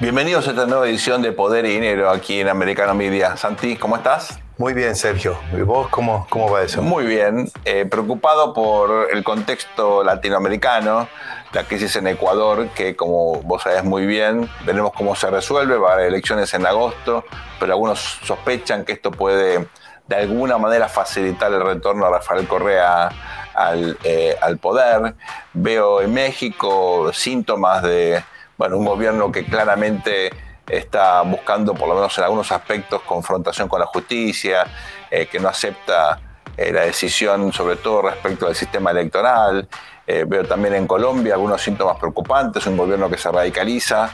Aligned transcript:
Bienvenidos 0.00 0.46
a 0.46 0.50
esta 0.50 0.64
nueva 0.64 0.86
edición 0.86 1.22
de 1.22 1.32
Poder 1.32 1.64
y 1.64 1.70
Dinero 1.70 2.08
aquí 2.08 2.38
en 2.38 2.48
Americano 2.48 2.94
Media. 2.94 3.36
Santi, 3.36 3.74
¿cómo 3.74 3.96
estás? 3.96 4.38
Muy 4.56 4.72
bien, 4.72 4.94
Sergio. 4.94 5.36
¿Y 5.52 5.62
vos 5.62 5.88
cómo, 5.88 6.24
cómo 6.30 6.48
va 6.52 6.62
eso? 6.62 6.82
Muy 6.82 7.04
bien. 7.04 7.50
Eh, 7.64 7.84
preocupado 7.84 8.54
por 8.54 9.08
el 9.12 9.24
contexto 9.24 10.04
latinoamericano, 10.04 11.08
la 11.52 11.64
crisis 11.64 11.96
en 11.96 12.06
Ecuador, 12.06 12.68
que 12.76 12.94
como 12.94 13.42
vos 13.42 13.64
sabés 13.64 13.82
muy 13.82 14.06
bien, 14.06 14.48
veremos 14.64 14.92
cómo 14.92 15.16
se 15.16 15.30
resuelve, 15.30 15.76
va 15.78 15.90
a 15.90 15.94
haber 15.94 16.06
elecciones 16.06 16.54
en 16.54 16.64
agosto, 16.64 17.24
pero 17.58 17.72
algunos 17.72 18.20
sospechan 18.22 18.84
que 18.84 18.92
esto 18.92 19.10
puede 19.10 19.66
de 20.06 20.16
alguna 20.16 20.58
manera 20.58 20.88
facilitar 20.88 21.52
el 21.52 21.60
retorno 21.60 22.06
a 22.06 22.10
Rafael 22.10 22.46
Correa 22.46 23.08
al, 23.52 23.98
eh, 24.04 24.36
al 24.40 24.58
poder. 24.58 25.16
Veo 25.54 26.00
en 26.02 26.14
México 26.14 27.10
síntomas 27.12 27.82
de 27.82 28.22
bueno, 28.58 28.76
un 28.76 28.84
gobierno 28.84 29.30
que 29.30 29.44
claramente 29.44 30.32
está 30.68 31.22
buscando, 31.22 31.74
por 31.74 31.88
lo 31.88 31.94
menos 31.94 32.18
en 32.18 32.24
algunos 32.24 32.50
aspectos, 32.50 33.00
confrontación 33.02 33.68
con 33.68 33.80
la 33.80 33.86
justicia, 33.86 34.66
eh, 35.10 35.26
que 35.26 35.38
no 35.38 35.48
acepta 35.48 36.20
eh, 36.56 36.72
la 36.72 36.82
decisión, 36.82 37.52
sobre 37.52 37.76
todo 37.76 38.02
respecto 38.02 38.48
al 38.48 38.56
sistema 38.56 38.90
electoral. 38.90 39.68
Eh, 40.04 40.24
veo 40.26 40.44
también 40.44 40.74
en 40.74 40.86
Colombia 40.88 41.34
algunos 41.34 41.62
síntomas 41.62 41.96
preocupantes, 41.98 42.66
un 42.66 42.76
gobierno 42.76 43.08
que 43.08 43.16
se 43.16 43.30
radicaliza 43.30 44.10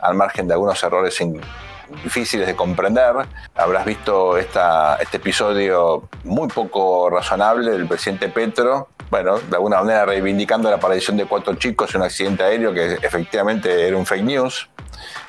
al 0.00 0.14
margen 0.14 0.48
de 0.48 0.54
algunos 0.54 0.82
errores 0.82 1.18
difíciles 2.02 2.46
de 2.46 2.56
comprender. 2.56 3.14
Habrás 3.54 3.84
visto 3.84 4.36
esta, 4.36 4.96
este 4.96 5.18
episodio 5.18 6.08
muy 6.24 6.48
poco 6.48 7.10
razonable 7.10 7.70
del 7.70 7.86
presidente 7.86 8.28
Petro, 8.28 8.88
bueno, 9.10 9.38
de 9.38 9.56
alguna 9.56 9.80
manera 9.80 10.04
reivindicando 10.04 10.68
la 10.68 10.76
aparición 10.76 11.16
de 11.16 11.24
cuatro 11.24 11.54
chicos 11.54 11.94
en 11.94 12.02
un 12.02 12.06
accidente 12.06 12.42
aéreo 12.42 12.74
que 12.74 12.98
efectivamente 13.00 13.88
era 13.88 13.96
un 13.96 14.04
fake 14.04 14.24
news, 14.24 14.68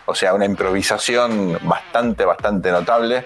o 0.06 0.16
sea, 0.16 0.34
una 0.34 0.46
improvisación 0.46 1.58
bastante, 1.62 2.26
bastante 2.26 2.72
notable. 2.72 3.26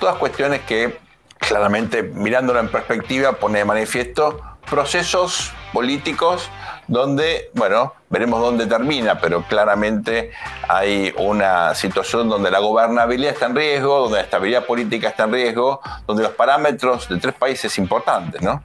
Todas 0.00 0.16
cuestiones 0.16 0.60
que 0.60 0.98
claramente, 1.38 2.02
mirándolo 2.02 2.60
en 2.60 2.68
perspectiva, 2.68 3.32
pone 3.32 3.58
de 3.58 3.64
manifiesto 3.64 4.40
procesos 4.70 5.52
políticos 5.72 6.48
donde, 6.88 7.50
bueno, 7.54 7.94
veremos 8.10 8.40
dónde 8.40 8.66
termina, 8.66 9.18
pero 9.20 9.42
claramente 9.42 10.32
hay 10.68 11.14
una 11.16 11.74
situación 11.74 12.28
donde 12.28 12.50
la 12.50 12.58
gobernabilidad 12.58 13.32
está 13.32 13.46
en 13.46 13.56
riesgo, 13.56 14.00
donde 14.00 14.18
la 14.18 14.24
estabilidad 14.24 14.66
política 14.66 15.08
está 15.08 15.24
en 15.24 15.32
riesgo, 15.32 15.80
donde 16.06 16.22
los 16.24 16.32
parámetros 16.32 17.08
de 17.08 17.18
tres 17.18 17.34
países 17.34 17.78
importantes, 17.78 18.42
¿no? 18.42 18.64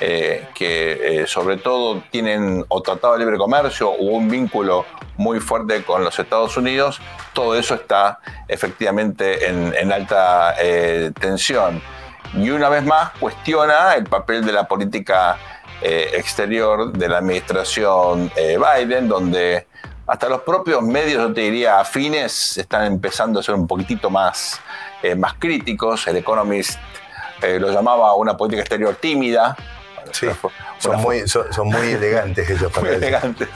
Eh, 0.00 0.46
que 0.54 1.22
eh, 1.22 1.26
sobre 1.26 1.56
todo 1.56 2.02
tienen 2.10 2.64
o 2.68 2.82
tratado 2.82 3.14
de 3.14 3.20
libre 3.20 3.38
comercio 3.38 3.90
o 3.90 4.04
un 4.16 4.28
vínculo 4.28 4.84
muy 5.16 5.40
fuerte 5.40 5.82
con 5.84 6.04
los 6.04 6.18
Estados 6.18 6.56
Unidos, 6.56 7.00
todo 7.32 7.54
eso 7.54 7.74
está 7.74 8.20
efectivamente 8.48 9.48
en, 9.48 9.92
alta 9.92 10.54
eh, 10.58 11.12
tensión. 11.18 11.82
Y 12.34 12.50
una 12.50 12.68
vez 12.68 12.84
más 12.84 13.10
cuestiona 13.18 13.94
el 13.94 14.04
papel 14.04 14.44
de 14.44 14.52
la 14.52 14.68
política 14.68 15.38
eh, 15.82 16.10
exterior 16.14 16.92
de 16.92 17.08
la 17.08 17.18
administración 17.18 18.30
eh, 18.34 18.58
Biden, 18.58 19.08
donde 19.08 19.66
hasta 20.06 20.28
los 20.28 20.42
propios 20.42 20.82
medios, 20.82 21.28
yo 21.28 21.34
te 21.34 21.42
diría, 21.42 21.80
afines, 21.80 22.56
están 22.56 22.84
empezando 22.84 23.40
a 23.40 23.42
ser 23.42 23.54
un 23.54 23.66
poquitito 23.66 24.08
más, 24.08 24.60
eh, 25.02 25.14
más 25.14 25.34
críticos. 25.34 26.06
El 26.06 26.16
Economist 26.16 26.78
lo 27.42 27.70
llamaba 27.70 28.14
una 28.14 28.34
política 28.34 28.62
exterior 28.62 28.96
tímida. 28.96 29.54
Sí, 30.12 30.26
son, 30.78 31.00
muy, 31.00 31.26
son, 31.26 31.68
muy, 31.68 31.92
elegantes 31.92 32.48
ellos. 32.48 32.72
Muy 32.80 32.90
elegantes. 32.90 33.48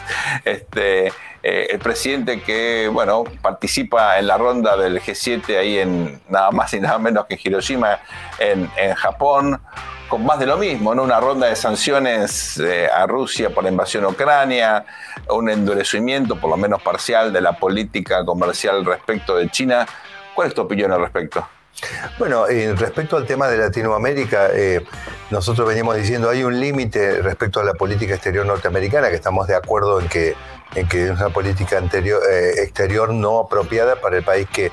Este, 0.44 1.12
el 1.42 1.78
presidente 1.78 2.42
que, 2.42 2.88
bueno, 2.92 3.24
participa 3.40 4.18
en 4.18 4.26
la 4.26 4.36
ronda 4.36 4.76
del 4.76 5.00
G7 5.00 5.58
ahí 5.58 5.78
en 5.78 6.20
nada 6.28 6.50
más 6.50 6.72
y 6.74 6.80
nada 6.80 6.98
menos 6.98 7.26
que 7.26 7.38
Hiroshima, 7.42 7.98
en, 8.38 8.70
en 8.76 8.94
Japón, 8.94 9.60
con 10.10 10.26
más 10.26 10.40
de 10.40 10.46
lo 10.46 10.58
mismo, 10.58 10.94
¿no? 10.94 11.04
Una 11.04 11.20
ronda 11.20 11.46
de 11.46 11.54
sanciones 11.54 12.58
eh, 12.58 12.88
a 12.92 13.06
Rusia 13.06 13.48
por 13.50 13.62
la 13.62 13.70
invasión 13.70 14.04
a 14.04 14.08
Ucrania, 14.08 14.84
un 15.28 15.48
endurecimiento, 15.48 16.34
por 16.34 16.50
lo 16.50 16.56
menos 16.56 16.82
parcial, 16.82 17.32
de 17.32 17.40
la 17.40 17.52
política 17.52 18.24
comercial 18.24 18.84
respecto 18.84 19.36
de 19.36 19.48
China. 19.48 19.86
¿Cuál 20.34 20.48
es 20.48 20.54
tu 20.54 20.62
opinión 20.62 20.90
al 20.90 21.00
respecto? 21.00 21.46
Bueno, 22.18 22.46
respecto 22.76 23.16
al 23.16 23.26
tema 23.26 23.48
de 23.48 23.58
Latinoamérica, 23.58 24.48
eh, 24.52 24.84
nosotros 25.30 25.66
venimos 25.66 25.96
diciendo 25.96 26.28
hay 26.28 26.44
un 26.44 26.58
límite 26.58 27.22
respecto 27.22 27.60
a 27.60 27.64
la 27.64 27.74
política 27.74 28.14
exterior 28.14 28.46
norteamericana, 28.46 29.08
que 29.08 29.16
estamos 29.16 29.46
de 29.46 29.54
acuerdo 29.54 30.00
en 30.00 30.08
que, 30.08 30.34
en 30.74 30.88
que 30.88 31.04
es 31.04 31.10
una 31.10 31.30
política 31.30 31.78
eh, 31.78 32.52
exterior 32.58 33.12
no 33.12 33.40
apropiada 33.40 33.96
para 33.96 34.18
el 34.18 34.24
país 34.24 34.48
que 34.52 34.70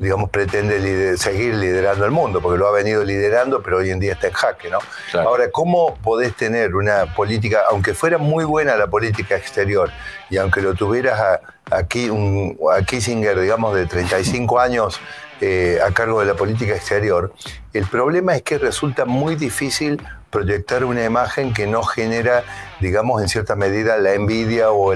digamos, 0.00 0.30
pretende 0.30 1.18
seguir 1.18 1.54
liderando 1.54 2.06
el 2.06 2.10
mundo, 2.10 2.40
porque 2.40 2.58
lo 2.58 2.66
ha 2.66 2.72
venido 2.72 3.04
liderando, 3.04 3.62
pero 3.62 3.76
hoy 3.76 3.90
en 3.90 4.00
día 4.00 4.14
está 4.14 4.28
en 4.28 4.32
jaque, 4.32 4.70
¿no? 4.70 4.78
Ahora, 5.12 5.50
¿cómo 5.50 5.96
podés 5.96 6.34
tener 6.34 6.74
una 6.74 7.14
política, 7.14 7.64
aunque 7.68 7.92
fuera 7.92 8.16
muy 8.16 8.46
buena 8.46 8.76
la 8.76 8.86
política 8.86 9.36
exterior, 9.36 9.90
y 10.30 10.38
aunque 10.38 10.62
lo 10.62 10.72
tuvieras 10.72 11.40
aquí, 11.70 12.08
un, 12.08 12.58
a 12.74 12.82
Kissinger, 12.82 13.38
digamos, 13.38 13.74
de 13.74 13.84
35 13.84 14.58
años 14.58 14.98
eh, 15.40 15.78
a 15.84 15.92
cargo 15.92 16.20
de 16.20 16.26
la 16.26 16.34
política 16.34 16.74
exterior, 16.74 17.32
el 17.72 17.86
problema 17.86 18.36
es 18.36 18.42
que 18.42 18.58
resulta 18.58 19.04
muy 19.04 19.36
difícil 19.36 20.02
proyectar 20.30 20.84
una 20.84 21.04
imagen 21.04 21.52
que 21.52 21.66
no 21.66 21.82
genera, 21.82 22.44
digamos, 22.80 23.20
en 23.20 23.28
cierta 23.28 23.56
medida 23.56 23.98
la 23.98 24.14
envidia 24.14 24.70
o, 24.70 24.92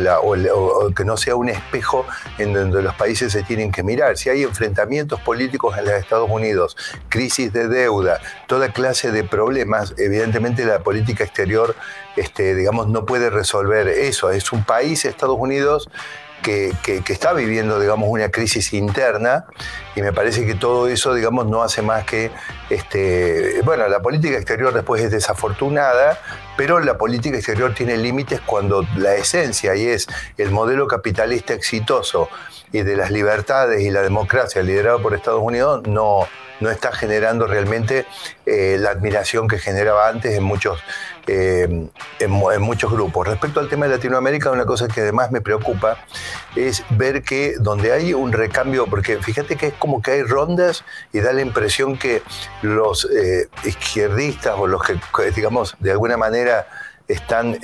que 0.95 1.05
no 1.05 1.17
sea 1.17 1.35
un 1.35 1.49
espejo 1.49 2.07
en 2.39 2.53
donde 2.53 2.83
los 2.83 2.95
países 2.95 3.33
se 3.33 3.43
tienen 3.43 3.73
que 3.73 3.83
mirar. 3.83 4.17
Si 4.17 4.31
hay 4.31 4.45
enfrentamientos 4.45 5.21
políticos 5.21 5.77
en 5.77 5.87
los 5.87 5.95
Estados 5.95 6.31
Unidos, 6.31 6.77
crisis 7.09 7.53
de 7.53 7.69
deuda, 7.69 8.21
toda 8.47 8.73
clase 8.73 9.11
de 9.11 9.25
problemas, 9.25 9.95
evidentemente 9.99 10.65
la 10.65 10.81
política 10.81 11.25
exterior, 11.25 11.75
este, 12.17 12.55
digamos, 12.55 12.89
no 12.89 13.05
puede 13.05 13.29
resolver 13.29 13.89
eso. 13.89 14.31
Es 14.31 14.53
un 14.53 14.65
país, 14.65 15.05
Estados 15.05 15.37
Unidos, 15.39 15.91
que, 16.45 17.03
está 17.09 17.33
viviendo, 17.33 17.81
digamos, 17.81 18.09
una 18.09 18.31
crisis 18.31 18.75
interna 18.75 19.47
y 19.97 20.03
me 20.03 20.13
parece 20.13 20.45
que 20.47 20.55
todo 20.55 20.89
eso, 20.89 21.15
digamos, 21.15 21.47
no 21.47 21.63
hace 21.63 21.81
más 21.81 22.05
que, 22.05 22.31
este, 22.69 23.63
bueno, 23.65 23.89
la 23.89 24.01
política 24.01 24.37
exterior 24.37 24.75
después 24.75 25.03
es 25.03 25.11
desafortunada, 25.11 26.19
pero 26.57 26.81
la 26.81 26.99
política 26.99 27.37
exterior 27.37 27.75
tiene 27.75 27.97
límites 27.97 28.41
cuando 28.43 28.87
la 28.97 29.15
esencia 29.15 29.75
y 29.75 29.87
es 29.87 30.07
el 30.37 30.51
modelo 30.51 30.87
capitalista 30.87 31.55
exitoso 31.55 32.29
y 32.73 32.83
de 32.83 32.97
las 32.97 33.11
libertades 33.11 33.81
y 33.83 33.91
la 33.91 34.03
democracia 34.03 34.63
liderado 34.63 35.01
por 35.01 35.15
Estados 35.15 35.43
Unidos 35.43 35.87
no, 35.87 36.29
no 36.61 36.71
está 36.71 36.93
generando 36.93 37.47
realmente 37.47 38.07
eh, 38.47 38.77
la 38.79 38.91
admiración 38.91 39.49
que 39.49 39.59
generaba 39.59 40.09
antes 40.09 40.37
en 40.37 40.43
muchos, 40.43 40.81
eh, 41.27 41.89
en, 42.19 42.31
muchos 42.31 42.93
grupos. 42.93 43.27
Respecto 43.27 43.61
al 43.61 43.69
tema 43.69 43.87
de 43.87 43.97
Latinoamérica, 43.97 44.51
una 44.51 44.67
cosa 44.67 44.89
que 44.89 45.01
además 45.01 45.31
me 45.31 45.41
preocupa 45.41 45.99
es 46.57 46.85
ver 46.91 47.23
que 47.23 47.55
donde 47.59 47.93
hay 47.93 48.15
un 48.15 48.33
recambio, 48.33 48.87
porque 48.87 49.19
fíjate 49.19 49.57
que 49.57 49.69
es 49.69 49.75
como 49.75 50.03
que 50.03 50.13
hay 50.13 50.23
rondas 50.23 50.85
y 51.13 51.21
da 51.21 51.33
la 51.33 51.43
impresión 51.43 51.99
que 51.99 52.23
los 52.63 53.09
eh, 53.11 53.49
izquierdistas 53.65 54.55
o 54.59 54.67
los 54.67 54.83
que, 54.83 54.99
digamos, 55.35 55.77
de 55.81 55.91
alguna 55.91 56.17
manera 56.17 56.67
están, 57.07 57.59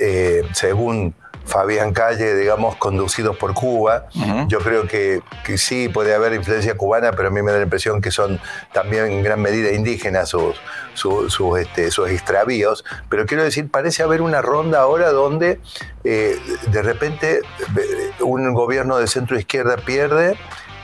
según 0.53 1.15
Fabián 1.45 1.93
Calle, 1.93 2.35
digamos, 2.35 2.75
conducidos 2.77 3.37
por 3.37 3.53
Cuba. 3.53 4.07
Yo 4.47 4.59
creo 4.59 4.87
que, 4.87 5.21
sí 5.57 5.89
puede 5.89 6.15
haber 6.15 6.33
influencia 6.33 6.75
cubana, 6.75 7.11
pero 7.11 7.27
a 7.27 7.31
mí 7.31 7.41
me 7.41 7.51
da 7.51 7.57
la 7.57 7.63
impresión 7.63 8.01
que 8.01 8.11
son 8.11 8.39
también 8.73 9.05
en 9.05 9.23
gran 9.23 9.41
medida 9.41 9.71
indígenas 9.71 10.29
sus, 10.29 10.55
sus, 10.93 11.59
este, 11.59 11.87
extravíos. 11.87 12.85
Pero 13.09 13.25
quiero 13.25 13.43
decir, 13.43 13.69
parece 13.69 14.03
haber 14.03 14.21
una 14.21 14.41
ronda 14.41 14.81
ahora 14.81 15.11
donde 15.11 15.59
eh, 16.03 16.39
de 16.67 16.81
repente 16.81 17.39
eh, 17.39 18.11
un 18.21 18.53
gobierno 18.53 18.97
de 18.97 19.07
centro 19.07 19.37
izquierda 19.37 19.77
pierde 19.77 20.37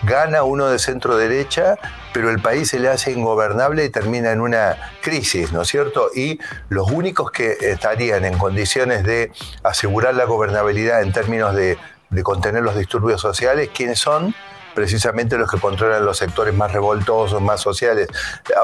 gana 0.07 0.43
uno 0.43 0.67
de 0.69 0.79
centro 0.79 1.17
derecha, 1.17 1.77
pero 2.13 2.29
el 2.29 2.39
país 2.39 2.69
se 2.69 2.79
le 2.79 2.87
hace 2.87 3.11
ingobernable 3.11 3.83
y 3.85 3.89
termina 3.89 4.31
en 4.31 4.41
una 4.41 4.93
crisis, 5.01 5.51
¿no 5.51 5.61
es 5.61 5.67
cierto? 5.67 6.09
Y 6.15 6.39
los 6.69 6.89
únicos 6.89 7.29
que 7.29 7.57
estarían 7.59 8.25
en 8.25 8.37
condiciones 8.37 9.03
de 9.03 9.31
asegurar 9.63 10.15
la 10.15 10.23
gobernabilidad 10.23 11.01
en 11.01 11.11
términos 11.11 11.53
de, 11.53 11.77
contener 12.23 12.63
los 12.63 12.77
disturbios 12.77 13.21
sociales, 13.21 13.69
¿quiénes 13.73 13.99
son? 13.99 14.33
precisamente 14.73 15.39
los 15.39 15.49
que 15.49 15.59
controlan 15.59 16.05
los 16.05 16.19
sectores 16.19 16.53
más 16.53 16.71
revoltosos, 16.71 17.41
más 17.41 17.59
sociales. 17.59 18.09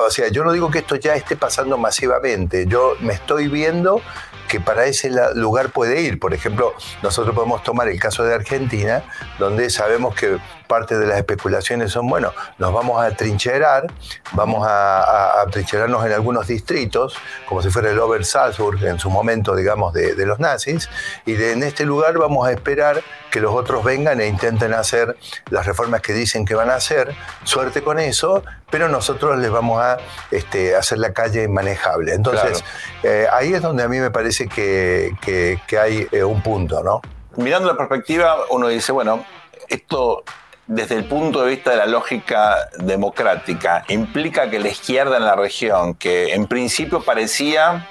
O 0.06 0.12
sea, 0.12 0.28
yo 0.28 0.44
no 0.44 0.52
digo 0.52 0.70
que 0.70 0.78
esto 0.78 0.96
ya 0.96 1.16
esté 1.16 1.36
pasando 1.36 1.76
masivamente, 1.80 2.68
yo 2.68 2.94
me 3.00 3.14
estoy 3.14 3.48
viendo 3.48 4.00
que 4.48 4.60
para 4.60 4.86
ese 4.86 5.10
lugar 5.34 5.70
puede 5.72 6.02
ir. 6.02 6.20
Por 6.20 6.36
ejemplo, 6.36 6.76
nosotros 7.02 7.34
podemos 7.34 7.64
tomar 7.64 7.88
el 7.88 8.00
caso 8.00 8.24
de 8.24 8.36
Argentina, 8.36 9.04
donde 9.40 9.72
sabemos 9.72 10.14
que 10.14 10.38
parte 10.68 10.98
de 10.98 11.06
las 11.06 11.18
especulaciones 11.18 11.92
son, 11.92 12.08
bueno, 12.08 12.34
nos 12.58 12.74
vamos 12.74 13.02
a 13.02 13.12
trincherar, 13.12 13.88
vamos 14.34 14.66
a, 14.68 15.42
a, 15.42 15.46
trincherarnos 15.48 16.06
en 16.06 16.14
algunos 16.14 16.48
distritos, 16.48 17.16
como 17.48 17.62
si 17.62 17.70
fuera 17.70 17.92
el 17.92 18.00
Ober 18.00 18.26
Salzburg 18.26 18.84
en 18.84 19.00
su 19.00 19.10
momento, 19.10 19.56
digamos, 19.56 19.94
de, 19.94 20.24
los 20.26 20.40
nazis, 20.40 20.90
y 21.26 21.36
en 21.36 21.64
este 21.64 21.86
lugar 21.86 22.18
vamos 22.18 22.48
a 22.48 22.52
esperar 22.52 23.02
que 23.30 23.40
los 23.40 23.54
otros 23.54 23.84
vengan 23.84 24.22
e 24.22 24.28
intenten 24.28 24.74
hacer 24.74 25.18
las 25.50 25.66
reformas 25.66 26.02
que 26.02 26.14
dicen 26.14 26.46
que 26.46 26.56
van 26.56 26.70
a 26.70 26.76
hacer, 26.76 27.16
suerte 27.44 27.82
con 27.82 28.00
eso, 28.00 28.44
pero 28.70 28.88
nosotros 28.88 29.38
les 29.40 29.52
vamos 29.52 29.82
a 29.82 29.98
este, 30.32 30.76
hacer 30.76 31.00
la 31.00 31.14
calle 31.14 31.48
manejable. 31.48 32.14
Entonces, 32.14 32.64
eh, 33.04 33.28
ahí 33.32 33.54
es 33.54 33.62
donde 33.62 33.84
a 33.84 33.88
mí 33.88 34.00
me 34.00 34.12
parece 34.12 34.48
que, 34.48 35.60
hay 35.80 36.08
eh, 36.12 36.24
un 36.24 36.42
punto, 36.42 36.84
¿no? 36.84 37.02
Mirando 37.36 37.68
la 37.68 37.78
perspectiva, 37.78 38.38
uno 38.50 38.68
dice, 38.68 38.92
bueno, 38.92 39.26
esto 39.68 40.24
desde 40.74 40.96
el 40.96 41.06
punto 41.06 41.44
de 41.44 41.52
vista 41.52 41.72
de 41.72 41.78
la 41.78 41.86
lógica 41.86 42.70
democrática, 42.80 43.86
implica 43.90 44.50
que 44.50 44.60
la 44.60 44.70
izquierda 44.70 45.18
en 45.18 45.26
la 45.26 45.36
región, 45.36 45.94
que 45.94 46.34
en 46.34 46.48
principio 46.48 47.04
parecía 47.04 47.88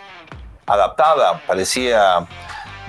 adaptada, 0.66 1.40
parecía, 1.46 2.26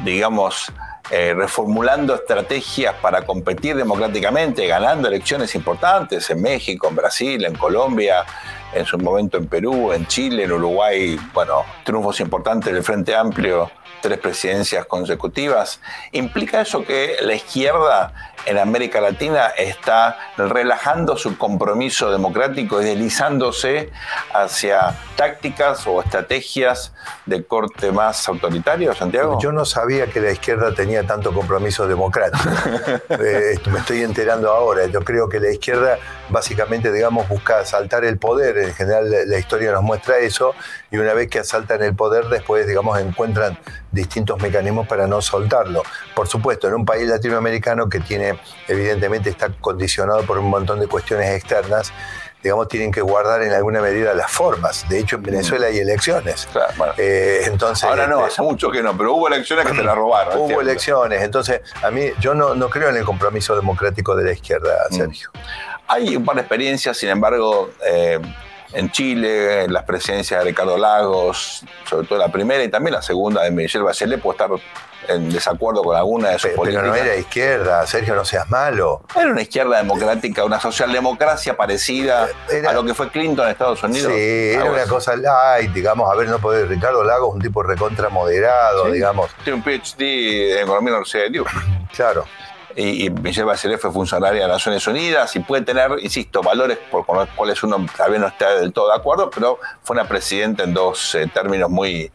digamos, 0.04 0.72
eh, 1.12 1.34
reformulando 1.36 2.16
estrategias 2.16 2.96
para 3.02 3.24
competir 3.24 3.76
democráticamente, 3.76 4.66
ganando 4.66 5.08
elecciones 5.08 5.54
importantes 5.54 6.28
en 6.30 6.42
México, 6.42 6.88
en 6.88 6.96
Brasil, 6.96 7.46
en 7.46 7.56
Colombia, 7.56 8.26
en 8.74 8.86
su 8.86 8.98
momento 8.98 9.38
en 9.38 9.48
Perú, 9.48 9.94
en 9.94 10.08
Chile, 10.08 10.46
en 10.46 10.54
Uruguay, 10.54 11.20
bueno, 11.34 11.64
triunfos 11.84 12.20
importantes 12.20 12.74
del 12.74 12.84
Frente 12.84 13.16
Amplio 13.16 13.70
tres 14.04 14.20
presidencias 14.20 14.86
consecutivas. 14.86 15.80
¿Implica 16.12 16.60
eso 16.62 16.84
que 16.84 17.16
la 17.22 17.34
izquierda 17.34 18.14
en 18.46 18.58
América 18.58 19.00
Latina 19.00 19.48
está 19.58 20.18
relajando 20.38 21.16
su 21.16 21.38
compromiso 21.38 22.12
democrático 22.12 22.82
y 22.82 22.86
deslizándose 22.86 23.92
hacia 24.34 24.94
tácticas 25.16 25.88
o 25.88 26.02
estrategias 26.02 26.92
de 27.26 27.46
corte 27.46 27.94
más 27.94 28.28
autoritario, 28.28 28.94
Santiago? 28.94 29.40
Yo 29.42 29.54
no 29.54 29.64
sabía 29.64 30.08
que 30.08 30.20
la 30.20 30.32
izquierda 30.32 30.76
tenía 30.76 31.08
tanto 31.08 31.34
compromiso 31.34 31.88
democrático. 31.88 32.44
Eh, 33.24 33.58
me 33.72 33.80
estoy 33.80 34.02
enterando 34.02 34.52
ahora. 34.52 34.88
Yo 34.88 35.02
creo 35.02 35.30
que 35.30 35.40
la 35.40 35.50
izquierda 35.50 35.98
básicamente, 36.30 36.92
digamos, 36.92 37.30
busca 37.30 37.60
asaltar 37.60 38.04
el 38.04 38.18
poder. 38.18 38.58
En 38.58 38.74
general 38.74 39.10
la 39.28 39.38
historia 39.38 39.72
nos 39.72 39.84
muestra 39.84 40.18
eso. 40.18 40.56
Y 40.92 40.98
una 40.98 41.14
vez 41.14 41.30
que 41.30 41.40
asaltan 41.40 41.82
el 41.84 41.96
poder, 41.96 42.26
después, 42.26 42.68
digamos, 42.68 43.00
encuentran 43.00 43.58
distintos 43.94 44.42
mecanismos 44.42 44.88
para 44.88 45.08
no 45.08 45.22
soltarlo. 45.22 45.84
Por 46.16 46.28
supuesto, 46.28 46.68
en 46.68 46.74
un 46.74 46.86
país 46.86 47.08
latinoamericano 47.08 47.88
que 47.88 48.00
tiene, 48.00 48.38
evidentemente, 48.68 49.30
está 49.30 49.50
condicionado 49.50 50.24
por 50.24 50.40
un 50.40 50.50
montón 50.50 50.80
de 50.80 50.88
cuestiones 50.88 51.30
externas, 51.30 51.94
digamos, 52.42 52.68
tienen 52.68 52.92
que 52.92 53.00
guardar 53.00 53.42
en 53.44 53.54
alguna 53.54 53.82
medida 53.82 54.14
las 54.14 54.30
formas. 54.30 54.88
De 54.90 55.00
hecho, 55.00 55.16
en 55.16 55.24
Venezuela 55.24 55.68
hay 55.68 55.78
elecciones. 55.78 56.50
Eh, 56.98 57.44
entonces, 57.46 57.86
Ahora 57.86 58.06
no, 58.06 58.20
este, 58.20 58.34
hace 58.34 58.42
mucho 58.42 58.70
que 58.70 58.84
no, 58.84 58.98
pero 58.98 59.14
hubo 59.14 59.30
elecciones 59.30 59.66
que 59.66 59.72
te 59.72 59.84
la 59.84 59.96
robaron. 59.96 60.38
Hubo 60.38 60.60
elecciones. 60.60 61.22
Entonces, 61.22 61.62
a 61.82 61.90
mí, 61.90 62.10
yo 62.20 62.34
no, 62.34 62.54
no 62.54 62.70
creo 62.70 62.90
en 62.90 62.98
el 62.98 63.06
compromiso 63.06 63.56
democrático 63.56 64.14
de 64.16 64.26
la 64.26 64.34
izquierda, 64.34 64.76
mm. 64.90 64.94
Sergio. 64.94 65.30
Hay 65.88 66.16
un 66.18 66.26
par 66.26 66.36
de 66.36 66.42
experiencias, 66.42 66.98
sin 66.98 67.10
embargo, 67.10 67.72
eh, 67.86 68.20
en 68.74 68.92
Chile, 68.92 69.68
las 69.68 69.84
presidencias 69.84 70.40
de 70.40 70.50
Ricardo 70.50 70.78
Lagos, 70.78 71.64
sobre 71.90 72.08
todo 72.08 72.20
la 72.20 72.32
primera 72.32 72.64
y 72.64 72.70
también 72.70 72.94
la 72.94 73.02
segunda 73.02 73.44
de 73.44 73.52
Michelle 73.52 73.84
Bachelet, 73.84 74.22
puede 74.22 74.38
estar 74.38 74.50
en 75.08 75.30
desacuerdo 75.30 75.84
con 75.84 75.96
alguna 75.96 76.30
de 76.30 76.36
sus 76.36 76.44
pero, 76.44 76.56
políticas. 76.56 76.84
Pero 76.84 76.96
no 76.96 77.10
era 77.10 77.16
izquierda, 77.16 77.86
Sergio, 77.86 78.16
no 78.16 78.26
seas 78.26 78.50
malo. 78.50 79.04
Era 79.16 79.32
una 79.32 79.42
izquierda 79.42 79.78
democrática, 79.78 80.44
una 80.46 80.60
socialdemocracia 80.60 81.56
parecida 81.58 82.30
a 82.68 82.74
lo 82.74 82.84
que 82.84 82.94
fue 82.94 83.10
Clinton 83.10 83.46
en 83.46 83.52
Estados 83.52 83.84
Unidos. 83.84 84.12
Sí, 84.14 84.52
era 84.54 84.72
una 84.72 84.86
cosa 84.86 85.16
light, 85.16 85.72
digamos, 85.72 86.12
a 86.12 86.16
ver, 86.16 86.30
no 86.30 86.40
puede 86.40 86.66
Ricardo 86.66 87.04
Lagos, 87.04 87.34
un 87.34 87.42
tipo 87.42 87.64
recontra 87.64 88.10
moderado, 88.10 88.92
digamos. 88.92 89.32
Tiene 89.44 89.58
un 89.58 89.64
PhD 89.64 90.58
en 90.58 90.64
economía 90.64 90.90
en 90.90 90.94
la 90.94 90.98
Universidad 91.00 91.24
de 91.24 91.30
Duke. 91.38 91.52
Claro 91.94 92.26
y, 92.76 93.10
Michelle 93.10 93.46
Bachelet 93.46 93.80
fue 93.80 93.92
funcionaria 93.92 94.44
de 94.44 94.48
Naciones 94.48 94.86
Unidas 94.88 95.36
y 95.36 95.40
puede 95.40 95.64
tener, 95.64 95.92
insisto, 96.02 96.42
valores 96.42 96.78
por, 96.92 97.06
con 97.06 97.18
los 97.18 97.30
cuales 97.30 97.62
uno 97.64 97.86
tal 97.96 98.12
vez 98.12 98.20
no 98.20 98.28
está 98.28 98.56
del 98.56 98.74
todo 98.74 98.90
de 98.90 98.96
acuerdo, 98.96 99.30
pero 99.30 99.60
fue 99.82 99.96
una 99.96 100.08
presidenta 100.08 100.64
en 100.64 100.74
dos 100.74 101.16
eh, 101.16 101.30
términos 101.34 101.70
muy, 101.70 102.12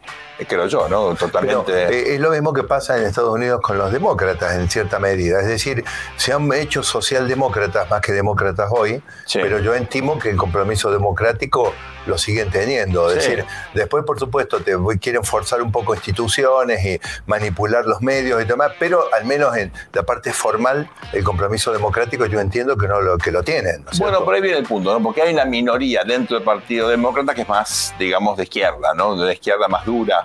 creo 0.47 0.67
yo, 0.67 0.87
¿no? 0.87 1.15
Totalmente. 1.15 1.71
Eh, 1.71 2.15
es 2.15 2.19
lo 2.19 2.31
mismo 2.31 2.53
que 2.53 2.63
pasa 2.63 2.97
en 2.97 3.05
Estados 3.05 3.33
Unidos 3.33 3.61
con 3.61 3.77
los 3.77 3.91
demócratas, 3.91 4.55
en 4.55 4.69
cierta 4.69 4.99
medida. 4.99 5.39
Es 5.39 5.47
decir, 5.47 5.83
se 6.15 6.33
han 6.33 6.51
hecho 6.53 6.83
socialdemócratas 6.83 7.89
más 7.89 8.01
que 8.01 8.11
demócratas 8.11 8.69
hoy, 8.71 9.01
pero 9.33 9.59
yo 9.59 9.73
estimo 9.73 10.19
que 10.19 10.29
el 10.29 10.37
compromiso 10.37 10.91
democrático 10.91 11.73
lo 12.05 12.17
siguen 12.17 12.49
teniendo. 12.49 13.09
Es 13.09 13.15
decir, 13.15 13.45
después, 13.73 14.03
por 14.03 14.19
supuesto, 14.19 14.59
te 14.59 14.75
quieren 14.99 15.23
forzar 15.23 15.61
un 15.61 15.71
poco 15.71 15.93
instituciones 15.93 16.83
y 16.85 16.99
manipular 17.25 17.85
los 17.85 18.01
medios 18.01 18.41
y 18.41 18.45
demás, 18.45 18.71
pero 18.79 19.03
al 19.13 19.25
menos 19.25 19.55
en 19.55 19.71
la 19.93 20.03
parte 20.03 20.33
formal, 20.33 20.89
el 21.13 21.23
compromiso 21.23 21.71
democrático 21.71 22.25
yo 22.25 22.39
entiendo 22.39 22.77
que 22.77 22.87
no 22.87 23.01
lo, 23.01 23.17
que 23.17 23.31
lo 23.31 23.43
tienen. 23.43 23.85
bueno, 23.99 24.23
por 24.23 24.33
ahí 24.33 24.41
viene 24.41 24.57
el 24.57 24.65
punto, 24.65 24.93
¿no? 24.93 25.03
Porque 25.03 25.21
hay 25.21 25.33
una 25.33 25.45
minoría 25.45 26.03
dentro 26.03 26.35
del 26.37 26.43
Partido 26.43 26.89
Demócrata 26.89 27.33
que 27.33 27.41
es 27.41 27.49
más, 27.49 27.93
digamos, 27.99 28.37
de 28.37 28.43
izquierda, 28.43 28.93
¿no? 28.95 29.15
De 29.15 29.25
la 29.25 29.33
izquierda 29.33 29.67
más 29.67 29.85
dura, 29.85 30.23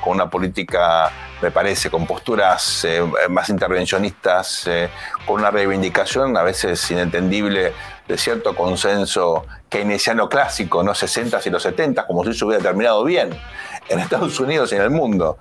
con 0.00 0.14
una 0.14 0.30
política 0.30 1.10
me 1.42 1.50
parece, 1.50 1.90
con 1.90 2.06
posturas 2.06 2.84
eh, 2.84 3.02
más 3.28 3.48
intervencionistas, 3.50 4.66
eh, 4.66 4.88
con 5.26 5.40
una 5.40 5.50
reivindicación 5.50 6.36
a 6.36 6.42
veces 6.42 6.90
inentendible 6.90 7.72
de 8.08 8.18
cierto 8.18 8.54
consenso 8.54 9.44
keynesiano 9.68 10.28
clásico, 10.28 10.82
¿no? 10.82 10.94
60 10.94 11.40
y 11.44 11.50
los 11.50 11.62
70, 11.62 12.06
como 12.06 12.24
si 12.24 12.32
se 12.32 12.44
hubiera 12.44 12.62
terminado 12.62 13.04
bien 13.04 13.36
en 13.88 13.98
Estados 13.98 14.38
Unidos 14.40 14.72
y 14.72 14.76
en 14.76 14.82
el 14.82 14.90
mundo. 14.90 15.38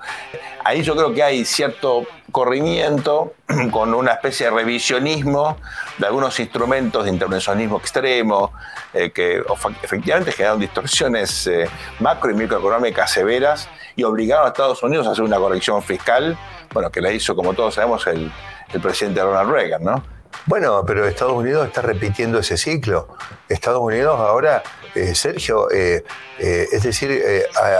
Ahí 0.63 0.81
yo 0.81 0.95
creo 0.95 1.13
que 1.13 1.23
hay 1.23 1.45
cierto 1.45 2.05
corrimiento 2.31 3.33
con 3.71 3.93
una 3.93 4.13
especie 4.13 4.47
de 4.47 4.51
revisionismo 4.51 5.57
de 5.97 6.07
algunos 6.07 6.39
instrumentos 6.39 7.05
de 7.05 7.11
intervencionismo 7.11 7.77
extremo 7.77 8.51
eh, 8.93 9.11
que 9.11 9.43
efectivamente 9.83 10.31
generaron 10.31 10.59
distorsiones 10.59 11.47
eh, 11.47 11.69
macro 11.99 12.31
y 12.31 12.33
microeconómicas 12.33 13.11
severas 13.11 13.69
y 13.95 14.03
obligaron 14.03 14.45
a 14.45 14.49
Estados 14.49 14.81
Unidos 14.83 15.07
a 15.07 15.11
hacer 15.11 15.23
una 15.23 15.37
corrección 15.37 15.81
fiscal, 15.81 16.37
bueno, 16.73 16.91
que 16.91 17.01
la 17.01 17.11
hizo, 17.11 17.35
como 17.35 17.53
todos 17.53 17.75
sabemos, 17.75 18.05
el, 18.07 18.31
el 18.73 18.81
presidente 18.81 19.21
Ronald 19.21 19.51
Reagan, 19.51 19.83
¿no? 19.83 20.15
Bueno, 20.47 20.83
pero 20.85 21.07
Estados 21.07 21.33
Unidos 21.33 21.67
está 21.67 21.81
repitiendo 21.81 22.39
ese 22.39 22.57
ciclo. 22.57 23.07
Estados 23.49 23.81
Unidos 23.81 24.19
ahora, 24.19 24.61
eh, 24.93 25.15
Sergio, 25.15 25.71
eh, 25.71 26.03
eh, 26.39 26.67
es 26.71 26.83
decir, 26.83 27.21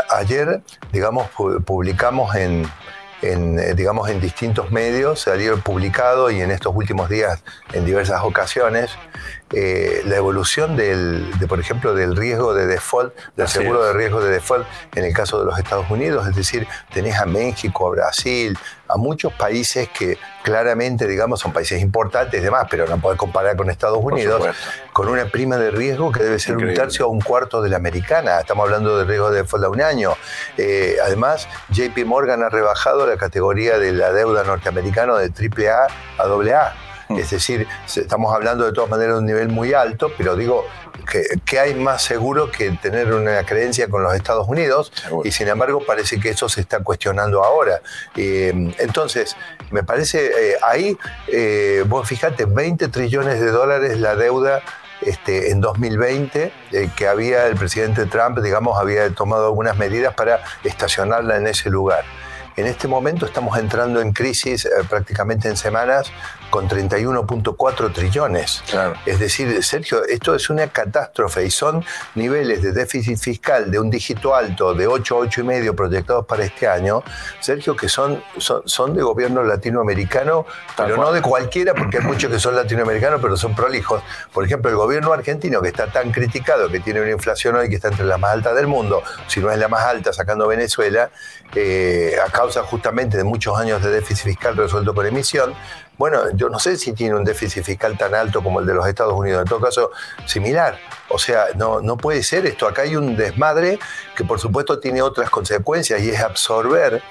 ayer, 0.10 0.62
digamos, 0.92 1.30
publicamos 1.66 2.36
en, 2.36 2.66
digamos, 3.76 4.10
en 4.10 4.20
distintos 4.20 4.72
medios, 4.72 5.22
salió 5.22 5.60
publicado 5.60 6.32
y 6.32 6.42
en 6.42 6.50
estos 6.50 6.76
últimos 6.76 7.08
días 7.08 7.44
en 7.74 7.86
diversas 7.86 8.24
ocasiones, 8.24 8.92
la 10.06 10.16
evolución 10.16 10.76
del, 10.76 11.40
de, 11.40 11.48
por 11.48 11.60
ejemplo, 11.60 11.94
del 11.94 12.16
riesgo 12.16 12.54
de 12.54 12.66
default, 12.66 13.14
del 13.36 13.48
seguro 13.48 13.84
de 13.84 13.94
riesgo 13.94 14.22
de 14.22 14.32
default 14.32 14.68
en 14.96 15.06
el 15.06 15.14
caso 15.14 15.40
de 15.40 15.46
los 15.46 15.58
Estados 15.58 15.90
Unidos, 15.90 16.28
es 16.28 16.36
decir, 16.36 16.68
tenés 16.94 17.20
a 17.20 17.26
México, 17.26 17.88
a 17.88 17.92
Brasil, 17.92 18.58
a 18.88 18.98
muchos 18.98 19.34
países 19.34 19.90
que 19.90 20.18
claramente, 20.44 21.08
digamos, 21.08 21.40
son 21.40 21.52
países 21.52 21.82
importantes 21.82 22.40
y 22.40 22.44
demás, 22.44 22.68
pero 22.70 22.88
no 22.88 23.00
puede 23.00 23.18
comparar 23.18 23.56
con 23.56 23.70
Estados 23.70 24.00
Unidos, 24.02 24.48
con 24.94 25.08
una 25.08 25.26
prima 25.26 25.58
de 25.58 25.72
riesgo 25.72 26.12
que 26.12 26.22
debe 26.24 26.40
ser 26.40 26.58
un 26.58 26.74
tercio 26.74 27.08
o 27.08 27.10
un 27.10 27.22
cuarto 27.22 27.62
de 27.62 27.70
la 27.70 27.78
americana. 27.78 28.40
Estamos 28.40 28.66
hablando 28.66 28.98
de 28.98 29.06
riesgo 29.06 29.32
de 29.32 29.42
default 29.42 29.66
a 29.66 29.70
un 29.70 29.82
año. 29.82 30.14
Eh, 30.58 30.98
además, 31.04 31.48
JP 31.70 32.06
Morgan 32.06 32.44
ha 32.44 32.50
rebajado 32.50 33.08
la 33.08 33.18
categoría 33.18 33.80
de 33.80 33.92
la 33.92 34.12
deuda 34.12 34.44
norteamericana 34.44 35.18
de 35.18 35.30
AAA 35.30 35.88
a 36.20 36.24
AA. 36.24 36.85
Mm. 37.10 37.20
Es 37.20 37.30
decir, 37.30 37.68
estamos 37.96 38.34
hablando 38.34 38.66
de 38.66 38.74
todas 38.74 38.90
maneras 38.90 39.16
de 39.16 39.20
un 39.20 39.26
nivel 39.26 39.50
muy 39.50 39.74
alto, 39.74 40.12
pero 40.18 40.36
digo, 40.36 40.66
que, 41.46 41.60
hay 41.60 41.76
más 41.76 42.04
seguro 42.04 42.52
que 42.52 42.72
tener 42.72 43.14
una 43.14 43.44
creencia 43.46 43.88
con 43.88 44.04
los 44.04 44.14
Estados 44.14 44.48
Unidos 44.48 44.92
y 45.24 45.32
sin 45.32 45.48
embargo 45.48 45.84
parece 45.86 46.20
que 46.20 46.30
eso 46.30 46.50
se 46.50 46.62
está 46.62 46.80
cuestionando 46.80 47.44
ahora. 47.44 47.82
Eh, 48.16 48.74
entonces, 48.80 49.36
me 49.72 49.84
parece, 49.84 50.26
eh, 50.26 50.58
ahí, 50.66 50.98
eh, 51.28 51.84
vos 51.88 52.08
fíjate, 52.08 52.46
20 52.46 52.88
trillones 52.90 53.40
de 53.40 53.52
dólares 53.52 54.00
la 54.00 54.16
deuda 54.16 54.62
este, 55.02 55.52
en 55.52 55.62
2020, 55.62 56.52
que 56.96 57.08
había 57.08 57.48
el 57.48 57.56
presidente 57.56 58.06
Trump, 58.06 58.40
digamos, 58.40 58.80
había 58.80 59.10
tomado 59.12 59.48
algunas 59.48 59.78
medidas 59.78 60.14
para 60.16 60.42
estacionarla 60.64 61.38
en 61.38 61.48
ese 61.48 61.70
lugar. 61.70 62.04
En 62.56 62.68
este 62.68 62.88
momento 62.88 63.26
estamos 63.26 63.60
entrando 63.60 64.00
en 64.00 64.14
crisis 64.14 64.68
prácticamente 64.90 65.50
en 65.50 65.58
semanas 65.58 66.10
con 66.50 66.68
31.4 66.68 67.94
trillones. 67.94 68.64
Es 69.06 69.20
decir, 69.20 69.64
Sergio, 69.64 70.04
esto 70.06 70.36
es 70.36 70.50
una 70.50 70.68
catástrofe 70.68 71.46
y 71.46 71.52
son 71.52 71.84
niveles 72.16 72.62
de 72.62 72.72
déficit 72.72 73.18
fiscal 73.18 73.72
de 73.72 73.80
un 73.80 73.90
dígito 73.90 74.36
alto 74.36 74.74
de 74.74 74.88
8, 74.88 75.18
8 75.18 75.42
y 75.42 75.44
medio 75.44 75.76
proyectados 75.76 76.26
para 76.26 76.44
este 76.44 76.68
año, 76.68 77.04
Sergio, 77.40 77.76
que 77.76 77.90
son, 77.90 78.24
son, 78.38 78.96
de 78.96 79.02
gobierno 79.02 79.44
latinoamericano, 79.44 80.46
pero 80.78 80.98
no 80.98 81.12
de 81.12 81.22
cualquiera, 81.22 81.74
porque 81.74 81.98
hay 81.98 82.04
muchos 82.04 82.32
que 82.32 82.40
son 82.40 82.56
latinoamericanos, 82.56 83.22
pero 83.22 83.36
son 83.38 83.56
prolijos. 83.56 84.02
Por 84.34 84.46
ejemplo, 84.46 84.70
el 84.70 84.78
gobierno 84.78 85.14
argentino, 85.14 85.62
que 85.62 85.70
está 85.70 85.88
tan 85.88 86.12
criticado, 86.12 86.70
que 86.70 86.80
tiene 86.80 87.02
una 87.02 87.12
inflación 87.12 87.56
hoy 87.56 87.70
que 87.70 87.76
está 87.76 87.90
entre 87.90 88.06
las 88.06 88.20
más 88.20 88.32
altas 88.32 88.56
del 88.56 88.68
mundo, 88.68 89.04
si 89.28 89.40
no 89.40 89.52
es 89.52 89.58
la 89.58 89.68
más 89.68 89.84
alta, 89.84 90.14
sacando 90.14 90.48
Venezuela, 90.48 91.10
eh, 91.54 92.16
a 92.26 92.30
causa 92.32 92.64
justamente 92.64 93.18
de 93.18 93.24
muchos 93.24 93.58
años 93.58 93.82
de 93.84 93.90
déficit 93.90 94.26
fiscal 94.26 94.56
resuelto 94.58 94.94
por 94.94 95.06
emisión, 95.06 95.54
bueno, 95.98 96.20
yo 96.34 96.50
no 96.50 96.60
sé 96.60 96.78
si 96.78 96.94
tiene 96.94 97.16
un 97.16 97.24
déficit 97.24 97.64
fiscal 97.64 97.98
tan 97.98 98.14
alto 98.14 98.44
como 98.44 98.60
el 98.60 98.66
de 98.66 98.74
los 98.74 98.88
Estados 98.88 99.14
Unidos, 99.14 99.42
en 99.42 99.48
todo 99.48 99.62
caso, 99.62 99.92
similar. 100.26 100.78
O 101.10 101.20
sea, 101.20 101.46
no, 101.56 101.82
no 101.82 101.98
puede 101.98 102.24
ser 102.24 102.46
esto. 102.46 102.68
Acá 102.68 102.82
hay 102.82 102.96
un 102.96 103.16
desmadre 103.16 103.80
que 104.16 104.24
por 104.24 104.40
supuesto 104.40 104.80
tiene 104.80 105.02
otras 105.02 105.30
consecuencias 105.30 106.02
y 106.02 106.10
es 106.10 106.20
absorber 106.20 107.02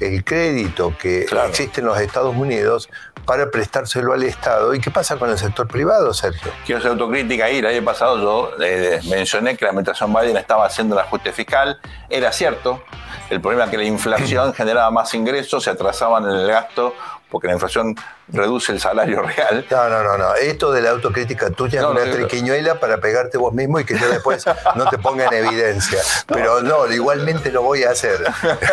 el 0.00 0.24
crédito 0.24 0.96
que 0.98 1.26
existe 1.48 1.80
en 1.80 1.86
los 1.86 1.98
Estados 1.98 2.34
Unidos 2.34 2.88
para 3.24 3.50
prestárselo 3.50 4.12
al 4.12 4.22
Estado. 4.22 4.74
¿Y 4.74 4.80
qué 4.80 4.90
pasa 4.90 5.16
con 5.16 5.30
el 5.30 5.38
sector 5.38 5.66
privado, 5.66 6.12
Sergio? 6.12 6.52
Quiero 6.66 6.78
hacer 6.78 6.90
autocrítica 6.90 7.46
ahí. 7.46 7.58
El 7.58 7.66
año 7.66 7.84
pasado 7.84 8.18
yo 8.18 8.50
eh, 8.62 9.00
mencioné 9.08 9.56
que 9.56 9.64
la 9.64 9.70
administración 9.70 10.12
Biden 10.12 10.36
estaba 10.36 10.66
haciendo 10.66 10.94
el 10.94 11.00
ajuste 11.00 11.32
fiscal. 11.32 11.80
Era 12.10 12.32
cierto. 12.32 12.82
El 13.30 13.40
problema 13.40 13.64
es 13.64 13.70
que 13.70 13.78
la 13.78 13.84
inflación 13.84 14.52
generaba 14.54 14.90
más 14.90 15.14
ingresos, 15.14 15.64
se 15.64 15.70
atrasaban 15.70 16.24
en 16.24 16.30
el 16.30 16.46
gasto 16.48 16.94
porque 17.34 17.48
la 17.48 17.54
inflación 17.54 17.96
reduce 18.28 18.70
el 18.70 18.78
salario 18.78 19.20
real. 19.36 19.66
No, 19.68 19.88
no, 19.88 20.04
no, 20.04 20.16
no. 20.16 20.34
Esto 20.36 20.70
de 20.70 20.82
la 20.82 20.90
autocrítica 20.90 21.50
tuya 21.50 21.80
es 21.80 21.84
una 21.84 22.04
triquiñuela 22.04 22.78
para 22.78 22.98
pegarte 22.98 23.38
vos 23.38 23.52
mismo 23.52 23.80
y 23.80 23.84
que 23.84 23.98
yo 23.98 24.08
después 24.08 24.44
no 24.76 24.88
te 24.88 24.98
ponga 24.98 25.26
en 25.26 25.44
evidencia. 25.44 25.98
Pero 26.28 26.60
no, 26.62 26.86
igualmente 26.92 27.50
lo 27.50 27.62
voy 27.62 27.82
a 27.82 27.90
hacer. 27.90 28.20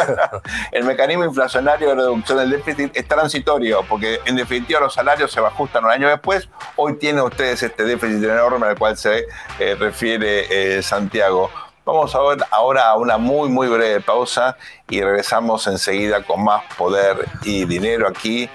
el 0.72 0.84
mecanismo 0.84 1.26
inflacionario 1.26 1.90
de 1.90 1.96
reducción 1.96 2.38
del 2.38 2.52
déficit 2.52 2.96
es 2.96 3.08
transitorio, 3.08 3.84
porque 3.90 4.20
en 4.26 4.36
definitiva 4.36 4.80
los 4.80 4.94
salarios 4.94 5.32
se 5.32 5.40
ajustan 5.40 5.84
un 5.84 5.90
año 5.90 6.08
después. 6.08 6.48
Hoy 6.76 7.00
tienen 7.00 7.24
ustedes 7.24 7.64
este 7.64 7.84
déficit 7.84 8.24
enorme 8.24 8.68
al 8.68 8.78
cual 8.78 8.96
se 8.96 9.26
eh, 9.58 9.76
refiere 9.80 10.78
eh, 10.78 10.84
Santiago. 10.84 11.50
Vamos 11.84 12.14
a 12.14 12.22
ver 12.22 12.38
ahora 12.52 12.90
a 12.90 12.96
una 12.96 13.18
muy, 13.18 13.50
muy 13.50 13.68
breve 13.68 14.02
pausa 14.02 14.56
y 14.88 15.02
regresamos 15.02 15.66
enseguida 15.66 16.24
con 16.24 16.44
más 16.44 16.62
poder 16.78 17.26
y 17.44 17.66
dinero 17.66 18.08
aquí 18.08 18.48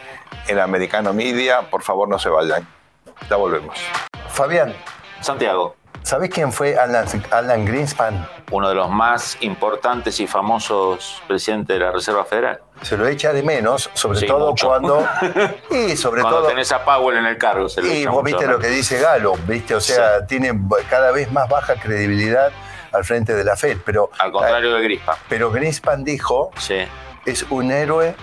en 0.46 0.60
Americano 0.60 1.12
Media. 1.12 1.68
Por 1.68 1.82
favor, 1.82 2.08
no 2.08 2.20
se 2.20 2.28
vayan. 2.28 2.66
Ya 3.28 3.34
volvemos. 3.34 3.76
Fabián. 4.28 4.74
Santiago. 5.20 5.74
¿Sabés 6.02 6.30
quién 6.30 6.52
fue 6.52 6.76
Alan, 6.78 7.64
Greenspan? 7.64 8.28
Uno 8.52 8.68
de 8.68 8.76
los 8.76 8.88
más 8.88 9.36
importantes 9.40 10.20
y 10.20 10.28
famosos 10.28 11.20
presidentes 11.26 11.76
de 11.76 11.84
la 11.84 11.90
Reserva 11.90 12.24
Federal. 12.24 12.60
Se 12.82 12.96
lo 12.96 13.08
echa 13.08 13.32
de 13.32 13.42
menos, 13.42 13.90
sobre 13.94 14.24
todo 14.24 14.54
cuando. 14.54 15.04
y 15.72 15.96
sobre 15.96 16.22
cuando 16.22 16.42
todo. 16.42 16.48
tenés 16.48 16.70
a 16.70 16.84
Powell 16.84 17.16
en 17.16 17.26
el 17.26 17.38
cargo. 17.38 17.68
Se 17.68 17.82
lo 17.82 17.92
y 17.92 18.06
vos 18.06 18.22
viste 18.22 18.46
lo 18.46 18.60
que 18.60 18.68
dice 18.68 19.00
Galo, 19.00 19.34
¿viste? 19.48 19.74
O 19.74 19.80
sea, 19.80 20.24
tiene 20.26 20.52
cada 20.88 21.10
vez 21.10 21.32
más 21.32 21.48
baja 21.48 21.74
credibilidad 21.74 22.52
al 22.96 23.04
frente 23.04 23.34
de 23.34 23.44
la 23.44 23.56
Fed. 23.56 23.78
Pero, 23.84 24.10
al 24.18 24.32
contrario 24.32 24.74
de 24.74 24.82
Grispan. 24.82 25.16
Pero 25.28 25.50
Grispan 25.50 26.04
dijo, 26.04 26.50
sí. 26.58 26.86
es 27.24 27.44
un 27.50 27.70
héroe 27.70 28.14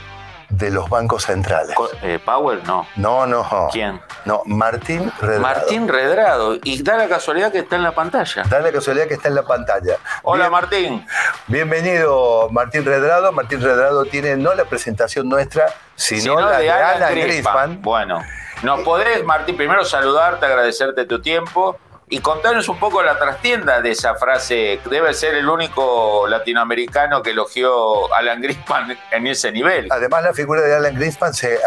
de 0.57 0.69
los 0.69 0.87
bancos 0.89 1.23
centrales. 1.23 1.75
Eh, 2.03 2.19
¿Powell? 2.23 2.61
No. 2.63 2.87
No, 2.95 3.25
no. 3.25 3.69
¿Quién? 3.71 3.99
No, 4.25 4.43
Martín 4.45 5.11
Redrado. 5.19 5.41
Martín 5.41 5.87
Redrado. 5.87 6.57
Y 6.63 6.81
da 6.83 6.95
la 6.95 7.07
casualidad 7.07 7.51
que 7.51 7.59
está 7.59 7.75
en 7.75 7.83
la 7.83 7.93
pantalla. 7.93 8.43
Da 8.43 8.59
la 8.59 8.71
casualidad 8.71 9.07
que 9.07 9.15
está 9.15 9.29
en 9.29 9.35
la 9.35 9.43
pantalla. 9.43 9.97
Hola, 10.21 10.49
Martín. 10.49 11.05
Bienvenido, 11.47 12.49
Martín 12.51 12.85
Redrado. 12.85 13.31
Martín 13.31 13.61
Redrado 13.61 14.05
tiene 14.05 14.35
no 14.35 14.53
la 14.53 14.65
presentación 14.65 15.27
nuestra, 15.27 15.65
sino, 15.95 16.39
la 16.39 16.59
de, 16.59 16.69
Alan, 16.69 17.15
Grispan. 17.15 17.81
Bueno, 17.81 18.21
nos 18.61 18.81
podés, 18.81 19.23
Martín, 19.23 19.57
primero 19.57 19.83
saludarte, 19.83 20.45
agradecerte 20.45 21.05
tu 21.05 21.19
tiempo 21.19 21.79
y 22.13 22.19
contarnos 22.19 22.69
un 22.69 22.77
poco 22.77 23.01
la 23.01 23.17
trastienda 23.17 23.81
de 23.81 23.89
esa 23.89 24.13
frase. 24.13 24.79
Debe 24.87 25.15
ser 25.15 25.33
el 25.33 25.49
único 25.49 26.27
latinoamericano 26.27 27.23
que 27.23 27.31
elogió 27.31 28.13
a 28.13 28.19
Alan 28.19 28.39
Greenspan 28.39 28.95
en 29.09 29.25
ese 29.25 29.51
nivel. 29.51 29.87
Además, 29.89 30.23
la 30.23 30.31
figura 30.31 30.61
de 30.61 30.75
Alan 30.75 30.93
Greenspan 30.93 31.33
se, 31.33 31.57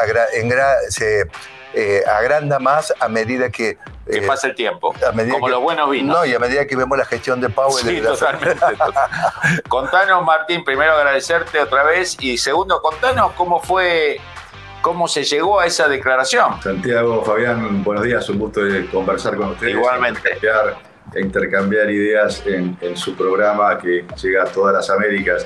eh, 1.75 2.03
agranda 2.09 2.61
más 2.61 2.95
a 3.01 3.09
medida 3.09 3.51
que... 3.51 3.77
Que 4.09 4.19
eh, 4.19 4.23
pasa 4.23 4.47
el 4.47 4.55
tiempo, 4.55 4.95
como 5.33 5.49
los 5.49 5.61
buenos 5.61 5.91
vinos. 5.91 6.17
No, 6.17 6.25
y 6.25 6.33
a 6.33 6.39
medida 6.39 6.65
que 6.65 6.77
vemos 6.77 6.97
la 6.97 7.07
gestión 7.07 7.41
de 7.41 7.49
Powell. 7.49 7.85
Sí, 7.85 8.01
totalmente. 8.01 8.65
contanos, 9.69 10.25
Martín, 10.25 10.63
primero 10.63 10.93
agradecerte 10.93 11.59
otra 11.59 11.83
vez 11.83 12.17
y 12.21 12.39
segundo, 12.39 12.81
contanos 12.81 13.33
cómo 13.33 13.61
fue 13.61 14.21
cómo 14.87 15.09
se 15.09 15.25
llegó 15.25 15.59
a 15.59 15.67
esa 15.67 15.89
declaración. 15.89 16.63
Santiago, 16.63 17.21
Fabián, 17.25 17.83
buenos 17.83 18.05
días, 18.05 18.31
un 18.31 18.39
gusto 18.39 18.63
de 18.63 18.87
conversar 18.87 19.35
con 19.35 19.49
ustedes. 19.49 19.75
Igualmente. 19.75 20.21
Intercambiar, 20.21 20.79
e 21.13 21.21
intercambiar 21.23 21.91
ideas 21.91 22.45
en, 22.47 22.97
su 22.97 23.17
programa 23.17 23.79
que 23.79 24.05
llega 24.23 24.45
a 24.45 24.47
todas 24.47 24.73
las 24.73 24.89
Américas. 24.89 25.43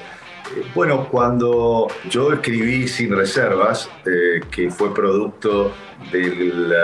Eh, 0.54 0.66
bueno, 0.74 1.08
cuando 1.10 1.88
yo 2.10 2.34
escribí 2.34 2.86
Sin 2.86 3.16
Reservas, 3.16 3.88
eh, 4.04 4.42
que 4.50 4.70
fue 4.70 4.92
producto 4.92 5.72
del, 6.12 6.74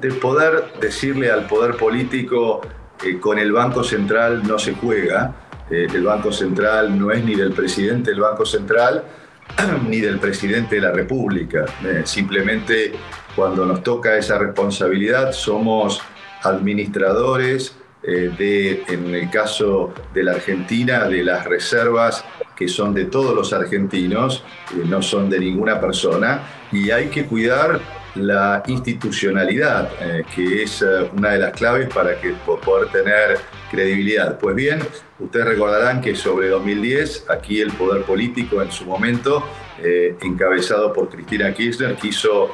de 0.00 0.12
poder 0.20 0.74
decirle 0.80 1.32
al 1.32 1.48
poder 1.48 1.76
político 1.76 2.60
que 2.96 3.18
con 3.18 3.40
el 3.40 3.50
Banco 3.50 3.82
Central 3.82 4.44
no 4.46 4.56
se 4.56 4.74
juega, 4.74 5.34
eh, 5.68 5.88
el 5.92 6.04
Banco 6.04 6.30
Central 6.30 6.96
no 6.96 7.10
es 7.10 7.24
ni 7.24 7.34
del 7.34 7.52
presidente 7.52 8.12
del 8.12 8.20
Banco 8.20 8.46
Central, 8.46 9.02
ni 9.88 10.00
del 10.00 10.18
presidente 10.18 10.76
de 10.76 10.82
la 10.82 10.92
República. 10.92 11.64
Eh, 11.84 12.02
simplemente 12.04 12.92
cuando 13.34 13.64
nos 13.64 13.82
toca 13.82 14.16
esa 14.16 14.38
responsabilidad 14.38 15.32
somos 15.32 16.02
administradores 16.42 17.76
eh, 18.02 18.32
de, 18.36 18.82
en 18.88 19.14
el 19.14 19.30
caso 19.30 19.94
de 20.12 20.24
la 20.24 20.32
Argentina, 20.32 21.08
de 21.08 21.22
las 21.22 21.44
reservas 21.44 22.24
que 22.56 22.66
son 22.66 22.94
de 22.94 23.04
todos 23.04 23.34
los 23.34 23.52
argentinos, 23.52 24.44
eh, 24.72 24.82
no 24.84 25.02
son 25.02 25.30
de 25.30 25.38
ninguna 25.38 25.80
persona, 25.80 26.42
y 26.72 26.90
hay 26.90 27.08
que 27.08 27.26
cuidar 27.26 27.80
la 28.14 28.62
institucionalidad, 28.66 29.90
eh, 30.00 30.24
que 30.34 30.62
es 30.64 30.82
eh, 30.82 31.10
una 31.16 31.30
de 31.30 31.38
las 31.38 31.52
claves 31.52 31.88
para 31.92 32.20
que, 32.20 32.34
poder 32.64 32.88
tener 32.90 33.38
credibilidad. 33.70 34.38
Pues 34.38 34.54
bien, 34.54 34.80
ustedes 35.18 35.46
recordarán 35.46 36.00
que 36.00 36.14
sobre 36.14 36.48
2010, 36.48 37.26
aquí 37.30 37.60
el 37.60 37.72
poder 37.72 38.02
político 38.02 38.60
en 38.60 38.70
su 38.70 38.84
momento, 38.84 39.42
eh, 39.82 40.16
encabezado 40.20 40.92
por 40.92 41.08
Cristina 41.08 41.52
Kirchner, 41.54 41.96
quiso 41.96 42.50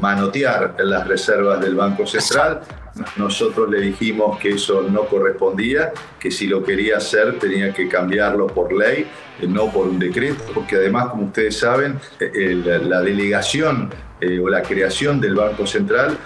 manotear 0.00 0.76
las 0.78 1.06
reservas 1.06 1.60
del 1.60 1.74
Banco 1.74 2.06
Central. 2.06 2.60
Nosotros 3.16 3.68
le 3.70 3.80
dijimos 3.80 4.38
que 4.38 4.50
eso 4.50 4.82
no 4.82 5.06
correspondía, 5.06 5.92
que 6.18 6.30
si 6.30 6.46
lo 6.46 6.62
quería 6.62 6.98
hacer 6.98 7.38
tenía 7.38 7.72
que 7.72 7.88
cambiarlo 7.88 8.46
por 8.46 8.72
ley, 8.72 9.06
no 9.48 9.70
por 9.72 9.88
un 9.88 9.98
decreto, 9.98 10.44
porque 10.54 10.76
además, 10.76 11.08
como 11.08 11.24
ustedes 11.24 11.58
saben, 11.58 11.98
la 12.20 13.02
delegación 13.02 13.90
eh, 14.20 14.38
o 14.38 14.48
la 14.48 14.62
creación 14.62 15.20
del 15.20 15.34
Banco 15.34 15.66
Central 15.66 16.16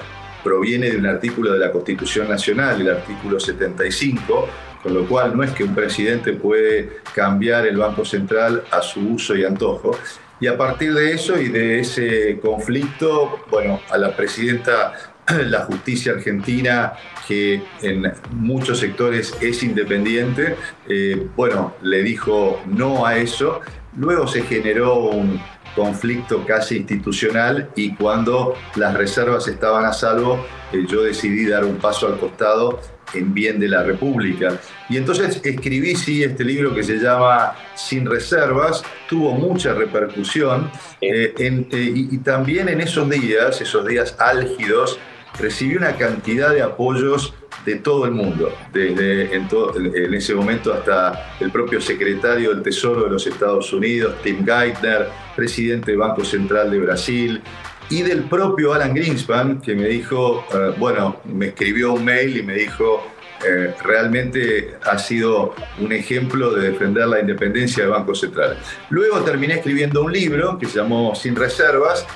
proviene 0.44 0.90
de 0.90 0.98
un 0.98 1.06
artículo 1.06 1.52
de 1.52 1.58
la 1.58 1.72
Constitución 1.72 2.28
Nacional, 2.28 2.80
el 2.80 2.90
artículo 2.90 3.40
75, 3.40 4.48
con 4.82 4.94
lo 4.94 5.06
cual 5.06 5.36
no 5.36 5.42
es 5.42 5.50
que 5.52 5.64
un 5.64 5.74
presidente 5.74 6.34
puede 6.34 7.00
cambiar 7.14 7.66
el 7.66 7.76
Banco 7.76 8.04
Central 8.04 8.62
a 8.70 8.82
su 8.82 9.00
uso 9.00 9.34
y 9.34 9.44
antojo. 9.44 9.96
Y 10.40 10.46
a 10.46 10.56
partir 10.56 10.94
de 10.94 11.12
eso 11.12 11.40
y 11.40 11.48
de 11.48 11.80
ese 11.80 12.38
conflicto, 12.40 13.40
bueno, 13.50 13.80
a 13.90 13.98
la 13.98 14.14
presidenta 14.14 15.07
la 15.46 15.60
justicia 15.64 16.12
argentina, 16.12 16.94
que 17.26 17.62
en 17.82 18.12
muchos 18.32 18.78
sectores 18.78 19.34
es 19.40 19.62
independiente, 19.62 20.56
eh, 20.88 21.28
bueno, 21.36 21.74
le 21.82 22.02
dijo 22.02 22.60
no 22.66 23.06
a 23.06 23.16
eso. 23.16 23.60
Luego 23.96 24.26
se 24.26 24.42
generó 24.42 24.96
un, 24.96 25.40
conflicto 25.78 26.44
casi 26.44 26.76
institucional 26.78 27.70
y 27.76 27.94
cuando 27.94 28.54
las 28.74 28.94
reservas 28.94 29.46
estaban 29.46 29.84
a 29.84 29.92
salvo, 29.92 30.44
eh, 30.72 30.84
yo 30.88 31.02
decidí 31.02 31.46
dar 31.46 31.64
un 31.64 31.76
paso 31.76 32.08
al 32.08 32.18
costado 32.18 32.80
en 33.14 33.32
bien 33.32 33.58
de 33.58 33.68
la 33.68 33.82
República. 33.82 34.58
Y 34.88 34.96
entonces 34.96 35.40
escribí, 35.44 35.94
sí, 35.94 36.22
este 36.22 36.44
libro 36.44 36.74
que 36.74 36.82
se 36.82 36.96
llama 36.96 37.54
Sin 37.74 38.06
Reservas, 38.06 38.82
tuvo 39.08 39.32
mucha 39.32 39.72
repercusión 39.72 40.70
eh, 41.00 41.32
eh, 41.38 41.92
y, 41.94 42.18
también 42.18 42.68
en 42.68 42.80
esos 42.80 43.08
días, 43.08 43.60
esos 43.60 43.86
días 43.86 44.16
álgidos, 44.18 44.98
recibí 45.40 45.76
una 45.76 45.96
cantidad 45.96 46.52
de 46.52 46.62
apoyos 46.62 47.34
de 47.64 47.76
todo 47.76 48.06
el 48.06 48.12
mundo, 48.12 48.52
desde 48.72 49.34
en, 49.34 49.48
en, 49.94 50.14
ese 50.14 50.34
momento 50.34 50.72
hasta 50.72 51.34
el 51.40 51.50
propio 51.50 51.80
secretario 51.80 52.54
del 52.54 52.62
Tesoro 52.62 53.04
de 53.04 53.10
los 53.10 53.26
Estados 53.26 53.72
Unidos, 53.72 54.14
Tim 54.22 54.44
Geithner, 54.44 55.08
presidente 55.36 55.90
del 55.90 55.98
Banco 55.98 56.24
Central 56.24 56.70
de 56.70 56.78
Brasil, 56.78 57.42
y 57.90 58.02
del 58.02 58.24
propio 58.24 58.74
Alan 58.74 58.94
Greenspan, 58.94 59.60
que 59.60 59.74
me 59.74 59.88
dijo, 59.88 60.44
eh, 60.52 60.74
bueno, 60.78 61.20
me 61.24 61.46
escribió 61.46 61.94
un 61.94 62.04
mail 62.04 62.36
y 62.36 62.42
me 62.42 62.54
dijo, 62.54 63.02
eh, 63.46 63.74
realmente 63.82 64.74
ha 64.84 64.98
sido 64.98 65.54
un 65.80 65.92
ejemplo 65.92 66.52
de 66.52 66.70
defender 66.70 67.06
la 67.06 67.20
independencia 67.20 67.84
del 67.84 67.92
Banco 67.92 68.14
Central. 68.14 68.58
Luego 68.90 69.20
terminé 69.20 69.54
escribiendo 69.54 70.02
un 70.02 70.12
libro 70.12 70.58
que 70.58 70.66
se 70.66 70.78
llamó 70.78 71.14
Sin 71.14 71.36
Reservas, 71.36 72.06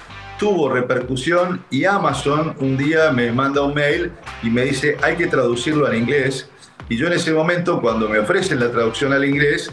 tuvo 0.42 0.68
repercusión 0.68 1.64
y 1.70 1.84
Amazon 1.84 2.56
un 2.58 2.76
día 2.76 3.12
me 3.12 3.30
manda 3.30 3.62
un 3.62 3.75
mail 3.75 4.11
y 4.42 4.50
me 4.50 4.62
dice 4.62 4.96
hay 5.00 5.14
que 5.14 5.28
traducirlo 5.28 5.87
al 5.87 5.94
inglés. 5.94 6.50
Y 6.88 6.96
yo 6.96 7.06
en 7.06 7.12
ese 7.12 7.32
momento, 7.32 7.80
cuando 7.80 8.08
me 8.08 8.18
ofrecen 8.18 8.58
la 8.58 8.68
traducción 8.68 9.12
al 9.12 9.25
inglés, 9.25 9.70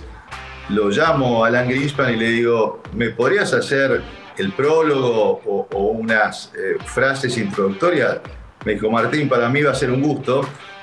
lo 0.70 0.90
llamo 0.90 1.44
a 1.44 1.48
Alan 1.48 1.68
Greenspan 1.68 2.14
y 2.14 2.18
le 2.18 2.30
digo, 2.30 2.84
¿me 2.94 3.10
podrías 3.10 3.52
hacer 3.52 4.04
el 4.38 4.52
prólogo 4.52 5.42
o, 5.44 5.88
unas 5.88 6.54
eh, 6.56 6.78
frases 6.86 7.36
introductorias? 7.40 8.20
Me 8.64 8.74
dijo, 8.74 8.92
Martín, 8.92 9.28
para 9.28 9.50
mí 9.50 9.64
va 9.64 9.72
a 9.72 9.76
ser 9.76 9.90
un 9.90 10.04
gusto 10.04 10.42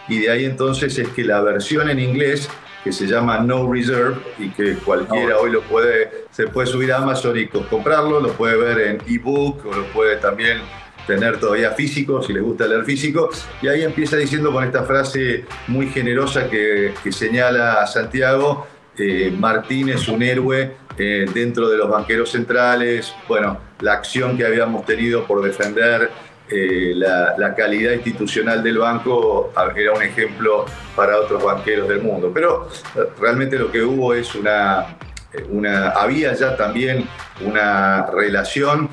y 0.09 0.19
de 0.19 0.33
ahí 0.33 0.47
entonces 0.47 0.99
es 0.99 1.09
que 1.11 1.23
la 1.23 1.41
versión 1.43 1.89
en 1.89 2.01
inglés 2.01 2.49
que 2.87 2.93
se 2.93 3.09
llama 3.09 3.41
No 3.41 3.69
Reserve 3.69 4.15
y 4.39 4.49
que 4.51 4.77
cualquiera 4.77 5.39
hoy 5.41 5.51
lo 5.51 5.61
puede, 5.63 6.27
se 6.31 6.47
puede 6.47 6.69
subir 6.69 6.93
a 6.93 6.99
Amazon 6.99 7.37
y 7.37 7.49
comprarlo, 7.49 8.21
lo 8.21 8.31
puede 8.35 8.57
ver 8.57 8.79
en 8.79 9.03
ebook 9.13 9.67
o 9.67 9.75
lo 9.75 9.87
puede 9.87 10.19
también 10.19 10.59
tener 11.05 11.41
todavía 11.41 11.73
físico, 11.73 12.23
si 12.23 12.33
le 12.33 12.39
gusta 12.39 12.65
leer 12.69 12.85
físico. 12.85 13.29
Y 13.61 13.67
ahí 13.67 13.83
empieza 13.83 14.17
diciendo 14.17 14.53
con 14.53 14.63
esta 14.63 14.85
frase 14.85 15.47
muy 15.67 15.89
generosa 15.89 16.49
que, 16.49 16.95
señala 17.11 17.83
a 17.83 17.89
Santiago, 17.89 18.69
eh, 18.97 19.35
Martín 19.37 19.89
es 19.89 20.07
un 20.07 20.23
héroe 20.23 20.77
eh, 20.97 21.27
dentro 21.35 21.69
de 21.69 21.79
los 21.79 21.91
banqueros 21.91 22.31
centrales, 22.31 23.13
bueno, 23.27 23.59
la 23.81 23.95
acción 23.95 24.37
que 24.37 24.47
habíamos 24.47 24.87
tenido 24.87 25.27
por 25.27 25.43
defender 25.43 26.09
eh, 26.49 26.93
la, 26.95 27.55
calidad 27.57 27.93
institucional 27.93 28.63
del 28.63 28.79
banco 28.79 29.53
era 29.75 29.93
un 29.93 30.03
ejemplo 30.03 30.65
para 30.95 31.19
otros 31.19 31.43
banqueros 31.43 31.89
del 31.89 32.03
mundo. 32.03 32.31
Pero 32.33 32.69
eh, 32.95 33.01
realmente 33.21 33.59
lo 33.59 33.71
que 33.71 33.83
hubo 33.83 34.15
es 34.15 34.35
una, 34.35 34.97
eh, 35.33 35.45
una 35.51 35.91
había 35.91 36.33
ya 36.35 36.57
también 36.57 37.09
una 37.41 38.07
relación. 38.07 38.89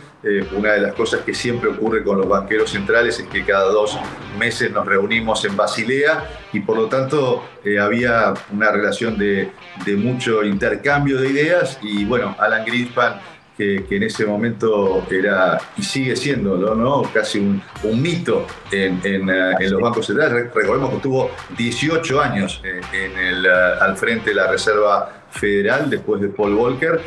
una 0.56 0.72
de 0.72 0.80
las 0.80 0.94
cosas 0.94 1.20
que 1.26 1.34
siempre 1.34 1.70
ocurre 1.70 2.02
con 2.02 2.18
los 2.18 2.30
banqueros 2.30 2.70
centrales 2.70 3.20
es 3.20 3.28
que 3.28 3.44
cada 3.44 3.66
dos 3.66 4.00
meses 4.40 4.72
nos 4.72 4.86
reunimos 4.86 5.44
en 5.44 5.58
Basilea 5.58 6.24
y 6.54 6.62
por 6.62 6.78
lo 6.78 6.88
tanto 6.88 7.44
había 7.82 8.34
una 8.50 8.72
relación 8.72 9.18
de, 9.18 9.52
de 9.86 9.96
mucho 9.98 10.42
intercambio 10.46 11.20
de 11.20 11.28
ideas 11.28 11.78
y 11.82 12.06
bueno, 12.06 12.38
Alan 12.40 12.64
Greenspan 12.64 13.20
que, 13.58 13.86
en 13.90 14.04
ese 14.04 14.26
momento 14.26 15.06
era 15.10 15.60
y 15.78 15.84
sigue 15.84 16.16
siendo 16.16 16.58
¿no? 16.58 17.04
casi 17.14 17.40
un, 17.40 17.62
mito 18.02 18.48
en, 18.72 19.00
eh, 19.04 19.54
en, 19.60 19.72
los 19.72 19.82
bancos 19.82 20.08
centrales. 20.08 20.54
Recordemos 20.54 20.90
que 20.90 20.96
estuvo 20.98 21.32
18 21.58 22.22
años 22.22 22.62
eh, 22.64 22.82
en 22.94 23.18
el, 23.18 23.46
eh, 23.46 23.50
al 23.80 23.96
frente 23.98 24.32
de 24.32 24.36
la 24.36 24.48
Reserva 24.48 25.24
Federal 25.30 25.90
después 25.90 26.22
de 26.22 26.30
Paul 26.30 26.54
Volcker. 26.54 27.02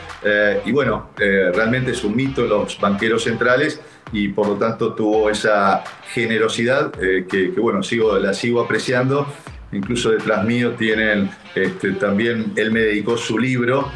y 0.64 0.72
bueno, 0.72 1.10
realmente 1.16 1.92
es 1.92 2.02
un 2.02 2.16
mito 2.16 2.44
los 2.44 2.76
banqueros 2.80 3.22
centrales 3.22 3.80
y 4.12 4.28
por 4.28 4.48
lo 4.48 4.54
tanto 4.56 4.94
tuvo 4.94 5.30
esa 5.30 5.84
generosidad 6.12 6.90
que, 6.90 7.52
bueno, 7.56 7.84
sigo, 7.84 8.18
la 8.18 8.34
sigo 8.34 8.60
apreciando 8.60 9.28
incluso 9.70 10.10
detrás 10.10 10.44
mío 10.44 10.72
tienen, 10.72 11.30
este, 11.54 11.92
también 11.92 12.52
él 12.56 12.72
me 12.72 12.80
dedicó 12.80 13.16
su 13.16 13.38
libro, 13.38 13.90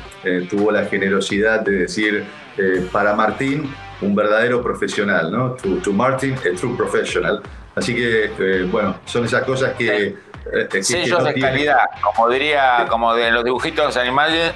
tuvo 0.48 0.70
la 0.70 0.84
generosidad 0.84 1.60
de 1.60 1.72
decir, 1.72 2.24
eh, 2.56 2.88
para 2.92 3.14
Martín 3.14 3.72
un 4.02 4.14
verdadero 4.14 4.62
profesional, 4.62 5.30
¿no? 5.30 5.56
To, 5.82 5.92
Martin, 5.92 6.34
a 6.34 6.56
true 6.58 6.76
professional. 6.76 7.42
Así 7.74 7.94
que, 7.94 8.30
eh, 8.38 8.68
bueno, 8.70 8.96
son 9.04 9.24
esas 9.24 9.44
cosas 9.44 9.74
que... 9.74 10.29
Eh, 10.52 10.82
sellos 10.82 11.24
de 11.24 11.34
calidad, 11.40 11.78
como 12.02 12.28
diría, 12.28 12.86
como 12.88 13.14
de 13.14 13.30
los 13.30 13.44
dibujitos 13.44 13.96
animales, 13.96 14.52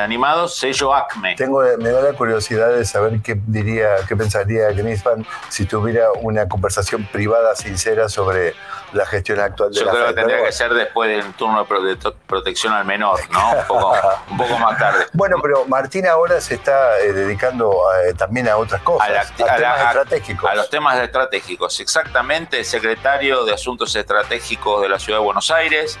animados, 0.00 0.56
sello 0.56 0.94
Acme. 0.94 1.34
Tengo, 1.36 1.62
me 1.78 1.90
da 1.90 2.02
la 2.02 2.12
curiosidad 2.12 2.70
de 2.70 2.84
saber 2.84 3.20
qué 3.22 3.40
diría, 3.46 3.96
qué 4.08 4.16
pensaría 4.16 4.70
Greenspan 4.70 5.26
si 5.48 5.66
tuviera 5.66 6.12
una 6.20 6.48
conversación 6.48 7.06
privada 7.10 7.54
sincera 7.54 8.08
sobre 8.08 8.54
la 8.92 9.06
gestión 9.06 9.40
actual 9.40 9.70
de 9.72 9.80
Yo 9.80 9.86
la 9.86 9.92
creo 9.92 10.06
que 10.08 10.14
tendría 10.14 10.44
que 10.44 10.52
ser 10.52 10.72
después 10.74 11.08
del 11.08 11.32
turno 11.34 11.64
de 11.64 12.12
protección 12.26 12.72
al 12.72 12.84
menor, 12.84 13.20
¿no? 13.30 13.50
Un 14.30 14.36
poco, 14.36 14.58
más 14.58 14.78
tarde. 14.78 15.06
Bueno, 15.12 15.38
pero 15.42 15.64
Martín 15.66 16.06
ahora 16.06 16.40
se 16.40 16.54
está 16.54 16.98
eh, 17.00 17.12
dedicando 17.12 17.72
eh, 18.06 18.14
también 18.14 18.48
a 18.48 18.56
otras 18.56 18.82
cosas, 18.82 19.30
a, 19.30 19.34
temas 19.34 19.80
estratégicos. 19.86 20.50
A 20.50 20.54
los 20.54 20.70
temas 20.70 20.98
estratégicos, 20.98 21.80
exactamente, 21.80 22.64
secretario 22.64 23.44
de 23.44 23.54
Asuntos 23.54 23.94
Estratégicos 23.96 24.82
de 24.82 24.88
la 24.88 24.98
Ciudad 25.02 25.18
de 25.18 25.24
Buenos 25.24 25.50
Aires, 25.50 25.98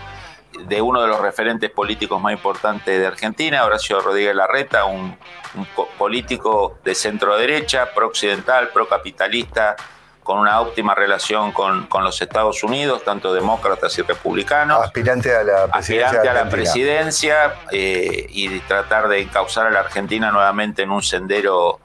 de 0.66 0.80
uno 0.80 1.02
de 1.02 1.08
los 1.08 1.20
referentes 1.20 1.70
políticos 1.70 2.20
más 2.20 2.32
importantes 2.32 2.98
de 2.98 3.06
Argentina, 3.06 3.64
Horacio 3.64 4.00
Rodríguez 4.00 4.34
Larreta, 4.34 4.84
un, 4.84 5.16
un 5.54 5.66
político 5.98 6.78
de 6.84 6.94
centro 6.94 7.36
derecha, 7.36 7.88
pro-occidental, 7.94 8.68
pro-capitalista, 8.68 9.76
con 10.22 10.38
una 10.38 10.60
óptima 10.60 10.94
relación 10.94 11.52
con, 11.52 11.88
los 12.04 12.22
Estados 12.22 12.62
Unidos, 12.62 13.02
tanto 13.04 13.34
demócratas 13.34 13.98
y 13.98 14.02
republicanos. 14.02 14.82
Aspirante 14.82 15.34
a 15.34 15.42
la 15.42 15.66
presidencia. 15.66 16.06
Aspirante 16.06 16.28
a 16.28 16.34
la 16.34 16.48
presidencia 16.48 17.54
eh, 17.72 18.26
y 18.28 18.60
tratar 18.60 19.08
de 19.08 19.20
encauzar 19.20 19.66
a 19.66 19.70
la 19.70 19.80
Argentina 19.80 20.30
nuevamente 20.30 20.82
en 20.82 20.90
un 20.90 21.02
sendero 21.02 21.80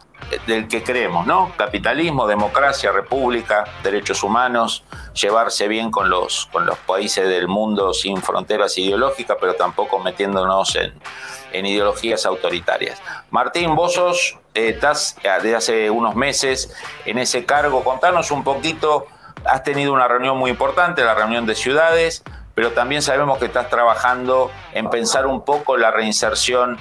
del 0.46 0.68
que 0.68 0.84
creemos, 0.84 1.26
¿no? 1.26 1.54
Capitalismo, 1.58 2.28
democracia, 2.28 2.92
república, 2.92 3.66
derechos 3.84 4.24
humanos, 4.24 4.84
llevarse 5.14 5.68
bien 5.68 5.92
con 5.92 6.10
los, 6.10 6.48
con 6.52 6.66
los 6.66 6.78
países 6.80 7.28
del 7.28 7.48
mundo 7.48 7.94
sin 7.94 8.22
fronteras 8.22 8.78
ideológicas, 8.78 9.38
pero 9.40 9.56
tampoco 9.56 10.00
metiéndonos 10.00 10.76
en, 10.76 10.94
en 11.54 11.66
ideologías 11.66 12.26
autoritarias. 12.26 13.02
Martín, 13.32 13.76
vos 13.76 13.94
sos, 13.94 14.38
eh, 14.54 14.70
estás 14.70 15.18
eh, 15.24 15.30
desde 15.42 15.56
hace 15.56 15.90
unos 15.90 16.16
meses 16.16 16.74
en 17.06 17.18
ese 17.18 17.46
cargo. 17.46 17.84
Contanos 17.84 18.32
un 18.32 18.44
poquito, 18.44 19.08
has 19.46 19.64
tenido 19.64 19.94
una 19.94 20.08
reunión 20.08 20.38
muy 20.38 20.52
importante, 20.52 21.04
la 21.04 21.16
reunión 21.16 21.46
de 21.46 21.56
ciudades, 21.56 22.24
pero 22.54 22.72
también 22.72 23.02
sabemos 23.02 23.38
que 23.38 23.46
estás 23.46 23.70
trabajando 23.70 24.52
en 24.74 24.90
pensar 24.90 25.28
un 25.28 25.46
poco 25.46 25.78
la 25.78 25.92
reinserción 25.92 26.78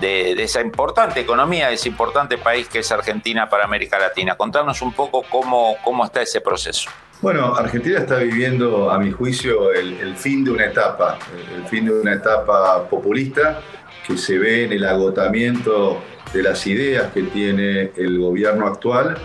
de, 0.00 0.32
esa 0.42 0.60
importante 0.60 1.20
economía, 1.20 1.68
de 1.68 1.74
ese 1.74 1.88
importante 1.88 2.38
país 2.38 2.68
que 2.68 2.80
es 2.80 2.92
Argentina 2.92 3.48
para 3.48 3.64
América 3.64 3.98
Latina. 3.98 4.36
Contanos 4.36 4.82
un 4.82 4.92
poco 4.92 5.22
cómo, 5.30 5.76
cómo 5.82 6.04
está 6.04 6.22
ese 6.22 6.40
proceso. 6.40 6.90
Bueno, 7.22 7.54
Argentina 7.54 7.98
está 7.98 8.16
viviendo, 8.18 8.90
a 8.90 8.98
mi 8.98 9.10
juicio, 9.10 9.72
el, 9.72 10.14
fin 10.16 10.44
de 10.44 10.50
una 10.50 10.66
etapa, 10.66 11.18
el 11.54 11.64
fin 11.64 11.86
de 11.86 11.92
una 11.92 12.12
etapa 12.12 12.86
populista 12.88 13.60
que 14.06 14.18
se 14.18 14.38
ve 14.38 14.64
en 14.64 14.72
el 14.72 14.84
agotamiento 14.84 16.02
de 16.32 16.42
las 16.42 16.66
ideas 16.66 17.12
que 17.12 17.22
tiene 17.22 17.92
el 17.96 18.20
gobierno 18.20 18.66
actual 18.66 19.16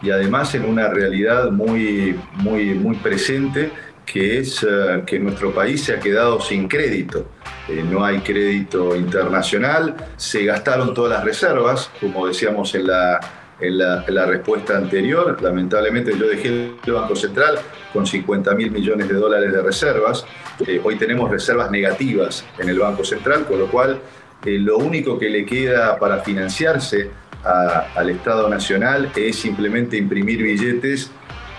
y 0.00 0.10
además 0.10 0.54
en 0.54 0.64
una 0.64 0.88
realidad 0.88 1.50
muy, 1.50 2.18
muy, 2.34 2.74
muy 2.74 2.96
presente 2.96 3.72
que 4.10 4.38
es 4.38 4.66
eh, 4.68 5.02
que 5.06 5.20
nuestro 5.20 5.54
país 5.54 5.84
se 5.84 5.94
ha 5.94 6.00
quedado 6.00 6.40
sin 6.40 6.66
crédito. 6.66 7.28
Eh, 7.68 7.84
no 7.88 8.04
hay 8.04 8.18
crédito 8.18 8.96
internacional, 8.96 9.94
se 10.16 10.44
gastaron 10.44 10.92
todas 10.94 11.12
las 11.12 11.24
reservas, 11.24 11.90
como 12.00 12.26
decíamos 12.26 12.74
en 12.74 12.88
la, 12.88 13.20
en 13.60 13.78
la, 13.78 14.26
respuesta 14.26 14.76
anterior. 14.76 15.40
Lamentablemente 15.40 16.12
yo 16.18 16.26
dejé 16.26 16.72
el 16.84 16.92
Banco 16.92 17.14
Central 17.14 17.58
con 17.92 18.04
50 18.04 18.52
mil 18.54 18.72
millones 18.72 19.08
de 19.08 19.14
dólares 19.14 19.52
de 19.52 19.62
reservas. 19.62 20.24
Eh, 20.66 20.80
hoy 20.82 20.96
tenemos 20.96 21.30
reservas 21.30 21.70
negativas 21.70 22.44
en 22.58 22.68
el 22.68 22.80
Banco 22.80 23.04
Central, 23.04 23.46
con 23.46 23.60
lo 23.60 23.66
cual 23.68 24.00
lo 24.44 24.78
único 24.78 25.18
que 25.18 25.28
le 25.28 25.44
queda 25.44 25.98
para 25.98 26.20
financiarse 26.20 27.10
al 27.44 28.08
Estado 28.10 28.48
Nacional 28.48 29.12
es 29.14 29.36
simplemente 29.36 29.98
imprimir 29.98 30.42
billetes 30.42 31.10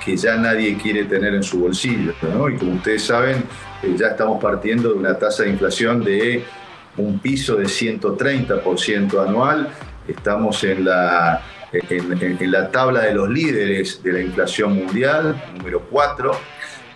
que 0.03 0.17
ya 0.17 0.35
nadie 0.35 0.77
quiere 0.77 1.05
tener 1.05 1.33
en 1.35 1.43
su 1.43 1.59
bolsillo. 1.59 2.13
Y 2.49 2.57
como 2.57 2.73
ustedes 2.73 3.03
saben, 3.03 3.43
eh, 3.83 3.95
ya 3.97 4.07
estamos 4.07 4.41
partiendo 4.41 4.89
de 4.89 4.95
una 4.95 5.17
tasa 5.17 5.43
de 5.43 5.49
inflación 5.49 6.03
de 6.03 6.43
un 6.97 7.19
piso 7.19 7.55
de 7.55 7.65
130% 7.65 9.27
anual. 9.27 9.69
Estamos 10.07 10.63
en 10.63 10.85
la, 10.85 11.41
en, 11.71 12.51
la 12.51 12.71
tabla 12.71 13.01
de 13.01 13.13
los 13.13 13.29
líderes 13.29 14.01
de 14.03 14.13
la 14.13 14.21
inflación 14.21 14.75
mundial, 14.75 15.41
número 15.57 15.81
4. 15.89 16.31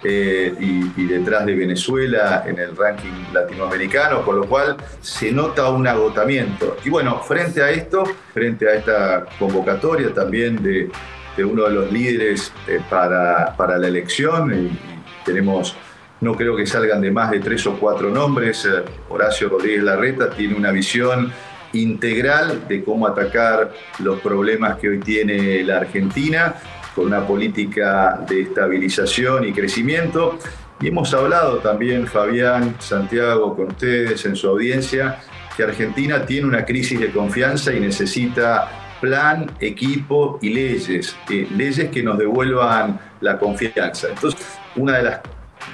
Eh, 0.08 0.54
y, 0.60 1.02
y, 1.02 1.08
detrás 1.08 1.48
de 1.48 1.56
Venezuela 1.56 2.44
en 2.46 2.60
el 2.60 2.78
ranking 2.78 3.34
latinoamericano, 3.34 4.24
con 4.24 4.36
lo 4.36 4.48
cual 4.48 4.78
se 5.02 5.32
nota 5.32 5.70
un 5.70 5.88
agotamiento. 5.88 6.78
Y 6.86 6.92
bueno, 6.92 7.24
frente 7.24 7.64
a 7.64 7.72
esto, 7.72 8.04
frente 8.32 8.70
a 8.70 8.76
esta 8.76 9.26
convocatoria 9.40 10.14
también 10.14 10.62
de, 10.62 10.92
de 11.36 11.46
uno 11.46 11.64
de 11.64 11.72
los 11.72 11.92
líderes 11.92 12.52
eh, 12.68 12.80
para, 12.90 13.56
para, 13.56 13.78
la 13.78 13.88
elección 13.88 14.54
y, 14.54 14.96
tenemos, 15.26 15.76
no 16.22 16.36
creo 16.36 16.56
que 16.56 16.68
salgan 16.68 17.02
de 17.02 17.12
más 17.12 17.32
de 17.32 17.40
tres 17.40 17.66
o 17.66 17.78
cuatro 17.78 18.12
nombres. 18.12 18.66
Eh, 18.66 18.84
Horacio 19.10 19.50
Rodríguez 19.50 19.84
Larreta 19.84 20.30
tiene 20.30 20.56
una 20.56 20.72
visión 20.72 21.32
integral 21.74 22.68
de 22.68 22.84
cómo 22.84 23.08
atacar 23.08 23.74
los 24.00 24.20
problemas 24.22 24.78
que 24.78 24.90
hoy 24.90 25.00
tiene 25.00 25.64
la 25.64 25.78
Argentina, 25.78 26.56
con 26.94 27.08
una 27.08 27.28
política 27.28 28.24
de 28.28 28.44
estabilización 28.44 29.46
y 29.46 29.52
crecimiento. 29.52 30.38
Y 30.80 30.88
hemos 30.88 31.14
hablado 31.14 31.58
también, 31.58 32.08
Fabián, 32.08 32.76
Santiago, 32.80 33.56
con 33.56 33.68
ustedes 33.68 34.26
en 34.26 34.36
su 34.36 34.48
audiencia, 34.48 35.20
que 35.58 35.64
Argentina 35.64 36.26
tiene 36.26 36.48
una 36.48 36.66
crisis 36.66 37.00
de 37.00 37.12
confianza 37.12 37.74
y 37.74 37.80
necesita 37.80 38.85
plan, 39.00 39.52
equipo 39.60 40.40
y 40.42 40.50
leyes, 40.50 41.16
eh, 41.30 41.48
leyes 41.56 41.90
que 41.90 42.04
nos 42.04 42.18
devuelvan 42.18 43.00
la 43.22 43.38
confianza. 43.38 44.08
Entonces, 44.10 44.42
una 44.76 44.98
de 44.98 45.04
las 45.04 45.20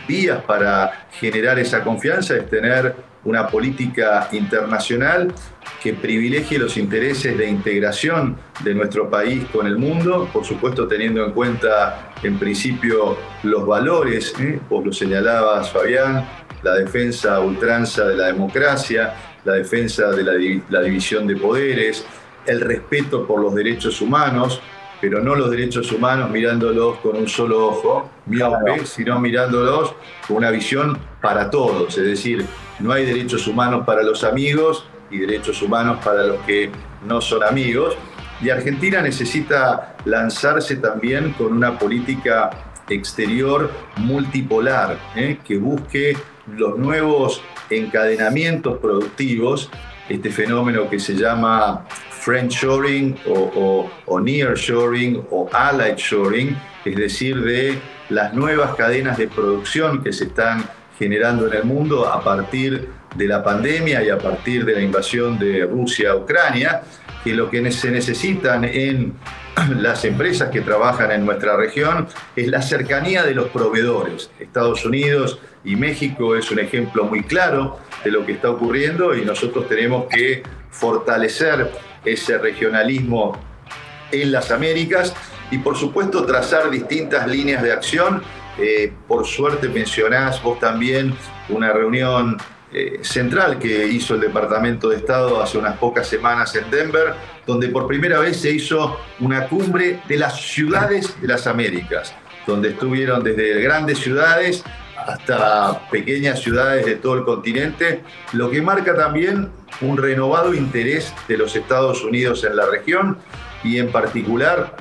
vías 0.08 0.42
para 0.44 1.08
generar 1.12 1.60
esa 1.60 1.84
confianza 1.84 2.36
es 2.36 2.50
tener 2.50 2.96
una 3.24 3.48
política 3.48 4.28
internacional 4.32 5.34
que 5.82 5.94
privilegie 5.94 6.58
los 6.58 6.78
intereses 6.78 7.38
de 7.38 7.48
integración 7.48 8.38
de 8.64 8.74
nuestro 8.74 9.10
país 9.10 9.46
con 9.52 9.68
el 9.68 9.78
mundo, 9.78 10.30
por 10.32 10.46
supuesto 10.46 10.88
teniendo 10.88 11.24
en 11.26 11.32
cuenta 11.32 12.14
en 12.24 12.38
principio 12.38 13.18
los 13.44 13.66
valores, 13.66 14.34
¿eh? 14.40 14.60
vos 14.70 14.86
lo 14.86 14.94
señalabas 14.94 15.72
Fabián, 15.72 16.26
la 16.64 16.76
defensa 16.76 17.40
ultranza 17.40 18.06
de 18.06 18.16
la 18.16 18.28
democracia, 18.28 19.14
la 19.44 19.54
defensa 19.54 20.12
de 20.12 20.24
la, 20.70 20.82
división 20.82 21.26
de 21.26 21.36
poderes, 21.36 22.06
el 22.46 22.62
respeto 22.62 23.26
por 23.26 23.42
los 23.42 23.54
derechos 23.54 24.02
humanos, 24.02 24.62
pero 25.00 25.20
no 25.22 25.36
los 25.36 25.50
derechos 25.50 25.92
humanos 25.92 26.30
mirándolos 26.30 26.98
con 26.98 27.18
un 27.18 27.28
solo 27.28 27.68
ojo, 27.68 28.10
miope, 28.28 28.86
sino 28.86 29.20
mirándolos 29.20 29.96
con 30.28 30.38
una 30.38 30.52
visión 30.52 30.98
para 31.22 31.50
todos. 31.50 31.98
Es 31.98 32.06
decir, 32.06 32.46
no 32.80 32.92
hay 32.92 33.06
derechos 33.06 33.48
humanos 33.48 33.84
para 33.86 34.04
los 34.04 34.24
amigos 34.24 34.86
y 35.10 35.18
derechos 35.18 35.62
humanos 35.62 36.00
para 36.04 36.24
los 36.24 36.40
que 36.42 36.70
no 37.08 37.20
son 37.20 37.44
amigos. 37.44 37.96
Y 38.42 38.50
Argentina 38.50 39.02
necesita 39.02 39.96
lanzarse 40.06 40.76
también 40.78 41.34
con 41.34 41.52
una 41.54 41.78
política 41.78 42.50
exterior 42.90 43.72
multipolar, 43.98 44.98
¿eh? 45.16 45.40
que 45.46 45.58
busque 45.58 46.18
los 46.56 46.78
nuevos 46.78 47.42
encadenamientos 47.70 48.80
productivos, 48.80 49.70
este 50.10 50.30
fenómeno 50.32 50.90
que 50.90 51.00
se 51.00 51.16
llama 51.16 51.86
friendshoring 52.22 53.18
o, 53.28 53.90
o, 54.06 54.20
nearshoring 54.20 55.26
o 55.32 55.50
allied 55.52 55.98
shoring, 55.98 56.56
es 56.86 56.96
decir, 56.96 57.42
de 57.42 57.80
las 58.10 58.34
nuevas 58.34 58.76
cadenas 58.76 59.18
de 59.18 59.28
producción 59.28 60.04
que 60.04 60.14
se 60.14 60.26
están 60.26 60.64
generando 61.00 61.48
en 61.48 61.54
el 61.54 61.64
mundo 61.64 62.08
a 62.08 62.24
partir 62.24 62.90
de 63.16 63.28
la 63.28 63.44
pandemia 63.44 64.04
y 64.04 64.10
a 64.10 64.20
partir 64.20 64.66
de 64.66 64.76
la 64.76 64.82
invasión 64.82 65.40
de 65.40 65.66
Rusia 65.66 66.12
a 66.12 66.16
Ucrania, 66.16 66.84
que 67.24 67.34
lo 67.34 67.50
que 67.50 67.72
se 67.72 67.90
necesitan 67.90 68.66
en 68.66 69.14
las 69.80 70.06
empresas 70.06 70.50
que 70.50 70.62
trabajan 70.62 71.12
en 71.12 71.26
nuestra 71.26 71.58
región 71.58 72.08
es 72.36 72.48
la 72.48 72.62
cercanía 72.62 73.24
de 73.24 73.34
los 73.34 73.50
proveedores. 73.50 74.30
Estados 74.40 74.86
Unidos 74.86 75.40
y 75.64 75.76
México 75.76 76.36
es 76.36 76.52
un 76.52 76.60
ejemplo 76.60 77.06
muy 77.06 77.24
claro 77.24 77.80
de 78.04 78.12
lo 78.12 78.26
que 78.26 78.34
está 78.34 78.52
ocurriendo 78.52 79.16
y 79.16 79.26
nosotros 79.26 79.68
tenemos 79.68 80.06
que 80.06 80.44
fortalecer 80.70 81.72
ese 82.04 82.38
regionalismo 82.38 83.38
en 84.12 84.32
las 84.32 84.52
Américas 84.52 85.14
y 85.52 85.58
por 85.58 85.78
supuesto 85.78 86.26
trazar 86.26 86.70
distintas 86.70 87.28
líneas 87.28 87.62
de 87.64 87.72
acción. 87.72 88.22
Eh, 88.58 88.94
por 89.08 89.26
suerte 89.26 89.70
mencionás 89.70 90.42
vos 90.44 90.60
también 90.60 91.16
una 91.50 91.72
reunión 91.72 92.38
eh, 92.74 93.00
central 93.02 93.60
que 93.60 93.88
hizo 93.88 94.16
el 94.16 94.22
Departamento 94.22 94.90
de 94.90 94.98
Estado 94.98 95.42
hace 95.42 95.58
unas 95.58 95.78
pocas 95.78 96.08
semanas 96.08 96.56
en 96.56 96.70
Denver, 96.72 97.14
donde 97.46 97.68
por 97.68 97.88
primera 97.88 98.20
vez 98.20 98.38
se 98.38 98.52
hizo 98.52 98.98
una 99.20 99.48
cumbre 99.48 100.02
de 100.08 100.18
las 100.18 100.40
ciudades 100.40 101.20
de 101.22 101.28
las 101.28 101.48
Américas, 101.48 102.14
donde 102.48 102.70
estuvieron 102.70 103.24
desde 103.24 103.62
grandes 103.62 104.00
ciudades 104.00 104.64
hasta 105.08 105.90
pequeñas 105.90 106.40
ciudades 106.40 106.86
de 106.86 106.96
todo 106.96 107.16
el 107.16 107.24
continente, 107.24 108.04
lo 108.34 108.50
que 108.50 108.62
marca 108.62 108.96
también 108.96 109.50
un 109.82 109.98
renovado 109.98 110.54
interés 110.54 111.14
de 111.28 111.38
los 111.38 111.56
Estados 111.56 112.04
Unidos 112.04 112.44
en 112.44 112.56
la 112.56 112.66
región 112.66 113.18
y 113.64 113.78
en 113.78 113.92
particular 113.92 114.76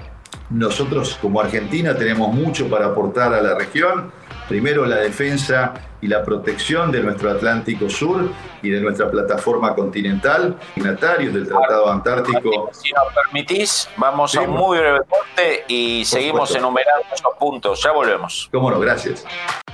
nosotros 0.50 1.16
como 1.22 1.40
Argentina 1.40 1.94
tenemos 1.96 2.32
mucho 2.34 2.68
para 2.68 2.86
aportar 2.86 3.32
a 3.32 3.40
la 3.40 3.54
región. 3.54 4.12
Primero 4.50 4.84
la 4.84 4.96
defensa 4.96 5.74
y 6.00 6.08
la 6.08 6.24
protección 6.24 6.90
de 6.90 7.00
nuestro 7.00 7.30
Atlántico 7.30 7.88
Sur 7.88 8.32
y 8.62 8.70
de 8.70 8.80
nuestra 8.80 9.08
plataforma 9.08 9.76
continental, 9.76 10.58
signatarios 10.74 11.32
del 11.32 11.46
Tratado 11.46 11.88
Antártico. 11.88 12.68
Si 12.72 12.90
nos 12.90 13.14
permitís, 13.14 13.88
vamos 13.96 14.34
a 14.34 14.40
un 14.40 14.50
muy 14.50 14.78
breve 14.78 15.02
corte 15.08 15.64
y 15.68 16.04
seguimos 16.04 16.52
enumerando 16.52 17.06
esos 17.14 17.32
puntos. 17.38 17.80
Ya 17.80 17.92
volvemos. 17.92 18.48
Cómo 18.52 18.72
no, 18.72 18.80
gracias. 18.80 19.24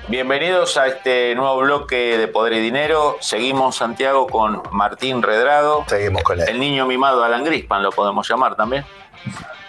Bienvenidos 0.09 0.77
a 0.77 0.89
este 0.89 1.35
nuevo 1.35 1.57
bloque 1.57 2.19
de 2.19 2.29
Poder 2.29 2.53
y 2.53 2.61
Dinero. 2.61 3.17
Seguimos, 3.21 3.77
Santiago, 3.77 4.27
con 4.27 4.61
Martín 4.73 5.23
Redrado. 5.23 5.87
Seguimos 5.87 6.23
con 6.23 6.39
él. 6.39 6.47
El 6.51 6.61
niño 6.61 6.85
mimado 6.85 7.25
Alan 7.25 7.45
Grispan, 7.45 7.83
lo 7.83 7.93
podemos 7.93 8.29
llamar 8.29 8.57
también. 8.57 8.85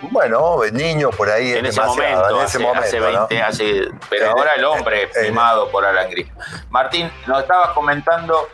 Bueno, 0.01 0.59
niño 0.71 1.09
por 1.09 1.29
ahí 1.29 1.53
en 1.53 1.65
ese 1.65 1.81
momento, 1.81 2.29
en 2.29 2.45
ese 2.45 2.65
hace, 2.67 2.99
20, 2.99 3.41
hace, 3.41 3.87
pero 4.09 4.31
ahora 4.31 4.53
el 4.55 4.63
hombre 4.63 5.09
mimado 5.23 5.69
por 5.71 5.85
Alan 5.85 6.09
Grispan. 6.09 6.37
Martín, 6.69 7.09
nos 7.25 7.41
estabas 7.41 7.69
comentando 7.69 8.47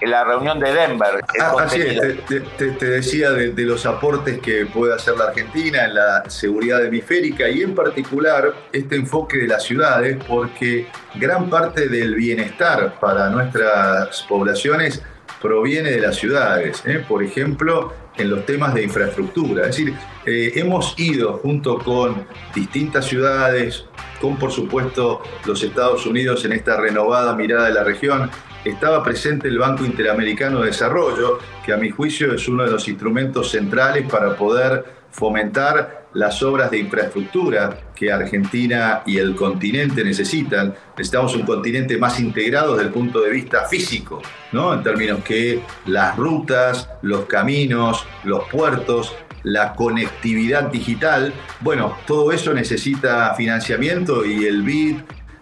en 0.00 0.10
la 0.10 0.24
reunión 0.24 0.58
de 0.58 0.72
Denver. 0.72 1.24
Ah, 1.40 1.54
así 1.60 1.82
es, 1.82 2.24
te, 2.56 2.86
decía 2.86 3.30
de, 3.30 3.52
los 3.62 3.86
aportes 3.86 4.40
que 4.40 4.66
puede 4.66 4.94
hacer 4.94 5.16
la 5.16 5.26
Argentina 5.26 5.84
en 5.84 5.94
la 5.94 6.28
seguridad 6.28 6.84
hemisférica 6.84 7.48
y 7.48 7.62
en 7.62 7.74
particular 7.74 8.54
este 8.72 8.96
enfoque 8.96 9.38
de 9.38 9.48
las 9.48 9.62
ciudades, 9.64 10.16
porque 10.26 10.88
gran 11.14 11.48
parte 11.50 11.88
del 11.88 12.14
bienestar 12.14 12.98
para 13.00 13.28
nuestras 13.30 14.22
poblaciones 14.28 15.02
proviene 15.40 15.90
de 15.90 16.00
las 16.00 16.16
ciudades. 16.16 16.82
¿eh? 16.84 17.04
Por 17.06 17.22
ejemplo, 17.22 17.92
en 18.18 18.30
los 18.30 18.44
temas 18.44 18.74
de 18.74 18.82
infraestructura. 18.82 19.62
Es 19.62 19.76
decir, 19.76 19.94
eh, 20.26 20.52
hemos 20.56 20.98
ido 20.98 21.34
junto 21.34 21.78
con 21.78 22.26
distintas 22.54 23.06
ciudades, 23.06 23.86
con 24.20 24.36
por 24.36 24.52
supuesto 24.52 25.22
los 25.46 25.62
Estados 25.62 26.04
Unidos 26.06 26.44
en 26.44 26.52
esta 26.52 26.78
renovada 26.78 27.34
mirada 27.34 27.66
de 27.66 27.74
la 27.74 27.84
región, 27.84 28.30
estaba 28.64 29.02
presente 29.02 29.48
el 29.48 29.58
Banco 29.58 29.84
Interamericano 29.84 30.60
de 30.60 30.66
Desarrollo, 30.66 31.38
que 31.64 31.72
a 31.72 31.76
mi 31.76 31.90
juicio 31.90 32.34
es 32.34 32.48
uno 32.48 32.64
de 32.64 32.70
los 32.70 32.88
instrumentos 32.88 33.50
centrales 33.50 34.08
para 34.10 34.36
poder 34.36 34.84
fomentar 35.10 35.97
las 36.14 36.42
obras 36.42 36.70
de 36.70 36.78
infraestructura 36.78 37.78
que 37.94 38.10
Argentina 38.10 39.02
y 39.06 39.18
el 39.18 39.34
continente 39.34 40.02
necesitan. 40.04 40.74
Necesitamos 40.96 41.34
un 41.34 41.42
continente 41.42 41.98
más 41.98 42.18
integrado 42.18 42.74
desde 42.74 42.88
el 42.88 42.92
punto 42.92 43.20
de 43.20 43.30
vista 43.30 43.66
físico, 43.66 44.22
¿no? 44.52 44.72
en 44.74 44.82
términos 44.82 45.22
que 45.22 45.60
las 45.86 46.16
rutas, 46.16 46.88
los 47.02 47.26
caminos, 47.26 48.06
los 48.24 48.48
puertos, 48.48 49.14
la 49.42 49.74
conectividad 49.74 50.64
digital, 50.64 51.32
bueno, 51.60 51.96
todo 52.06 52.32
eso 52.32 52.52
necesita 52.52 53.34
financiamiento 53.34 54.24
y 54.24 54.46
el 54.46 54.62
BID, 54.62 54.96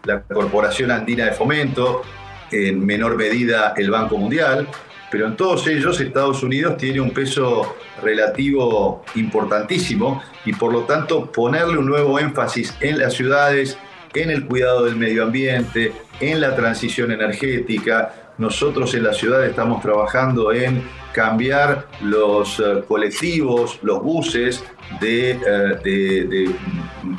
la 0.04 0.22
Corporación 0.22 0.90
Andina 0.90 1.24
de 1.24 1.32
Fomento, 1.32 2.02
en 2.50 2.84
menor 2.84 3.16
medida 3.16 3.74
el 3.76 3.90
Banco 3.90 4.18
Mundial, 4.18 4.68
pero 5.10 5.26
en 5.26 5.36
todos 5.36 5.66
ellos 5.66 6.00
Estados 6.00 6.42
Unidos 6.42 6.76
tiene 6.76 7.00
un 7.00 7.10
peso 7.10 7.76
relativo 8.02 9.04
importantísimo 9.14 10.22
y 10.44 10.52
por 10.52 10.72
lo 10.72 10.82
tanto 10.82 11.30
ponerle 11.30 11.78
un 11.78 11.86
nuevo 11.86 12.18
énfasis 12.18 12.74
en 12.80 12.98
las 12.98 13.14
ciudades, 13.14 13.78
en 14.14 14.30
el 14.30 14.46
cuidado 14.46 14.84
del 14.84 14.96
medio 14.96 15.24
ambiente, 15.24 15.92
en 16.20 16.40
la 16.40 16.54
transición 16.54 17.12
energética. 17.12 18.32
Nosotros 18.38 18.94
en 18.94 19.04
la 19.04 19.14
ciudad 19.14 19.44
estamos 19.46 19.80
trabajando 19.80 20.52
en 20.52 20.82
cambiar 21.12 21.86
los 22.02 22.60
eh, 22.60 22.82
colectivos, 22.86 23.78
los 23.82 24.02
buses 24.02 24.62
de, 25.00 25.38
eh, 25.84 26.54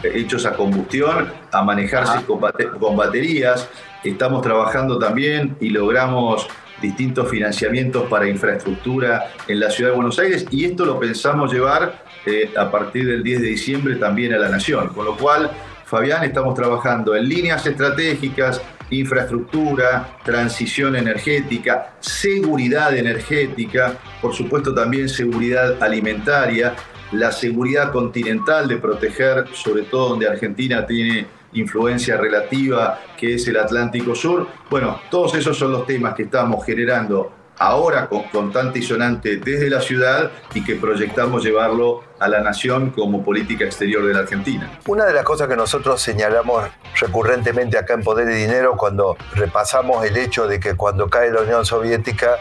hechos 0.04 0.46
a 0.46 0.54
combustión 0.54 1.32
a 1.52 1.64
manejarse 1.64 2.24
con 2.26 2.96
baterías 2.96 3.68
Estamos 4.04 4.42
trabajando 4.42 5.00
también 5.00 5.58
y 5.60 5.70
logramos 5.70 6.48
distintos 6.82 7.30
financiamientos 7.30 8.08
para 8.10 8.28
infraestructura 8.28 9.32
en 9.48 9.60
la 9.60 9.70
ciudad 9.70 9.92
de 9.92 9.96
Buenos 9.96 10.20
Aires 10.20 10.46
y 10.52 10.66
esto 10.66 10.86
lo 10.86 11.00
pensamos 11.00 11.52
llevar 11.52 12.04
eh, 12.26 12.52
a 12.58 12.70
partir 12.70 13.08
del 13.08 13.24
10 13.24 13.42
de 13.42 13.48
diciembre 13.48 13.96
también 13.96 14.34
a 14.34 14.38
la 14.38 14.50
Nación. 14.50 14.90
Con 14.90 15.06
lo 15.06 15.18
cual, 15.18 15.50
Fabián, 15.86 16.24
estamos 16.24 16.54
trabajando 16.54 17.16
en 17.16 17.28
líneas 17.28 17.66
estratégicas, 17.66 18.62
infraestructura, 18.90 20.18
transición 20.24 20.96
energética, 20.96 21.96
seguridad 22.00 22.96
energética, 22.96 23.98
por 24.22 24.34
supuesto 24.34 24.74
también 24.74 25.10
seguridad 25.10 25.82
alimentaria, 25.82 26.76
la 27.12 27.32
seguridad 27.32 27.92
continental 27.92 28.68
de 28.68 28.78
proteger, 28.78 29.46
sobre 29.54 29.84
todo 29.84 30.10
donde 30.10 30.28
Argentina 30.28 30.86
tiene 30.86 31.26
influencia 31.54 32.18
relativa 32.18 33.00
que 33.18 33.36
es 33.36 33.48
el 33.48 33.58
Atlántico 33.58 34.16
Sur. 34.16 34.48
Bueno, 34.70 35.00
todos 35.10 35.36
esos 35.36 35.58
son 35.58 35.72
los 35.72 35.86
temas 35.86 36.14
que 36.14 36.24
estamos 36.24 36.66
generando 36.66 37.32
ahora 37.60 38.08
constante 38.32 38.80
y 38.80 38.84
sonante 38.84 39.38
desde 39.38 39.70
la 39.70 39.82
ciudad 39.82 40.32
y 40.54 40.64
que 40.64 40.76
proyectamos 40.76 41.44
llevarlo 41.44 42.04
a 42.20 42.28
la 42.28 42.42
nación 42.42 42.92
como 42.92 43.24
política 43.24 43.66
exterior 43.66 44.06
de 44.06 44.14
la 44.14 44.20
Argentina. 44.20 44.80
Una 44.86 45.06
de 45.06 45.14
las 45.14 45.24
cosas 45.24 45.48
que 45.48 45.56
nosotros 45.56 46.02
señalamos 46.02 46.66
recurrentemente 47.00 47.78
acá 47.78 47.96
en 47.96 48.04
Poder 48.04 48.30
y 48.30 48.36
Dinero 48.36 48.76
cuando 48.78 49.18
repasamos 49.34 50.06
el 50.06 50.18
hecho 50.18 50.48
de 50.48 50.60
que 50.60 50.76
cuando 50.76 51.10
cae 51.10 51.32
la 51.32 51.42
Unión 51.42 51.66
Soviética 51.66 52.38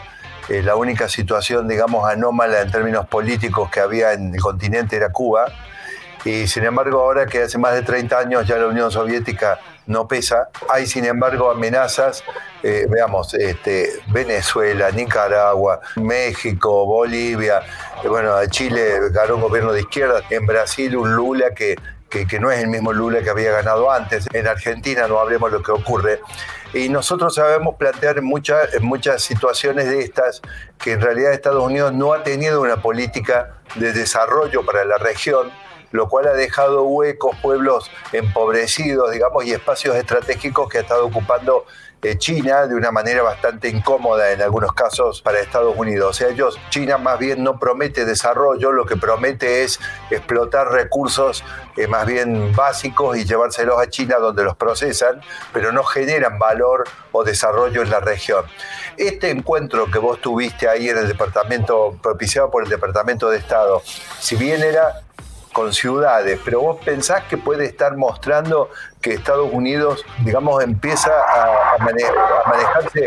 eh, 0.49 0.63
la 0.63 0.77
única 0.77 1.09
situación, 1.09 1.67
digamos, 1.67 2.09
anómala 2.09 2.61
en 2.61 2.71
términos 2.71 3.05
políticos 3.07 3.69
que 3.69 3.81
había 3.81 4.13
en 4.13 4.33
el 4.33 4.39
continente 4.39 4.95
era 4.95 5.11
Cuba. 5.11 5.51
Y 6.27 6.45
sin 6.45 6.65
embargo, 6.65 6.99
ahora 6.99 7.25
que 7.25 7.43
hace 7.43 7.57
más 7.57 7.73
de 7.73 7.83
30 7.83 8.19
años 8.19 8.45
ya 8.45 8.57
la 8.57 8.67
Unión 8.67 8.91
Soviética 8.91 9.61
no 9.85 10.09
pesa, 10.09 10.49
hay 10.67 10.85
sin 10.85 11.05
embargo 11.05 11.49
amenazas, 11.49 12.21
eh, 12.63 12.85
veamos, 12.89 13.33
este, 13.33 14.01
Venezuela, 14.07 14.91
Nicaragua, 14.91 15.79
México, 15.95 16.85
Bolivia, 16.85 17.61
eh, 18.03 18.09
bueno, 18.09 18.33
Chile 18.47 18.99
ganó 19.11 19.35
un 19.35 19.41
gobierno 19.41 19.71
de 19.71 19.79
izquierda, 19.79 20.21
en 20.29 20.45
Brasil 20.45 20.97
un 20.97 21.15
Lula 21.15 21.53
que 21.55 21.77
que, 22.09 22.39
no 22.39 22.51
es 22.51 22.59
el 22.59 22.67
mismo 22.67 22.93
Lula 22.93 23.21
que 23.21 23.29
había 23.29 23.51
ganado 23.51 23.91
antes. 23.91 24.27
En 24.33 24.47
Argentina 24.47 25.07
no 25.07 25.19
hablemos 25.19 25.51
lo 25.51 25.61
que 25.61 25.71
ocurre. 25.71 26.21
Y 26.73 26.87
nosotros 26.87 27.35
sabemos 27.35 27.75
plantear 27.75 28.21
muchas, 28.21 28.81
muchas 28.81 29.21
situaciones 29.21 29.89
de 29.89 30.01
estas 30.01 30.41
que 30.77 30.93
en 30.93 31.01
realidad 31.01 31.33
Estados 31.33 31.61
Unidos 31.61 31.93
no 31.93 32.13
ha 32.13 32.23
tenido 32.23 32.61
una 32.61 32.81
política 32.81 33.55
de 33.75 33.91
desarrollo 33.91 34.65
para 34.65 34.85
la 34.85 34.97
región, 34.97 35.51
lo 35.91 36.09
cual 36.09 36.27
ha 36.27 36.33
dejado 36.33 36.83
huecos, 36.83 37.35
pueblos 37.41 37.89
empobrecidos, 38.11 39.11
digamos, 39.11 39.45
y 39.45 39.53
espacios 39.53 39.95
estratégicos 39.95 40.69
que 40.69 40.79
ha 40.79 40.81
estado 40.81 41.05
ocupando 41.05 41.65
China 42.15 42.67
de 42.67 42.75
una 42.75 42.91
manera 42.91 43.21
bastante 43.21 43.69
incómoda 43.69 44.31
en 44.31 44.41
algunos 44.41 44.73
casos 44.73 45.21
para 45.21 45.39
Estados 45.39 45.75
Unidos. 45.77 46.09
O 46.09 46.13
sea, 46.13 46.29
ellos, 46.29 46.57
China 46.69 46.97
más 46.97 47.19
bien 47.19 47.43
no 47.43 47.59
promete 47.59 48.05
desarrollo, 48.05 48.71
lo 48.71 48.85
que 48.85 48.95
promete 48.95 49.63
es 49.63 49.79
explotar 50.09 50.71
recursos 50.71 51.43
eh, 51.75 51.87
más 51.87 52.05
bien 52.05 52.55
básicos 52.55 53.17
y 53.17 53.25
llevárselos 53.25 53.79
a 53.79 53.89
China 53.89 54.17
donde 54.17 54.43
los 54.43 54.55
procesan, 54.55 55.21
pero 55.51 55.71
no 55.71 55.83
generan 55.83 56.39
valor 56.39 56.85
o 57.11 57.23
desarrollo 57.23 57.81
en 57.81 57.89
la 57.89 57.99
región. 57.99 58.45
Este 58.95 59.29
encuentro 59.29 59.91
que 59.91 59.99
vos 59.99 60.21
tuviste 60.21 60.67
ahí 60.67 60.89
en 60.89 60.97
el 60.97 61.07
departamento, 61.07 61.97
propiciado 62.01 62.49
por 62.49 62.63
el 62.63 62.69
Departamento 62.69 63.29
de 63.29 63.37
Estado, 63.37 63.81
si 64.19 64.35
bien 64.35 64.63
era 64.63 65.06
con 65.57 65.73
ciudades, 65.73 66.39
pero 66.45 66.61
vos 66.61 66.77
pensás 66.85 67.23
que 67.23 67.35
puede 67.35 67.65
estar 67.65 67.97
mostrando 67.97 68.69
que 69.01 69.13
Estados 69.13 69.49
Unidos, 69.51 70.03
digamos, 70.23 70.63
empieza 70.63 71.11
a, 71.11 71.83
manejarse 71.83 73.01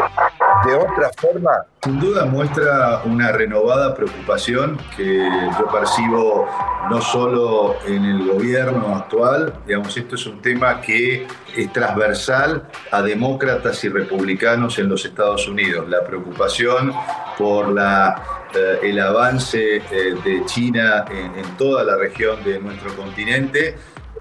de 0.64 0.74
otra 0.74 1.11
forma? 1.16 1.50
Sin 1.83 1.98
duda 1.98 2.24
muestra 2.26 3.03
una 3.05 3.33
renovada 3.33 3.94
preocupación 3.94 4.79
que 4.96 5.29
yo 5.59 5.66
percibo 5.68 6.46
no 6.90 7.00
solo 7.00 7.76
en 7.87 8.05
el 8.05 8.29
gobierno 8.29 8.94
actual, 8.94 9.55
digamos, 9.66 9.96
esto 9.96 10.14
es 10.14 10.26
un 10.26 10.40
tema 10.42 10.81
que 10.81 11.26
es 11.57 11.72
transversal 11.72 12.68
a 12.90 13.03
demócratas 13.03 13.83
y 13.85 13.88
republicanos 13.88 14.79
en 14.79 14.88
los 14.88 15.05
Estados 15.05 15.48
Unidos. 15.48 15.88
La 15.88 16.05
preocupación 16.05 16.92
por 17.38 17.68
la, 17.68 18.22
eh, 18.55 18.81
el 18.83 19.00
avance 19.00 19.76
eh, 19.76 19.83
de 20.22 20.44
China 20.44 21.05
en, 21.11 21.38
en 21.38 21.57
toda 21.57 21.83
la 21.83 21.96
región 21.96 22.42
de 22.44 22.59
nuestro 22.59 22.94
continente 22.94 23.76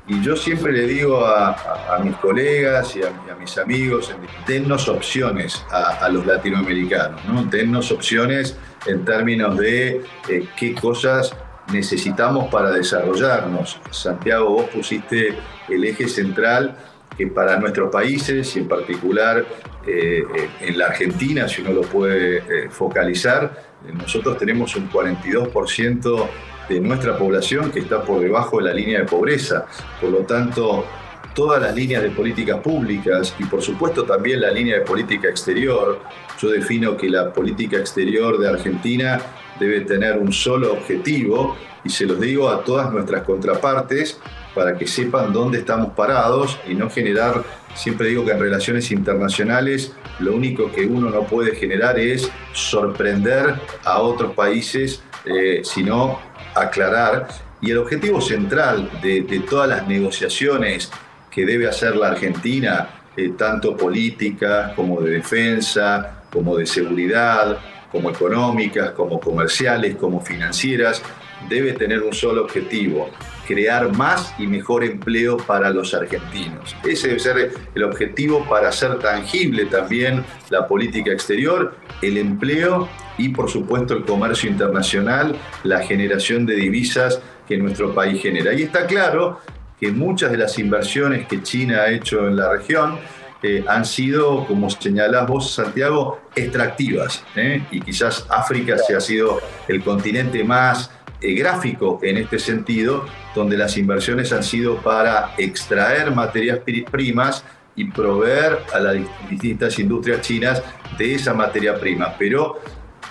y 0.10 0.22
yo 0.22 0.36
siempre 0.36 0.74
le 0.74 0.88
digo 0.88 1.24
a, 1.24 2.00
mis 2.04 2.16
colegas 2.18 2.96
y 2.96 3.04
a, 3.04 3.36
mis 3.40 3.58
amigos, 3.60 4.14
dennos 4.48 4.90
opciones 4.90 5.64
a, 5.70 6.10
los 6.10 6.26
latinoamericanos, 6.26 7.24
¿no? 7.26 7.44
dennos 7.44 7.92
opciones 7.92 8.58
en 8.88 9.06
términos 9.06 9.56
de 9.58 10.02
eh, 10.28 10.48
qué 10.58 10.74
cosas 10.74 11.36
necesitamos 11.72 12.52
para 12.52 12.72
desarrollarnos. 12.72 13.80
Santiago, 13.92 14.50
vos 14.50 14.70
pusiste 14.70 15.36
el 15.68 15.84
eje 15.84 16.08
central 16.08 16.76
que 17.16 17.28
para 17.28 17.60
nuestros 17.60 17.92
países 17.92 18.56
y 18.56 18.60
en 18.60 18.68
particular 18.68 19.46
eh, 19.86 20.24
eh, 20.36 20.50
en 20.62 20.78
la 20.80 20.88
Argentina, 20.88 21.48
si 21.48 21.62
uno 21.62 21.74
lo 21.74 21.82
puede 21.82 22.70
focalizar, 22.72 23.69
nosotros 23.94 24.38
tenemos 24.38 24.76
un 24.76 24.90
42% 24.90 26.28
de 26.70 26.80
nuestra 26.80 27.18
población 27.18 27.72
que 27.72 27.80
está 27.80 28.04
por 28.04 28.22
debajo 28.22 28.58
de 28.58 28.66
la 28.66 28.74
línea 28.74 29.00
de 29.00 29.06
pobreza. 29.06 29.66
Por 30.00 30.12
lo 30.12 30.20
tanto, 30.20 30.86
todas 31.34 31.62
las 31.62 31.76
líneas 31.76 32.04
de 32.04 32.10
políticas 32.12 32.60
públicas 32.60 33.34
y 33.40 33.46
por 33.46 33.62
supuesto 33.62 34.04
también 34.04 34.42
la 34.42 34.52
línea 34.52 34.80
de 34.80 34.82
política 34.82 35.30
exterior, 35.30 36.00
yo 36.40 36.50
defino 36.50 36.98
que 36.98 37.10
la 37.10 37.34
política 37.34 37.78
exterior 37.78 38.38
de 38.38 38.50
Argentina 38.50 39.20
debe 39.60 39.82
tener 39.82 40.18
un 40.18 40.32
solo 40.32 40.74
objetivo 40.74 41.56
y 41.84 41.90
se 41.90 42.06
los 42.06 42.20
digo 42.20 42.50
a 42.50 42.64
todas 42.64 42.92
nuestras 42.92 43.24
contrapartes 43.24 44.20
para 44.54 44.78
que 44.78 44.88
sepan 44.88 45.32
dónde 45.32 45.60
estamos 45.60 45.94
parados 45.94 46.60
y 46.68 46.74
no 46.74 46.90
generar, 46.90 47.44
siempre 47.76 48.10
digo 48.10 48.26
que 48.26 48.32
en 48.32 48.40
relaciones 48.40 48.92
internacionales 48.92 49.94
lo 50.20 50.36
único 50.36 50.72
que 50.72 50.86
uno 50.86 51.10
no 51.10 51.24
puede 51.24 51.56
generar 51.56 51.98
es 52.00 52.30
sorprender 52.54 53.56
a 53.84 54.00
otros 54.00 54.34
países, 54.34 55.02
eh, 55.26 55.62
sino 55.64 56.20
aclarar. 56.56 57.28
Y 57.62 57.72
el 57.72 57.78
objetivo 57.78 58.22
central 58.22 58.90
de, 59.02 59.44
todas 59.50 59.70
las 59.70 59.88
negociaciones 59.88 60.92
que 61.30 61.46
debe 61.46 61.68
hacer 61.68 61.96
la 61.96 62.10
Argentina, 62.10 62.90
eh, 63.16 63.34
tanto 63.38 63.76
políticas 63.76 64.74
como 64.76 65.02
de 65.02 65.12
defensa, 65.12 66.24
como 66.32 66.56
de 66.56 66.66
seguridad, 66.66 67.58
como 67.92 68.10
económicas, 68.12 68.92
como 68.92 69.20
comerciales, 69.20 69.96
como 69.96 70.22
financieras, 70.22 71.02
debe 71.50 71.74
tener 71.74 72.02
un 72.02 72.14
solo 72.14 72.44
objetivo, 72.44 73.10
crear 73.50 73.92
más 73.98 74.32
y 74.38 74.46
mejor 74.46 74.84
empleo 74.84 75.36
para 75.38 75.72
los 75.72 75.96
argentinos. 75.96 76.76
Ese 76.84 77.08
debe 77.08 77.20
ser 77.20 77.52
el 77.74 77.84
objetivo 77.84 78.48
para 78.48 78.70
hacer 78.70 79.00
tangible 79.00 79.66
también 79.66 80.24
la 80.52 80.68
política 80.68 81.12
exterior, 81.12 81.74
el 82.04 82.18
empleo 82.18 82.88
y 83.18 83.30
por 83.30 83.50
supuesto 83.50 83.96
el 83.96 84.06
comercio 84.06 84.52
internacional, 84.52 85.36
la 85.64 85.80
generación 85.80 86.46
de 86.46 86.58
divisas 86.58 87.20
que 87.48 87.58
nuestro 87.58 87.96
país 87.96 88.22
genera. 88.22 88.54
Y 88.54 88.62
está 88.62 88.86
claro 88.86 89.40
que 89.80 89.92
muchas 89.92 90.30
de 90.30 90.38
las 90.38 90.60
inversiones 90.60 91.26
que 91.26 91.42
China 91.42 91.82
ha 91.82 91.90
hecho 91.90 92.28
en 92.28 92.36
la 92.36 92.52
región 92.52 93.00
eh, 93.42 93.64
han 93.68 93.86
sido, 93.86 94.46
como 94.46 94.70
señalás 94.70 95.26
vos, 95.26 95.54
Santiago, 95.54 96.20
extractivas. 96.36 97.24
¿eh? 97.36 97.64
Y 97.72 97.82
quizás 97.82 98.28
África 98.30 98.78
se 98.78 98.96
ha 98.96 99.00
sido 99.00 99.40
el 99.68 99.82
continente 99.82 100.44
más 100.44 100.92
eh, 101.22 101.34
gráfico 101.34 102.00
en 102.02 102.18
este 102.18 102.40
sentido, 102.40 103.06
donde 103.36 103.58
las 103.58 103.78
inversiones 103.78 104.32
han 104.32 104.44
sido 104.44 104.78
para 104.78 105.34
extraer 105.38 106.12
materias 106.12 106.60
primas 106.90 107.44
y 107.76 107.86
proveer 107.86 108.60
a 108.74 108.80
las 108.80 108.98
distintas 109.30 109.78
industrias 109.80 110.22
chinas 110.22 110.62
de 110.98 111.16
esa 111.16 111.34
materia 111.34 111.80
prima. 111.80 112.16
Pero, 112.18 112.60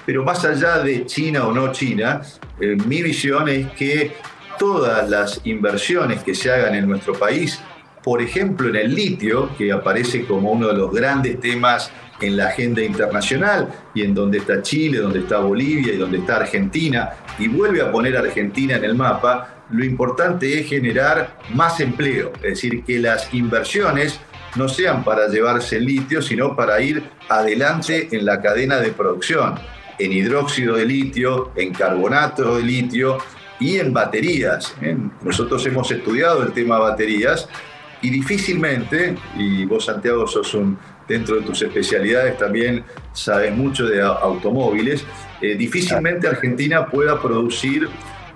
pero 0.04 0.24
más 0.24 0.44
allá 0.44 0.78
de 0.78 1.06
China 1.06 1.46
o 1.46 1.52
no 1.52 1.72
China, 1.72 2.22
eh, 2.60 2.76
mi 2.86 3.02
visión 3.02 3.48
es 3.48 3.70
que 3.72 4.14
todas 4.58 5.08
las 5.08 5.40
inversiones 5.44 6.22
que 6.22 6.34
se 6.34 6.50
hagan 6.50 6.74
en 6.74 6.88
nuestro 6.88 7.14
país, 7.14 7.60
por 8.08 8.22
ejemplo 8.22 8.70
en 8.70 8.76
el 8.76 8.94
litio, 8.94 9.50
que 9.58 9.70
aparece 9.70 10.24
como 10.24 10.52
uno 10.52 10.68
de 10.68 10.72
los 10.72 10.90
grandes 10.90 11.38
temas 11.40 11.90
en 12.22 12.38
la 12.38 12.46
agenda 12.46 12.82
internacional 12.82 13.68
y 13.92 14.00
en 14.00 14.14
donde 14.14 14.38
está 14.38 14.62
Chile, 14.62 14.96
donde 14.96 15.18
está 15.18 15.40
Bolivia 15.40 15.92
y 15.92 15.98
donde 15.98 16.16
está 16.16 16.36
Argentina, 16.36 17.10
y 17.38 17.48
vuelve 17.48 17.82
a 17.82 17.92
poner 17.92 18.16
Argentina 18.16 18.76
en 18.76 18.84
el 18.84 18.94
mapa, 18.94 19.62
lo 19.68 19.84
importante 19.84 20.58
es 20.58 20.66
generar 20.66 21.36
más 21.52 21.80
empleo, 21.80 22.32
es 22.36 22.54
decir, 22.54 22.82
que 22.82 22.98
las 22.98 23.34
inversiones 23.34 24.18
no 24.56 24.70
sean 24.70 25.04
para 25.04 25.28
llevarse 25.28 25.76
el 25.76 25.84
litio, 25.84 26.22
sino 26.22 26.56
para 26.56 26.80
ir 26.80 27.10
adelante 27.28 28.08
en 28.10 28.24
la 28.24 28.40
cadena 28.40 28.78
de 28.78 28.92
producción, 28.92 29.56
en 29.98 30.12
hidróxido 30.12 30.76
de 30.76 30.86
litio, 30.86 31.52
en 31.56 31.74
carbonato 31.74 32.56
de 32.56 32.62
litio 32.62 33.18
y 33.60 33.76
en 33.76 33.92
baterías. 33.92 34.74
¿eh? 34.80 34.96
Nosotros 35.22 35.66
hemos 35.66 35.90
estudiado 35.90 36.42
el 36.42 36.54
tema 36.54 36.78
baterías 36.78 37.46
y 38.02 38.10
difícilmente, 38.10 39.16
y 39.36 39.64
vos 39.64 39.84
Santiago 39.84 40.26
sos 40.26 40.54
un 40.54 40.78
dentro 41.08 41.36
de 41.36 41.42
tus 41.42 41.62
especialidades 41.62 42.36
también 42.36 42.84
sabes 43.12 43.54
mucho 43.56 43.86
de 43.86 44.02
automóviles, 44.02 45.04
eh, 45.40 45.54
difícilmente 45.54 46.28
Argentina 46.28 46.86
pueda 46.86 47.20
producir 47.20 47.88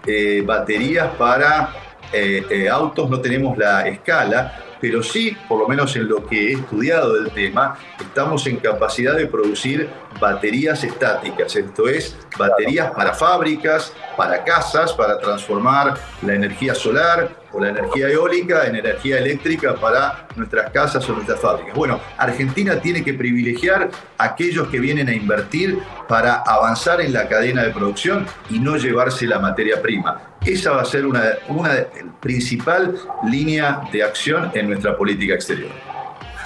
eh, 0.06 0.42
baterías 0.44 1.14
para 1.16 1.74
eh, 2.12 2.68
autos, 2.70 3.08
no 3.08 3.20
tenemos 3.20 3.56
la 3.56 3.86
escala, 3.86 4.58
pero 4.80 5.02
sí, 5.02 5.36
por 5.48 5.60
lo 5.60 5.68
menos 5.68 5.94
en 5.94 6.08
lo 6.08 6.26
que 6.26 6.48
he 6.48 6.52
estudiado 6.54 7.14
del 7.14 7.30
tema, 7.30 7.78
estamos 8.00 8.46
en 8.46 8.56
capacidad 8.56 9.16
de 9.16 9.26
producir 9.26 9.88
baterías 10.20 10.82
estáticas, 10.82 11.54
esto 11.54 11.88
es, 11.88 12.16
baterías 12.36 12.90
para 12.90 13.14
fábricas, 13.14 13.92
para 14.16 14.42
casas, 14.42 14.92
para 14.92 15.18
transformar 15.20 15.94
la 16.22 16.34
energía 16.34 16.74
solar 16.74 17.41
o 17.52 17.60
la 17.60 17.70
energía 17.70 18.08
eólica 18.08 18.66
en 18.66 18.76
energía 18.76 19.18
eléctrica 19.18 19.74
para 19.74 20.26
nuestras 20.36 20.70
casas 20.70 21.08
o 21.08 21.12
nuestras 21.12 21.40
fábricas. 21.40 21.74
Bueno, 21.74 22.00
Argentina 22.16 22.80
tiene 22.80 23.04
que 23.04 23.14
privilegiar 23.14 23.90
a 24.18 24.24
aquellos 24.24 24.68
que 24.68 24.80
vienen 24.80 25.08
a 25.08 25.14
invertir 25.14 25.78
para 26.08 26.36
avanzar 26.36 27.00
en 27.00 27.12
la 27.12 27.28
cadena 27.28 27.62
de 27.62 27.70
producción 27.70 28.26
y 28.50 28.58
no 28.58 28.76
llevarse 28.76 29.26
la 29.26 29.38
materia 29.38 29.80
prima. 29.80 30.36
Esa 30.44 30.72
va 30.72 30.82
a 30.82 30.84
ser 30.84 31.06
una, 31.06 31.22
una 31.48 31.86
principal 32.20 32.98
línea 33.28 33.82
de 33.92 34.02
acción 34.02 34.50
en 34.54 34.68
nuestra 34.68 34.96
política 34.96 35.34
exterior. 35.34 35.70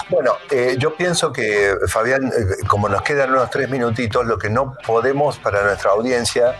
Bueno, 0.09 0.37
eh, 0.49 0.75
yo 0.79 0.95
pienso 0.95 1.33
que, 1.33 1.75
Fabián, 1.87 2.27
eh, 2.27 2.65
como 2.67 2.87
nos 2.87 3.01
quedan 3.01 3.31
unos 3.31 3.49
tres 3.49 3.69
minutitos, 3.69 4.25
lo 4.25 4.37
que 4.37 4.49
no 4.49 4.73
podemos 4.85 5.37
para 5.37 5.63
nuestra 5.63 5.91
audiencia 5.91 6.55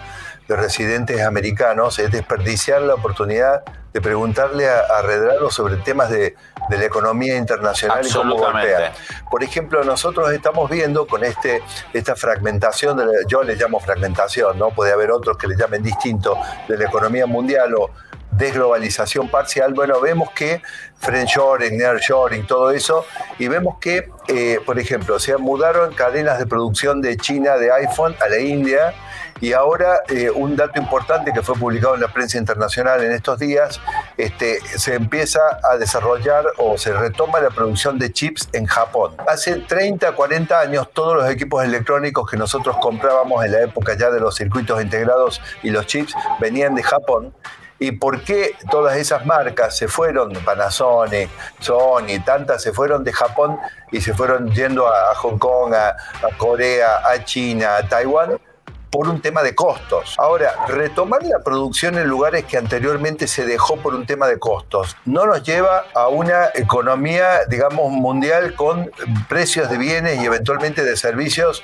de 0.48 0.56
residentes 0.56 1.22
americanos 1.22 2.00
es 2.00 2.12
desperdiciar 2.12 2.82
la 2.82 2.96
oportunidad 2.96 3.64
de 3.94 4.02
preguntarle 4.02 4.70
a, 4.70 4.80
a 4.80 5.02
Redrado 5.02 5.50
sobre 5.50 5.78
temas 5.78 6.10
de, 6.10 6.36
de, 6.70 6.78
la 6.78 6.86
economía 6.86 7.36
internacional 7.36 8.06
y 8.06 8.12
cómo 8.12 8.36
golpea. 8.36 8.94
Por 9.30 9.44
ejemplo, 9.44 9.84
nosotros 9.84 10.32
estamos 10.32 10.70
viendo 10.70 11.08
con 11.08 11.24
este, 11.24 11.62
esta 11.94 12.16
fragmentación, 12.16 12.98
de 12.98 13.06
yo 13.28 13.44
le 13.44 13.56
llamo 13.56 13.80
fragmentación, 13.80 14.58
¿no? 14.58 14.70
Puede 14.70 14.94
haber 14.94 15.12
otros 15.12 15.38
que 15.38 15.48
le 15.48 15.56
llamen 15.56 15.82
distinto, 15.82 16.38
de 16.68 16.78
la 16.78 16.86
economía 16.86 17.26
mundial 17.26 17.74
o 17.76 17.90
desglobalización 18.38 19.30
parcial, 19.30 19.74
bueno, 19.74 20.00
vemos 20.00 20.30
que 20.32 20.62
friendshoring, 21.00 21.78
nearshoring, 21.78 22.46
todo 22.46 22.72
eso, 22.72 23.06
y 23.40 23.48
vemos 23.48 23.78
que, 23.80 24.10
eh, 24.28 24.60
por 24.66 24.80
ejemplo, 24.80 25.20
se 25.20 25.36
mudaron 25.38 25.94
cadenas 25.94 26.38
de 26.38 26.46
producción 26.46 27.02
de 27.02 27.18
China 27.18 27.56
de 27.56 27.72
iPhone 27.72 28.16
a 28.22 28.30
la 28.30 28.40
India, 28.40 28.94
y 29.42 29.54
ahora 29.54 30.02
eh, 30.10 30.30
un 30.30 30.56
dato 30.56 30.80
importante 30.80 31.32
que 31.34 31.42
fue 31.42 31.56
publicado 31.56 31.96
en 31.96 32.02
la 32.02 32.08
prensa 32.08 32.38
internacional 32.38 33.04
en 33.04 33.12
estos 33.12 33.40
días, 33.40 33.80
este, 34.18 34.60
se 34.78 34.96
empieza 34.96 35.40
a 35.72 35.78
desarrollar 35.78 36.46
o 36.58 36.78
se 36.78 36.94
retoma 36.94 37.40
la 37.40 37.50
producción 37.50 38.00
de 38.00 38.12
chips 38.12 38.50
en 38.54 38.66
Japón. 38.66 39.16
Hace 39.28 39.58
30, 39.58 40.14
40 40.14 40.60
años 40.60 40.90
todos 40.94 41.16
los 41.16 41.30
equipos 41.30 41.64
electrónicos 41.64 42.30
que 42.30 42.38
nosotros 42.38 42.78
comprábamos 42.82 43.46
en 43.46 43.52
la 43.52 43.62
época 43.62 43.96
ya 43.98 44.10
de 44.10 44.20
los 44.20 44.36
circuitos 44.36 44.82
integrados 44.82 45.42
y 45.64 45.70
los 45.70 45.86
chips 45.86 46.14
venían 46.40 46.76
de 46.76 46.84
Japón. 46.84 47.34
Y 47.80 47.92
por 47.92 48.24
qué 48.24 48.56
todas 48.72 48.98
esas 48.98 49.26
marcas 49.26 49.78
se 49.78 49.88
fueron, 49.88 50.34
Panasonic, 50.44 51.30
Sony, 51.60 52.24
tantas 52.26 52.64
se 52.64 52.74
fueron 52.74 53.04
de 53.04 53.14
Japón 53.14 53.60
y 53.92 54.02
se 54.02 54.14
fueron 54.14 54.52
yendo 54.52 54.88
a, 54.88 55.14
Hong 55.16 55.38
Kong, 55.38 55.74
a, 55.74 55.96
Corea, 56.38 57.08
a 57.08 57.24
China, 57.24 57.78
a 57.78 57.88
Taiwán, 57.88 58.40
por 58.90 59.08
un 59.08 59.22
tema 59.22 59.44
de 59.44 59.56
costos. 59.56 60.16
Ahora, 60.18 60.66
retomar 60.68 61.24
la 61.24 61.40
producción 61.40 61.98
en 61.98 62.08
lugares 62.08 62.46
que 62.46 62.58
anteriormente 62.58 63.28
se 63.28 63.46
dejó 63.46 63.78
por 63.78 63.96
un 63.96 64.06
tema 64.06 64.28
de 64.28 64.40
costos 64.40 64.96
no 65.06 65.26
nos 65.26 65.44
lleva 65.44 65.86
a 65.94 66.08
una 66.08 66.48
economía, 66.54 67.46
digamos, 67.50 67.92
mundial 67.92 68.56
con 68.56 68.92
precios 69.28 69.70
de 69.70 69.78
bienes 69.78 70.22
y 70.22 70.26
eventualmente 70.26 70.84
de 70.84 70.96
servicios 70.98 71.64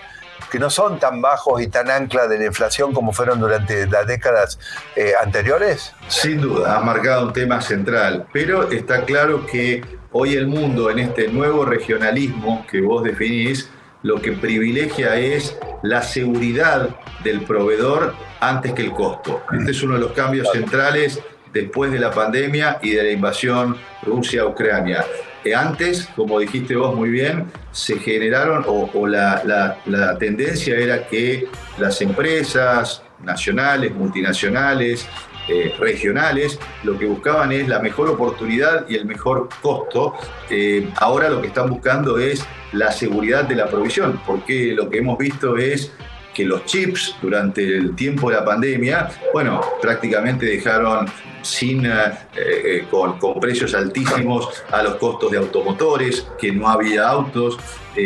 que 0.52 0.60
no 0.60 0.70
son 0.70 1.00
tan 1.00 1.20
bajos 1.20 1.62
y 1.64 1.68
tan 1.68 1.90
ancla 1.90 2.28
de 2.28 2.38
la 2.38 2.46
inflación 2.46 2.94
como 2.94 3.12
fueron 3.12 3.40
durante 3.40 3.88
las 3.88 4.06
décadas 4.06 4.60
eh, 4.96 5.14
anteriores? 5.20 5.94
Sin 6.08 6.42
duda, 6.42 6.78
ha 6.78 6.80
marcado 6.80 7.26
un 7.26 7.34
tema 7.34 7.60
central, 7.60 8.28
pero 8.32 8.70
está 8.72 9.04
claro 9.04 9.48
que 9.48 9.84
hoy 10.12 10.36
el 10.36 10.46
mundo 10.46 10.92
en 10.92 11.00
este 11.00 11.28
nuevo 11.28 11.66
regionalismo 11.66 12.66
que 12.70 12.82
vos 12.82 13.04
definís, 13.04 13.68
lo 14.04 14.22
que 14.22 14.34
privilegia 14.34 15.18
es 15.18 15.58
la 15.82 16.02
seguridad 16.02 16.96
del 17.24 17.42
proveedor 17.42 18.16
antes 18.40 18.74
que 18.74 18.84
el 18.84 18.92
costo. 18.92 19.42
Este 19.58 19.72
es 19.72 19.82
uno 19.84 19.96
de 19.96 20.02
los 20.02 20.12
cambios 20.12 20.50
centrales 20.52 21.20
después 21.52 21.92
de 21.92 22.00
la 22.00 22.12
pandemia 22.12 22.80
y 22.82 22.92
de 22.92 23.04
la 23.04 23.12
invasión 23.12 23.78
Rusia-Ucrania 24.04 25.06
antes, 25.52 26.08
como 26.16 26.40
dijiste 26.40 26.76
vos 26.76 26.96
muy 26.96 27.10
bien, 27.10 27.52
se 27.72 28.00
generaron, 28.00 28.64
o, 28.68 29.08
la, 29.08 30.18
tendencia 30.18 30.78
era 30.78 31.06
que 31.08 31.48
las 31.78 32.02
empresas 32.02 33.04
nacionales, 33.22 33.94
multinacionales, 33.94 35.06
eh, 35.48 35.76
regionales, 35.78 36.60
lo 36.84 36.98
que 36.98 37.06
buscaban 37.06 37.52
es 37.52 37.68
la 37.68 37.80
mejor 37.80 38.10
oportunidad 38.10 38.88
y 38.88 38.96
el 38.96 39.06
mejor 39.06 39.50
costo. 39.62 40.14
Eh, 40.50 40.90
ahora 40.96 41.30
lo 41.30 41.42
que 41.42 41.48
están 41.48 41.70
buscando 41.70 42.18
es 42.18 42.46
la 42.72 42.92
seguridad 42.92 43.44
de 43.44 43.56
la 43.56 43.68
provisión, 43.68 44.22
porque 44.26 44.74
lo 44.74 44.90
que 44.90 45.00
hemos 45.00 45.18
visto 45.18 45.58
es 45.58 45.92
que 46.34 46.46
los 46.46 46.66
chips 46.66 47.16
durante 47.22 47.62
el 47.62 47.96
tiempo 47.96 48.30
de 48.30 48.38
la 48.38 48.46
pandemia, 48.46 49.10
bueno, 49.34 49.62
prácticamente 49.82 50.46
dejaron 50.46 51.08
sin, 51.42 51.86
eh, 51.86 51.92
eh, 52.36 52.88
con, 52.90 53.20
precios 53.40 53.76
altísimos 53.76 54.64
a 54.72 54.82
los 54.82 54.96
costos 54.96 55.30
de 55.30 55.38
automotores, 55.38 56.26
que 56.40 56.52
no 56.52 56.70
había 56.70 57.08
autos. 57.08 57.58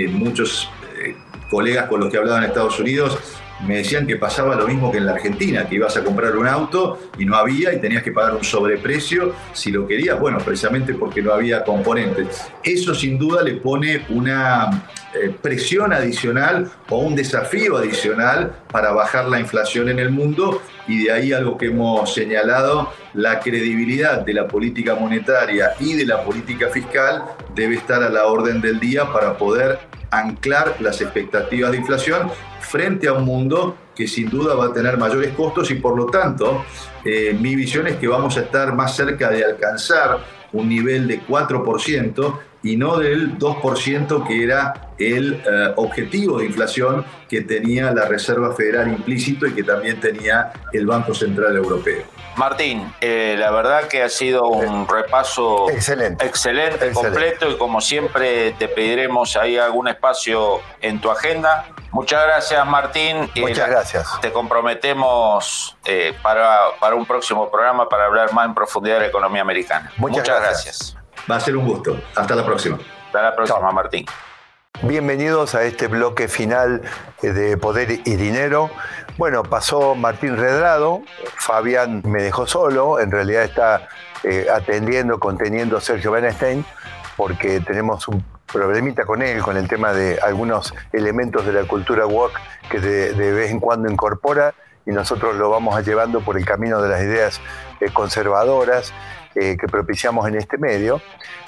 Muchos 0.10 0.70
colegas 1.50 1.88
con 1.88 2.02
los 2.02 2.12
que 2.12 2.18
hablaba 2.18 2.40
en 2.40 2.46
Estados 2.46 2.78
Unidos 2.80 3.18
me 3.66 3.78
decían 3.78 4.06
que 4.06 4.18
pasaba 4.18 4.56
lo 4.56 4.68
mismo 4.68 4.92
que 4.92 4.98
en 5.00 5.06
la 5.06 5.14
Argentina, 5.14 5.68
que 5.68 5.76
ibas 5.76 5.98
a 5.98 6.04
comprar 6.04 6.36
un 6.36 6.48
auto 6.48 7.00
y 7.18 7.26
no 7.26 7.36
había 7.36 7.74
y 7.74 7.80
tenías 7.80 8.04
que 8.04 8.12
pagar 8.12 8.36
un 8.36 8.44
sobreprecio 8.44 9.34
si 9.54 9.72
lo 9.72 9.88
querías, 9.88 10.20
bueno, 10.20 10.38
precisamente 10.40 10.94
porque 10.94 11.22
no 11.22 11.34
había 11.34 11.64
componentes. 11.64 12.48
Eso 12.64 12.94
sin 12.94 13.18
duda 13.18 13.42
le 13.42 13.54
pone 13.54 14.06
una 14.10 14.70
eh, 15.14 15.34
presión 15.42 15.94
adicional 15.94 16.70
o 16.90 17.00
un 17.00 17.16
desafío 17.16 17.78
adicional 17.78 18.52
para 18.72 18.92
bajar 18.92 19.28
la 19.28 19.40
inflación 19.40 19.90
en 19.90 20.00
el 20.00 20.12
mundo 20.12 20.62
y 20.88 21.06
de 21.06 21.12
ahí 21.12 21.34
algo 21.34 21.58
que 21.58 21.68
hemos 21.68 22.14
señalado, 22.14 22.94
la 23.14 23.40
credibilidad 23.40 24.22
de 24.22 24.34
la 24.34 24.48
política 24.48 24.96
monetaria 24.96 25.74
y 25.80 25.94
de 25.94 26.06
la 26.06 26.24
política 26.24 26.70
fiscal 26.70 27.24
debe 27.56 27.76
estar 27.76 28.04
a 28.04 28.10
la 28.10 28.28
orden 28.28 28.62
del 28.62 28.80
día 28.80 29.12
para 29.12 29.38
poder 29.38 29.80
anclar 30.12 30.78
las 30.80 31.02
expectativas 31.02 31.72
de 31.72 31.78
inflación 31.78 32.30
frente 32.62 33.08
a 33.08 33.14
un 33.14 33.26
mundo 33.26 33.78
que 33.96 34.08
sin 34.08 34.30
duda 34.30 34.54
va 34.54 34.66
a 34.66 34.74
tener 34.74 34.98
mayores 34.98 35.34
costos 35.34 35.72
y 35.72 35.76
por 35.76 35.98
lo 35.98 36.06
tanto 36.08 36.64
eh, 37.04 37.36
mi 37.40 37.56
visión 37.56 37.88
es 37.88 37.96
que 37.96 38.08
vamos 38.08 38.38
a 38.38 38.42
estar 38.42 38.74
más 38.76 38.96
cerca 38.96 39.30
de 39.30 39.44
alcanzar 39.44 40.20
un 40.54 40.70
nivel 40.70 41.08
de 41.08 41.22
4% 41.22 42.40
y 42.64 42.76
no 42.76 42.98
del 42.98 43.38
2% 43.38 44.28
que 44.28 44.44
era 44.44 44.92
el 44.98 45.34
eh, 45.34 45.74
objetivo 45.76 46.40
de 46.40 46.46
inflación 46.46 47.06
que 47.30 47.42
tenía 47.42 47.92
la 47.94 48.06
Reserva 48.06 48.54
Federal 48.54 48.90
implícito 48.90 49.48
y 49.48 49.54
que 49.54 49.64
también 49.64 50.00
tenía 50.00 50.52
el 50.74 50.86
Banco 50.86 51.14
Central 51.14 51.56
Europeo. 51.56 52.04
Martín, 52.38 52.94
eh, 53.02 53.36
la 53.38 53.50
verdad 53.50 53.88
que 53.88 54.04
ha 54.04 54.10
sido 54.10 54.48
un 54.48 54.88
repaso 54.88 55.70
excelente. 55.72 56.26
excelente, 56.26 56.92
completo 56.92 57.50
y 57.50 57.58
como 57.58 57.82
siempre 57.82 58.52
te 58.54 58.68
pediremos 58.68 59.36
ahí 59.36 59.58
algún 59.58 59.88
espacio 59.88 60.62
en 60.82 61.02
tu 61.02 61.10
agenda. 61.10 61.66
Muchas 61.92 62.24
gracias 62.24 62.66
Martín. 62.68 63.30
Muchas 63.36 63.70
gracias. 63.70 64.22
Te 64.22 64.32
comprometemos 64.32 65.78
eh, 65.86 66.14
para, 66.22 66.60
para, 66.80 66.96
un 66.96 67.06
próximo 67.06 67.50
programa 67.50 67.90
para 67.90 68.06
hablar 68.06 68.32
más 68.34 68.46
en 68.46 68.54
profundidad 68.54 68.96
de 68.96 69.02
la 69.02 69.08
economía 69.08 69.42
americana. 69.42 69.92
Muchas, 69.98 70.26
gracias. 70.26 70.96
Va 71.30 71.38
a 71.38 71.40
ser 71.40 71.58
un 71.58 71.68
gusto. 71.68 72.00
Hasta 72.16 72.36
la 72.36 72.46
próxima. 72.46 72.78
Hasta 73.08 73.22
la 73.22 73.36
próxima, 73.36 73.72
Martín. 73.72 74.06
Bienvenidos 74.84 75.56
a 75.56 75.64
este 75.64 75.88
bloque 75.88 76.28
final 76.28 76.84
de 77.24 77.58
Poder 77.58 78.00
y 78.06 78.16
Dinero. 78.16 78.70
Bueno, 79.18 79.42
pasó 79.42 79.96
Martín 79.96 80.38
Redrado, 80.38 81.02
Fabián 81.36 82.04
me 82.06 82.22
dejó 82.22 82.46
solo, 82.46 83.00
en 83.00 83.10
realidad 83.10 83.44
está 83.44 83.88
eh, 84.24 84.46
atendiendo, 84.54 85.20
conteniendo 85.20 85.82
Sergio 85.82 86.12
Benestein, 86.12 86.64
porque 87.18 87.60
tenemos 87.60 88.08
un 88.08 88.24
problemita 88.46 89.04
con 89.04 89.24
él, 89.24 89.42
con 89.42 89.58
el 89.58 89.68
tema 89.68 89.94
de 89.94 90.20
algunos 90.20 90.76
elementos 90.94 91.44
de 91.44 91.54
la 91.54 91.64
cultura 91.64 92.06
walk 92.06 92.40
que 92.70 92.80
de, 92.80 93.32
vez 93.34 93.50
en 93.50 93.60
cuando 93.60 93.92
incorpora 93.92 94.54
y 94.86 94.92
nosotros 94.92 95.36
lo 95.36 95.50
vamos 95.50 95.86
llevando 95.86 96.22
por 96.22 96.38
el 96.38 96.46
camino 96.46 96.84
de 96.84 96.90
las 96.90 97.02
ideas 97.02 97.42
eh, 97.82 97.90
conservadoras 97.92 98.94
eh, 99.34 99.58
que 99.60 99.68
propiciamos 99.68 100.28
en 100.28 100.36
este 100.36 100.60
medio. 100.60 101.02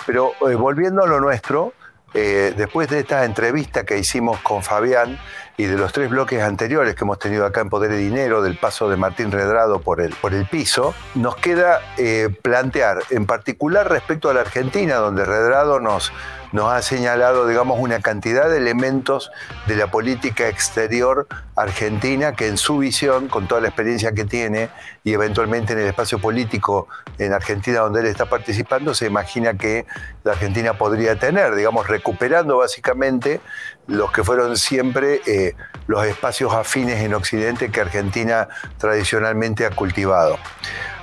Pero 0.07 0.33
volviendo 0.57 1.03
a 1.03 1.07
lo 1.07 1.19
nuestro, 1.19 1.73
eh, 2.13 2.53
después 2.55 2.89
de 2.89 2.99
esta 2.99 3.25
entrevista 3.25 3.85
que 3.85 3.97
hicimos 3.97 4.39
con 4.39 4.63
Fabián 4.63 5.19
y 5.57 5.65
de 5.65 5.77
los 5.77 5.91
tres 5.91 6.09
bloques 6.09 6.41
anteriores 6.41 6.95
que 6.95 7.03
hemos 7.03 7.19
tenido 7.19 7.45
acá 7.45 7.61
en 7.61 7.69
Poder 7.69 7.91
y 7.91 7.97
Dinero, 7.97 8.41
del 8.41 8.57
paso 8.57 8.89
de 8.89 8.95
Martín 8.95 9.31
Redrado 9.31 9.81
por 9.81 9.99
el, 10.01 10.15
por 10.15 10.33
el 10.33 10.45
piso, 10.45 10.95
nos 11.15 11.35
queda 11.35 11.81
eh, 11.97 12.29
plantear, 12.41 12.99
en 13.09 13.25
particular 13.25 13.89
respecto 13.89 14.29
a 14.29 14.33
la 14.33 14.41
Argentina, 14.41 14.95
donde 14.95 15.25
Redrado 15.25 15.79
nos, 15.79 16.13
nos 16.51 16.71
ha 16.71 16.81
señalado, 16.81 17.47
digamos, 17.47 17.79
una 17.79 17.99
cantidad 17.99 18.49
de 18.49 18.57
elementos 18.57 19.31
de 19.67 19.75
la 19.75 19.91
política 19.91 20.47
exterior 20.47 21.27
argentina 21.55 22.33
que 22.33 22.47
en 22.47 22.57
su 22.57 22.79
visión, 22.79 23.27
con 23.27 23.47
toda 23.47 23.61
la 23.61 23.67
experiencia 23.67 24.13
que 24.13 24.25
tiene 24.25 24.69
y 25.03 25.13
eventualmente 25.13 25.73
en 25.73 25.79
el 25.79 25.87
espacio 25.87 26.19
político 26.19 26.87
en 27.17 27.33
Argentina 27.33 27.79
donde 27.79 28.01
él 28.01 28.07
está 28.07 28.27
participando, 28.27 28.93
se 28.93 29.05
imagina 29.05 29.55
que 29.55 29.85
la 30.23 30.31
Argentina 30.31 30.73
podría 30.73 31.17
tener, 31.19 31.55
digamos, 31.55 31.87
recuperando 31.87 32.57
básicamente 32.57 33.41
los 33.89 34.11
que 34.11 34.23
fueron 34.23 34.55
siempre 34.57 35.21
eh, 35.25 35.55
los 35.87 36.05
espacios 36.05 36.53
afines 36.53 37.01
en 37.03 37.13
Occidente 37.13 37.69
que 37.69 37.81
Argentina 37.81 38.47
tradicionalmente 38.77 39.65
ha 39.65 39.71
cultivado. 39.71 40.37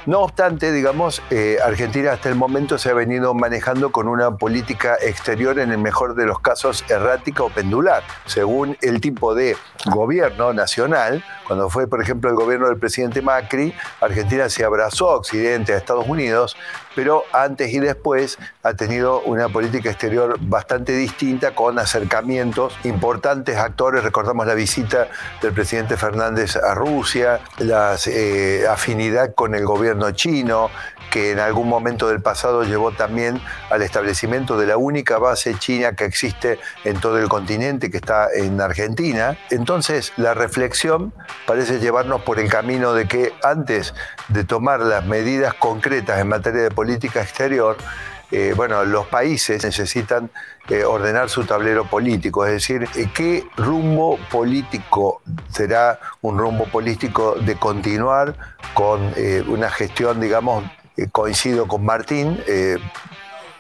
No 0.07 0.21
obstante, 0.21 0.71
digamos, 0.71 1.21
eh, 1.31 1.59
Argentina 1.65 2.13
hasta 2.13 2.29
el 2.29 2.37
momento 2.37 2.79
se 2.79 2.91
ha 2.91 2.95
venido 2.95 3.35
manejando 3.35 3.91
con 3.91 4.07
una 4.07 4.37
política 4.37 4.97
exterior 5.03 5.59
en 5.59 5.73
el 5.73 5.79
mejor 5.79 6.15
de 6.15 6.27
los 6.27 6.39
casos 6.39 6.85
errática 6.89 7.43
o 7.43 7.51
pendular, 7.51 8.05
según 8.25 8.79
el 8.83 9.01
tipo 9.01 9.35
de 9.35 9.57
gobierno 9.87 10.53
nacional. 10.53 11.25
Cuando 11.45 11.69
fue, 11.71 11.89
por 11.89 12.01
ejemplo, 12.01 12.31
el 12.31 12.37
gobierno 12.37 12.69
del 12.69 12.79
presidente 12.79 13.21
Macri, 13.21 13.75
Argentina 14.01 14.49
se 14.49 14.65
abrazó 14.65 15.11
a 15.11 15.17
Occidente, 15.17 15.75
a 15.75 15.77
Estados 15.77 16.07
Unidos, 16.07 16.57
pero 16.95 17.25
antes 17.33 17.73
y 17.75 17.81
después 17.81 18.39
ha 18.63 18.75
tenido 18.75 19.23
una 19.23 19.49
política 19.49 19.91
exterior 19.91 20.37
bastante 20.41 20.93
distinta 20.93 21.53
con 21.57 21.81
acercamientos, 21.81 22.76
importantes 22.85 23.57
actores, 23.57 24.03
recordamos 24.03 24.47
la 24.47 24.55
visita 24.55 25.09
del 25.43 25.53
presidente 25.53 25.97
Fernández 25.97 26.57
a 26.57 26.75
Rusia, 26.75 27.41
la 27.59 27.97
eh, 28.07 28.65
afinidad 28.71 29.35
con 29.35 29.55
el 29.55 29.65
gobierno 29.65 30.11
chino, 30.13 30.71
que 31.11 31.31
en 31.31 31.39
algún 31.39 31.69
momento 31.69 32.09
del 32.09 32.21
pasado 32.21 32.65
llevó 32.65 32.93
también 32.93 33.41
al 33.71 33.83
establecimiento 33.83 34.59
de 34.59 34.67
la 34.67 34.77
única 34.77 35.19
base 35.19 35.55
china 35.59 35.95
que 35.95 36.05
existe 36.05 36.59
en 36.85 37.01
todo 37.01 37.19
el 37.19 37.29
continente, 37.29 37.91
que 37.91 37.99
está 37.99 38.29
en 38.35 38.61
Argentina. 38.61 39.39
Entonces, 39.51 40.13
la 40.17 40.35
reflexión 40.35 41.13
parece 41.47 41.79
llevarnos 41.79 42.23
por 42.23 42.39
el 42.39 42.49
camino 42.49 42.93
de 42.93 43.07
que 43.07 43.33
antes 43.43 43.95
de 44.29 44.45
tomar 44.45 44.81
las 44.81 45.07
medidas 45.07 45.55
concretas 45.55 46.21
en 46.21 46.29
materia 46.29 46.63
de 46.63 46.71
política 46.71 47.23
exterior, 47.23 47.77
eh, 48.33 48.55
bueno, 48.57 48.85
los 48.85 49.07
países 49.07 49.63
necesitan 49.65 50.31
eh, 50.69 50.85
ordenar 50.85 51.31
su 51.31 51.45
tablero 51.45 51.85
político, 51.85 52.45
es 52.45 52.53
decir, 52.53 52.89
eh, 52.97 53.09
qué 53.15 53.47
rumbo 53.57 54.19
político 54.31 55.23
será 55.51 56.01
un 56.23 56.37
rumbo 56.37 56.65
político 56.65 57.37
de 57.37 57.57
continuar 57.57 58.35
con 58.75 59.15
una 59.49 59.71
gestión, 59.71 60.21
digamos, 60.21 60.65
coincido 61.13 61.67
con 61.69 61.85
Martín, 61.85 62.39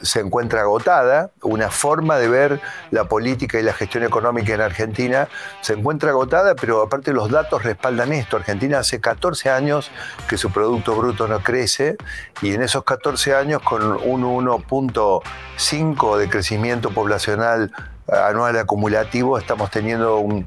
se 0.01 0.20
encuentra 0.20 0.61
agotada, 0.62 1.30
una 1.42 1.70
forma 1.70 2.16
de 2.16 2.28
ver 2.28 2.61
la 2.90 3.05
política 3.05 3.59
y 3.59 3.62
la 3.62 3.72
gestión 3.72 4.05
económica 4.05 4.55
en 4.55 4.61
Argentina 4.61 5.28
se 5.61 5.74
encuentra 5.74 6.11
agotada, 6.11 6.55
pero 6.55 6.82
aparte 6.82 7.12
los 7.12 7.30
datos 7.30 7.62
respaldan 7.62 8.12
esto. 8.12 8.36
Argentina 8.36 8.78
hace 8.78 9.01
14 9.01 9.51
años 9.51 9.90
que 10.28 10.36
su 10.36 10.51
Producto 10.51 10.94
Bruto 10.97 11.28
no 11.28 11.40
crece 11.40 11.97
y 12.42 12.55
en 12.55 12.62
esos 12.62 12.84
14 12.84 13.34
años 13.34 13.62
con 13.62 13.82
un 13.82 14.22
1.5 14.22 16.16
de 16.18 16.28
crecimiento 16.28 16.90
poblacional 16.90 17.72
anual 18.09 18.57
acumulativo 18.59 19.38
estamos 19.38 19.70
teniendo 19.70 20.18
un, 20.18 20.47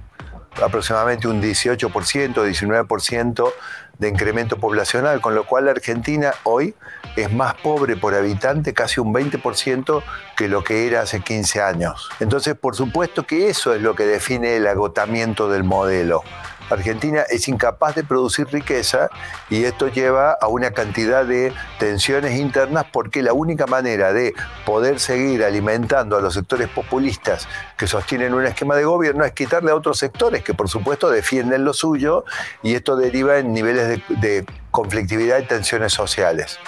aproximadamente 0.64 1.28
un 1.28 1.42
18%, 1.42 1.90
19% 1.90 3.54
de 3.98 4.08
incremento 4.08 4.58
poblacional, 4.58 5.22
con 5.22 5.36
lo 5.36 5.46
cual 5.46 5.68
Argentina 5.68 6.34
hoy 6.44 6.74
es 7.16 7.32
más 7.32 7.56
pobre 7.56 7.96
por 7.96 8.14
habitante, 8.14 8.74
casi 8.74 9.00
un 9.00 9.14
20% 9.14 10.04
que 10.36 10.48
lo 10.48 10.64
que 10.64 10.88
era 10.88 11.02
hace 11.02 11.22
15 11.22 11.62
años. 11.62 12.10
Entonces, 12.20 12.56
por 12.56 12.76
supuesto 12.76 13.24
que 13.24 13.50
eso 13.50 13.74
es 13.74 13.82
lo 13.82 13.96
que 13.96 14.06
define 14.06 14.58
el 14.58 14.68
agotamiento 14.68 15.50
del 15.50 15.64
modelo. 15.64 16.24
Argentina 16.70 17.24
es 17.30 17.48
incapaz 17.48 17.96
de 17.96 18.04
producir 18.04 18.48
riqueza 18.48 19.10
y 19.50 19.64
esto 19.64 19.88
lleva 19.88 20.34
a 20.34 20.48
una 20.48 20.72
cantidad 20.72 21.26
de 21.26 21.54
tensiones 21.80 22.38
internas 22.38 22.86
porque 22.92 23.24
la 23.24 23.34
única 23.34 23.66
manera 23.66 24.14
de 24.14 24.34
poder 24.66 25.00
seguir 25.00 25.44
alimentando 25.44 26.18
a 26.18 26.22
los 26.22 26.34
sectores 26.34 26.68
populistas 26.70 27.48
que 27.78 27.88
sostienen 27.88 28.34
un 28.34 28.46
esquema 28.46 28.76
de 28.76 28.84
gobierno 28.84 29.26
es 29.26 29.32
quitarle 29.32 29.72
a 29.72 29.76
otros 29.76 29.98
sectores 29.98 30.44
que 30.44 30.54
por 30.54 30.70
supuesto 30.70 31.10
defienden 31.10 31.64
lo 31.64 31.74
suyo 31.74 32.26
y 32.62 32.76
esto 32.76 32.96
deriva 32.96 33.38
en 33.38 33.54
niveles 33.54 34.02
de, 34.10 34.46
conflictividad 34.72 35.40
y 35.40 35.48
tensiones 35.48 35.94
sociales. 35.94 36.60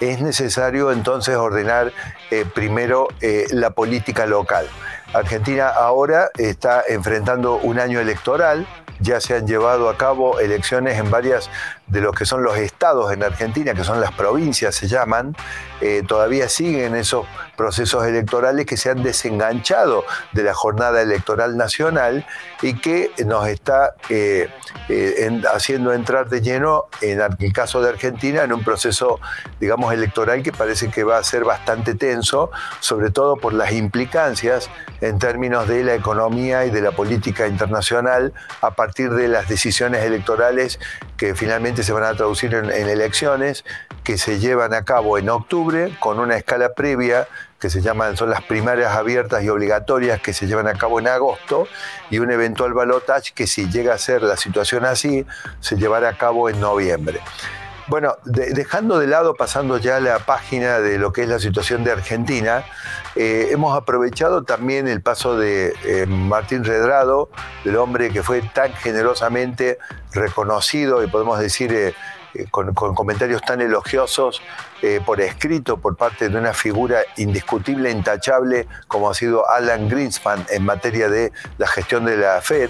Es 0.00 0.22
necesario 0.22 0.90
entonces 0.90 1.36
ordenar 1.36 1.92
eh, 2.30 2.46
primero 2.54 3.08
eh, 3.20 3.44
la 3.50 3.72
política 3.72 4.24
local. 4.24 4.66
Argentina 5.12 5.68
ahora 5.68 6.30
está 6.38 6.82
enfrentando 6.88 7.56
un 7.56 7.78
año 7.78 8.00
electoral, 8.00 8.66
ya 9.02 9.20
se 9.20 9.34
han 9.34 9.46
llevado 9.46 9.88
a 9.88 9.96
cabo 9.96 10.40
elecciones 10.40 10.98
en 10.98 11.10
varias 11.10 11.50
de 11.86 12.00
lo 12.00 12.12
que 12.12 12.24
son 12.24 12.42
los 12.42 12.56
estados 12.56 13.12
en 13.12 13.22
Argentina, 13.22 13.74
que 13.74 13.84
son 13.84 14.00
las 14.00 14.12
provincias, 14.12 14.74
se 14.74 14.88
llaman, 14.88 15.36
eh, 15.80 16.02
todavía 16.06 16.48
siguen 16.48 16.94
esos 16.94 17.26
procesos 17.62 18.04
electorales 18.04 18.66
que 18.66 18.76
se 18.76 18.90
han 18.90 19.04
desenganchado 19.04 20.04
de 20.32 20.42
la 20.42 20.52
jornada 20.52 21.00
electoral 21.00 21.56
nacional 21.56 22.26
y 22.60 22.74
que 22.74 23.12
nos 23.24 23.46
está 23.46 23.94
eh, 24.08 24.48
eh, 24.88 25.42
haciendo 25.54 25.92
entrar 25.92 26.28
de 26.28 26.40
lleno, 26.40 26.86
en 27.02 27.20
el 27.20 27.52
caso 27.52 27.80
de 27.80 27.90
Argentina, 27.90 28.42
en 28.42 28.52
un 28.52 28.64
proceso, 28.64 29.20
digamos, 29.60 29.94
electoral 29.94 30.42
que 30.42 30.50
parece 30.50 30.90
que 30.90 31.04
va 31.04 31.18
a 31.18 31.22
ser 31.22 31.44
bastante 31.44 31.94
tenso, 31.94 32.50
sobre 32.80 33.10
todo 33.10 33.36
por 33.36 33.54
las 33.54 33.70
implicancias 33.70 34.68
en 35.00 35.20
términos 35.20 35.68
de 35.68 35.84
la 35.84 35.94
economía 35.94 36.66
y 36.66 36.70
de 36.70 36.80
la 36.80 36.90
política 36.90 37.46
internacional 37.46 38.32
a 38.60 38.72
partir 38.72 39.10
de 39.10 39.28
las 39.28 39.48
decisiones 39.48 40.02
electorales 40.02 40.80
que 41.16 41.36
finalmente 41.36 41.84
se 41.84 41.92
van 41.92 42.02
a 42.02 42.14
traducir 42.14 42.54
en, 42.54 42.70
elecciones 42.72 43.64
que 44.02 44.18
se 44.18 44.40
llevan 44.40 44.74
a 44.74 44.82
cabo 44.82 45.18
en 45.18 45.28
octubre 45.28 45.96
con 46.00 46.18
una 46.18 46.36
escala 46.36 46.74
previa 46.74 47.28
que 47.62 47.70
se 47.70 47.80
llaman, 47.80 48.16
son 48.16 48.28
las 48.28 48.42
primarias 48.42 48.92
abiertas 48.96 49.44
y 49.44 49.48
obligatorias 49.48 50.20
que 50.20 50.32
se 50.32 50.48
llevan 50.48 50.66
a 50.66 50.74
cabo 50.74 50.98
en 50.98 51.06
agosto 51.06 51.68
y 52.10 52.18
un 52.18 52.32
eventual 52.32 52.74
balotage 52.74 53.32
que 53.32 53.46
si 53.46 53.70
llega 53.70 53.94
a 53.94 53.98
ser 53.98 54.22
la 54.22 54.36
situación 54.36 54.84
así, 54.84 55.24
se 55.60 55.76
llevará 55.76 56.08
a 56.08 56.18
cabo 56.18 56.50
en 56.50 56.58
noviembre. 56.58 57.20
Bueno, 57.86 58.16
dejando 58.24 58.98
de 58.98 59.06
lado, 59.06 59.34
pasando 59.34 59.78
ya 59.78 59.98
a 59.98 60.00
la 60.00 60.18
página 60.18 60.80
de 60.80 60.98
lo 60.98 61.12
que 61.12 61.22
es 61.22 61.28
la 61.28 61.38
situación 61.38 61.84
de 61.84 61.92
Argentina, 61.92 62.64
eh, 63.14 63.50
hemos 63.52 63.76
aprovechado 63.76 64.42
también 64.42 64.88
el 64.88 65.00
paso 65.00 65.38
de 65.38 65.72
eh, 65.84 66.06
Martín 66.06 66.64
Redrado, 66.64 67.28
del 67.62 67.76
hombre 67.76 68.10
que 68.10 68.24
fue 68.24 68.42
tan 68.42 68.72
generosamente 68.72 69.78
reconocido 70.12 71.04
y 71.04 71.06
podemos 71.06 71.38
decir 71.38 71.72
eh, 71.72 71.94
con, 72.50 72.74
comentarios 72.74 73.40
tan 73.42 73.60
elogiosos 73.60 74.42
por 75.04 75.20
escrito 75.20 75.76
por 75.76 75.96
parte 75.96 76.28
de 76.28 76.36
una 76.36 76.52
figura 76.52 77.00
indiscutible, 77.16 77.90
intachable, 77.90 78.66
como 78.88 79.08
ha 79.08 79.14
sido 79.14 79.48
Alan 79.48 79.88
Greenspan 79.88 80.44
en 80.50 80.64
materia 80.64 81.08
de 81.08 81.32
la 81.58 81.66
gestión 81.66 82.04
de 82.04 82.16
la 82.16 82.40
Fed. 82.40 82.68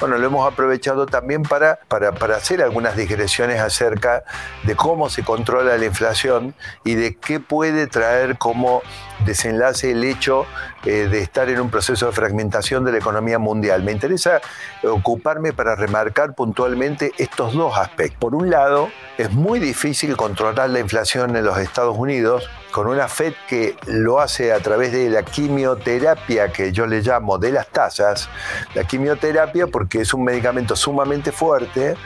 Bueno, 0.00 0.18
lo 0.18 0.26
hemos 0.26 0.50
aprovechado 0.50 1.06
también 1.06 1.42
para, 1.42 1.78
para, 1.88 2.12
para 2.12 2.36
hacer 2.36 2.62
algunas 2.62 2.96
digresiones 2.96 3.60
acerca 3.60 4.24
de 4.64 4.76
cómo 4.76 5.08
se 5.08 5.24
controla 5.24 5.76
la 5.76 5.84
inflación 5.84 6.54
y 6.84 6.94
de 6.94 7.16
qué 7.16 7.40
puede 7.40 7.86
traer 7.86 8.38
como 8.38 8.82
desenlace 9.24 9.92
el 9.92 10.04
hecho 10.04 10.46
eh, 10.84 11.08
de 11.10 11.20
estar 11.20 11.48
en 11.48 11.60
un 11.60 11.70
proceso 11.70 12.06
de 12.06 12.12
fragmentación 12.12 12.84
de 12.84 12.92
la 12.92 12.98
economía 12.98 13.38
mundial. 13.38 13.82
Me 13.82 13.92
interesa 13.92 14.40
ocuparme 14.84 15.52
para 15.52 15.74
remarcar 15.74 16.34
puntualmente 16.34 17.12
estos 17.18 17.54
dos 17.54 17.76
aspectos. 17.78 18.18
Por 18.20 18.34
un 18.34 18.50
lado, 18.50 18.90
es 19.18 19.32
muy 19.32 19.58
difícil 19.58 20.16
controlar 20.16 20.70
la 20.70 20.80
inflación 20.80 21.36
en 21.36 21.45
los 21.46 21.58
Estados 21.58 21.96
Unidos 21.96 22.50
con 22.72 22.88
una 22.88 23.08
FED 23.08 23.32
que 23.48 23.76
lo 23.86 24.20
hace 24.20 24.52
a 24.52 24.58
través 24.58 24.92
de 24.92 25.08
la 25.08 25.22
quimioterapia 25.22 26.52
que 26.52 26.72
yo 26.72 26.86
le 26.86 27.00
llamo 27.00 27.38
de 27.38 27.52
las 27.52 27.68
tasas. 27.68 28.28
La 28.74 28.84
quimioterapia 28.84 29.68
porque 29.68 30.02
es 30.02 30.12
un 30.12 30.24
medicamento 30.24 30.76
sumamente 30.76 31.32
fuerte 31.32 31.96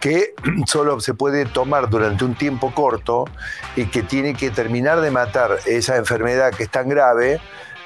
que 0.00 0.34
solo 0.66 1.00
se 1.00 1.14
puede 1.14 1.46
tomar 1.46 1.88
durante 1.88 2.24
un 2.24 2.34
tiempo 2.34 2.74
corto 2.74 3.24
y 3.76 3.86
que 3.86 4.02
tiene 4.02 4.34
que 4.34 4.50
terminar 4.50 5.00
de 5.00 5.10
matar 5.10 5.58
esa 5.64 5.96
enfermedad 5.96 6.52
que 6.52 6.64
es 6.64 6.70
tan 6.70 6.88
grave 6.88 7.40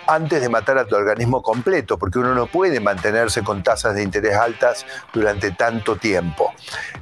antes 0.06 0.40
de 0.40 0.48
matar 0.48 0.78
a 0.78 0.84
tu 0.84 0.94
organismo 0.94 1.42
completo, 1.42 1.98
porque 1.98 2.18
uno 2.18 2.34
no 2.34 2.46
puede 2.46 2.80
mantenerse 2.80 3.42
con 3.42 3.62
tasas 3.62 3.94
de 3.94 4.02
interés 4.02 4.36
altas 4.36 4.86
durante 5.12 5.52
tanto 5.52 5.96
tiempo. 5.96 6.52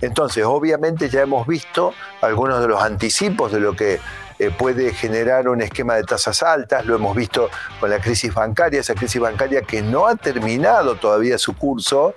Entonces, 0.01 0.45
obviamente 0.45 1.09
ya 1.09 1.23
hemos 1.23 1.47
visto 1.47 1.95
algunos 2.21 2.61
de 2.61 2.69
los 2.69 2.83
anticipos 2.83 3.53
de 3.53 3.61
lo 3.61 3.75
que 3.75 4.01
eh, 4.41 4.51
puede 4.51 4.95
generar 4.95 5.51
un 5.51 5.61
esquema 5.61 5.97
de 5.97 6.03
tasas 6.03 6.43
altas, 6.43 6.87
lo 6.87 6.95
hemos 6.95 7.15
visto 7.15 7.51
con 7.79 7.91
la 7.91 8.01
crisis 8.01 8.33
bancaria, 8.33 8.81
esa 8.81 8.95
crisis 8.95 9.21
bancaria 9.21 9.61
que 9.61 9.83
no 9.83 10.07
ha 10.07 10.17
terminado 10.17 10.95
todavía 10.95 11.37
su 11.37 11.55
curso 11.55 12.15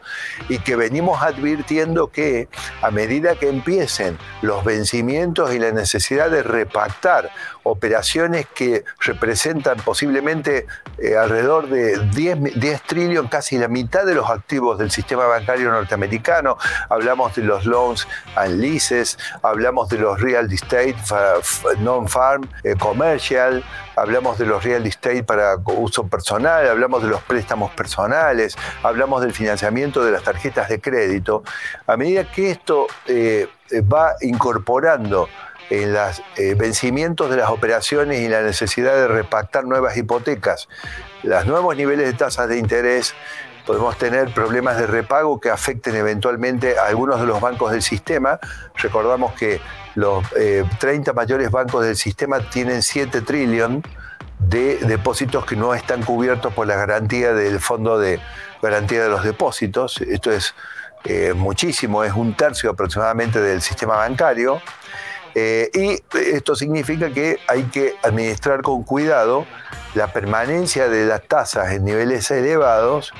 y 0.47 0.59
que 0.59 0.77
venimos 0.77 1.21
advirtiendo 1.21 2.07
que 2.07 2.47
a 2.81 2.91
medida 2.91 3.36
que 3.36 3.49
empiecen 3.49 4.17
los 4.41 4.63
vencimientos 4.63 5.53
y 5.53 5.59
la 5.59 5.73
necesidad 5.73 6.29
de 6.29 6.43
repactar 6.43 7.29
operaciones 7.64 8.45
que 8.53 8.84
representan 8.99 9.78
posiblemente 9.78 10.68
eh, 10.97 11.16
alrededor 11.16 11.70
de 11.70 11.97
10, 12.09 12.59
10 12.59 12.82
trillones, 12.84 13.32
casi 13.32 13.57
la 13.57 13.68
mitad 13.68 14.05
de 14.05 14.16
los 14.16 14.30
activos 14.30 14.78
del 14.78 14.91
sistema 14.91 15.26
bancario 15.26 15.72
norteamericano. 15.72 16.57
Hablamos 16.89 17.36
de 17.36 17.43
los 17.43 17.66
loans 17.66 18.07
and 18.36 18.59
leases, 18.59 19.18
hablamos 19.41 19.89
de 19.89 19.97
los 19.97 20.20
real 20.20 20.51
estate 20.51 20.95
non-farm, 21.80 22.47
eh, 22.64 22.76
commercial, 22.78 23.64
hablamos 23.95 24.38
de 24.38 24.45
los 24.45 24.64
real 24.64 24.86
estate 24.86 25.24
para 25.24 25.55
uso 25.66 26.07
personal, 26.07 26.68
hablamos 26.68 27.01
de 27.01 27.09
los 27.09 27.22
préstamos 27.24 27.72
personales, 27.72 28.55
hablamos 28.84 29.22
del 29.22 29.34
financiamiento 29.34 30.03
de 30.03 30.11
las 30.11 30.24
tarjetas 30.24 30.70
de 30.70 30.82
crédito. 30.82 31.43
A 31.88 31.97
medida 31.97 32.30
que 32.30 32.51
esto 32.51 32.88
eh, 33.07 33.47
va 33.82 34.16
incorporando 34.22 35.28
en 35.82 35.93
los 35.93 36.21
eh, 36.38 36.53
vencimientos 36.55 37.30
de 37.30 37.38
las 37.38 37.49
operaciones 37.49 38.21
y 38.21 38.28
la 38.28 38.41
necesidad 38.41 38.93
de 38.93 39.07
repactar 39.07 39.65
nuevas 39.65 39.97
hipotecas, 39.97 40.67
los 41.24 41.45
nuevos 41.45 41.76
niveles 41.76 42.05
de 42.05 42.13
tasas 42.13 42.47
de 42.47 42.59
interés, 42.59 43.15
podemos 43.65 43.97
tener 43.97 44.34
problemas 44.34 44.78
de 44.78 44.86
repago 44.86 45.39
que 45.39 45.49
afecten 45.49 45.95
eventualmente 45.95 46.78
a 46.78 46.86
algunos 46.86 47.19
de 47.19 47.26
los 47.26 47.41
bancos 47.41 47.71
del 47.71 47.82
sistema. 47.82 48.39
Recordamos 48.76 49.34
que 49.34 49.61
los 49.95 50.24
30 50.80 51.11
eh, 51.11 51.13
mayores 51.13 51.49
bancos 51.49 51.86
del 51.86 51.95
sistema 51.95 52.39
tienen 52.49 52.84
7 52.84 53.21
trillones 53.21 53.84
de 54.38 54.78
depósitos 54.78 55.45
que 55.45 55.55
no 55.55 55.74
están 55.74 56.03
cubiertos 56.03 56.53
por 56.53 56.67
la 56.67 56.76
garantía 56.76 57.34
del 57.34 57.59
Fondo 57.59 57.97
de 57.97 58.19
Garantía 58.61 59.03
de 59.03 59.09
los 59.09 59.24
Depósitos. 59.24 60.01
Esto 60.01 60.32
es 60.32 60.53
eh, 61.05 61.34
muchísimo, 61.34 62.03
es 62.03 62.13
un 62.13 62.36
tercio 62.36 62.69
aproximadamente 62.71 63.41
del 63.41 63.61
sistema 63.61 63.95
bancario. 63.95 64.61
Eh, 65.36 65.69
y 65.73 66.17
esto 66.19 66.55
significa 66.55 67.11
que 67.11 67.39
hay 67.47 67.63
que 67.63 67.95
administrar 68.03 68.61
con 68.61 68.84
cuidado 68.84 69.45
la 69.95 70.11
permanencia 70.13 70.88
de 70.89 71.05
las 71.05 71.23
tasas 71.27 71.71
en 71.71 71.86
niveles 71.86 72.29
elevados, 72.31 73.13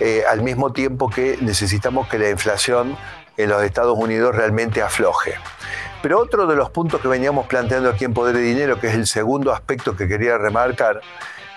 eh, 0.00 0.24
al 0.28 0.42
mismo 0.42 0.72
tiempo 0.72 1.08
que 1.08 1.38
necesitamos 1.40 2.08
que 2.08 2.18
la 2.18 2.30
inflación 2.30 2.96
en 3.36 3.50
los 3.50 3.62
Estados 3.62 3.98
Unidos 3.98 4.34
realmente 4.34 4.82
afloje. 4.82 5.34
Pero 6.02 6.20
otro 6.20 6.46
de 6.46 6.56
los 6.56 6.70
puntos 6.70 7.00
que 7.00 7.08
veníamos 7.08 7.46
planteando 7.46 7.90
aquí 7.90 8.04
en 8.04 8.14
Poder 8.14 8.36
de 8.36 8.42
Dinero, 8.42 8.78
que 8.78 8.88
es 8.88 8.94
el 8.94 9.06
segundo 9.06 9.52
aspecto 9.52 9.96
que 9.96 10.06
quería 10.06 10.38
remarcar, 10.38 11.00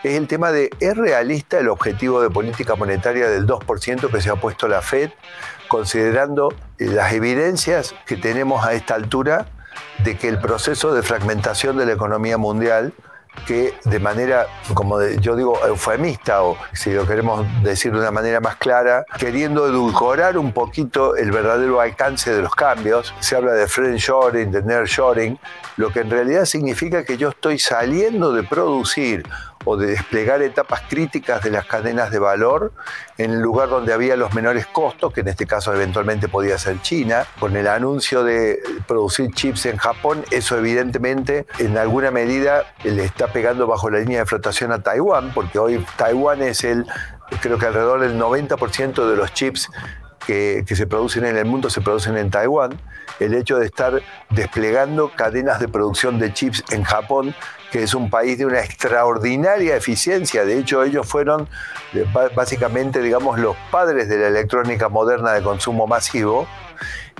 es 0.04 0.16
el 0.16 0.28
tema 0.28 0.52
de, 0.52 0.70
¿es 0.80 0.96
realista 0.96 1.60
el 1.60 1.68
objetivo 1.68 2.22
de 2.22 2.30
política 2.30 2.76
monetaria 2.76 3.30
del 3.30 3.46
2% 3.46 4.10
que 4.10 4.22
se 4.22 4.30
ha 4.30 4.36
puesto 4.36 4.68
la 4.68 4.82
Fed, 4.82 5.12
considerando 5.68 6.54
las 6.78 7.14
evidencias 7.14 7.94
que 8.06 8.16
tenemos 8.16 8.66
a 8.66 8.74
esta 8.74 8.96
altura 8.96 9.46
de 10.04 10.18
que 10.18 10.28
el 10.28 10.40
proceso 10.40 10.94
de 10.94 11.04
fragmentación 11.04 11.78
de 11.78 11.86
la 11.86 11.94
economía 11.94 12.38
mundial 12.38 12.94
que 13.46 13.74
de 13.86 14.00
manera, 14.00 14.48
como 14.74 15.02
yo 15.02 15.36
digo, 15.36 15.60
eufemista, 15.66 16.44
o 16.44 16.58
si 16.74 16.92
lo 16.92 17.06
queremos 17.06 17.46
decir 17.64 17.92
de 17.92 18.00
una 18.00 18.12
manera 18.12 18.40
más 18.40 18.56
clara, 18.58 19.06
queriendo 19.18 19.68
edulcorar 19.68 20.38
un 20.38 20.52
poquito 20.52 21.16
el 21.16 21.32
verdadero 21.32 21.80
alcance 21.80 22.34
de 22.34 22.42
los 22.42 22.56
cambios. 22.56 23.14
Se 23.20 23.36
habla 23.36 23.54
de 23.54 23.68
friendshoring, 23.68 24.52
de 24.52 24.62
nearshoring, 24.62 25.40
lo 25.78 25.92
que 25.92 26.02
en 26.02 26.10
realidad 26.10 26.46
significa 26.46 27.04
que 27.04 27.18
yo 27.18 27.30
estoy 27.30 27.60
saliendo 27.60 28.34
de 28.34 28.44
producir 28.44 29.24
o 29.70 29.78
de 29.78 29.86
desplegar 29.86 30.42
etapas 30.42 30.82
críticas 30.90 31.44
de 31.44 31.52
las 31.52 31.68
cadenas 31.68 32.10
de 32.10 32.18
valor 32.18 32.74
en 33.20 33.30
el 33.30 33.40
lugar 33.40 33.70
donde 33.70 33.94
había 33.94 34.16
los 34.16 34.34
menores 34.34 34.66
costos, 34.66 35.14
que 35.14 35.22
en 35.22 35.28
este 35.28 35.46
caso 35.46 35.72
eventualmente 35.72 36.28
podía 36.28 36.58
ser 36.58 36.82
China. 36.82 37.28
Con 37.40 37.56
el 37.56 37.68
anuncio 37.68 38.24
de 38.24 38.60
producir 38.88 39.32
chips 39.32 39.68
en 39.68 39.78
Japón, 39.78 40.26
eso 40.32 40.58
evidentemente 40.58 41.46
en 41.60 41.78
alguna 41.78 42.10
medida 42.10 42.64
le 42.84 43.04
está 43.06 43.28
pegando 43.28 43.68
bajo 43.68 43.92
la 43.92 44.00
línea 44.00 44.22
de 44.22 44.26
flotación 44.26 44.72
a 44.72 44.82
Taiwán, 44.82 45.34
porque 45.36 45.60
hoy 45.60 45.86
Taiwán 45.98 46.42
es 46.42 46.64
el, 46.64 46.88
creo 47.40 47.60
que 47.60 47.68
alrededor 47.68 48.00
del 48.00 48.20
90% 48.20 49.08
de 49.08 49.16
los 49.16 49.32
chips 49.36 49.70
que, 50.30 50.76
se 50.76 50.86
producen 50.86 51.26
en 51.26 51.38
el 51.38 51.46
mundo 51.46 51.72
se 51.72 51.82
producen 51.82 52.16
en 52.16 52.30
Taiwán, 52.30 52.80
el 53.20 53.34
hecho 53.34 53.58
de 53.58 53.66
estar 53.66 54.00
desplegando 54.30 55.12
cadenas 55.16 55.60
de 55.60 55.68
producción 55.68 56.20
de 56.20 56.32
chips 56.32 56.64
en 56.72 56.84
Japón 56.84 57.34
que 57.72 57.84
es 57.84 57.94
un 57.94 58.10
país 58.10 58.38
de 58.38 58.48
una 58.48 58.62
extraordinaria 58.62 59.76
eficiencia. 59.76 60.44
De 60.44 60.58
hecho, 60.58 60.84
ellos 60.84 61.08
fueron 61.08 61.48
eh, 61.94 62.04
básicamente, 62.36 63.00
digamos, 63.00 63.38
los 63.38 63.56
padres 63.70 64.10
de 64.10 64.18
la 64.18 64.28
electrónica 64.28 64.90
moderna 64.90 65.34
de 65.34 65.44
consumo 65.44 65.86
masivo. 65.86 66.48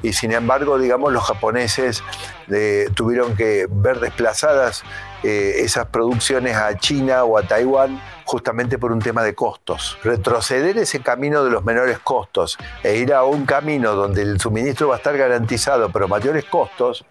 Y 0.02 0.14
sin 0.14 0.32
embargo, 0.32 0.80
digamos, 0.80 1.14
los 1.14 1.24
japoneses 1.24 2.02
eh, 2.50 2.90
tuvieron 2.96 3.36
que 3.36 3.68
ver 3.70 4.00
desplazadas 4.00 4.84
eh, 5.22 5.58
esas 5.58 5.86
producciones 5.88 6.56
a 6.56 6.76
China 6.78 7.26
o 7.26 7.38
a 7.38 7.44
Taiwán 7.44 8.02
justamente 8.30 8.78
por 8.78 8.92
un 8.92 9.00
tema 9.00 9.24
de 9.24 9.34
costos. 9.34 9.98
Retroceder 10.04 10.78
ese 10.78 11.02
camino 11.02 11.44
de 11.44 11.50
los 11.50 11.66
menores 11.66 11.98
costos 11.98 12.60
e 12.84 12.98
ir 12.98 13.12
a 13.12 13.24
un 13.24 13.48
camino 13.48 13.96
donde 13.96 14.22
el 14.22 14.40
suministro 14.40 14.90
va 14.90 14.96
a 14.96 14.98
estar 14.98 15.18
garantizado, 15.18 15.90
pero 15.92 16.08
mayores 16.08 16.46
costos, 16.46 17.06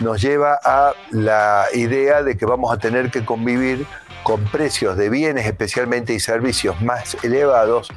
nos 0.00 0.20
lleva 0.20 0.58
a 0.64 0.94
la 1.12 1.66
idea 1.74 2.24
de 2.24 2.36
que 2.36 2.44
vamos 2.44 2.72
a 2.72 2.78
tener 2.78 3.12
que 3.12 3.24
convivir 3.24 3.86
con 4.24 4.42
precios 4.46 4.96
de 4.96 5.08
bienes 5.10 5.46
especialmente 5.46 6.12
y 6.12 6.18
servicios 6.18 6.82
más 6.82 7.16
elevados 7.22 7.88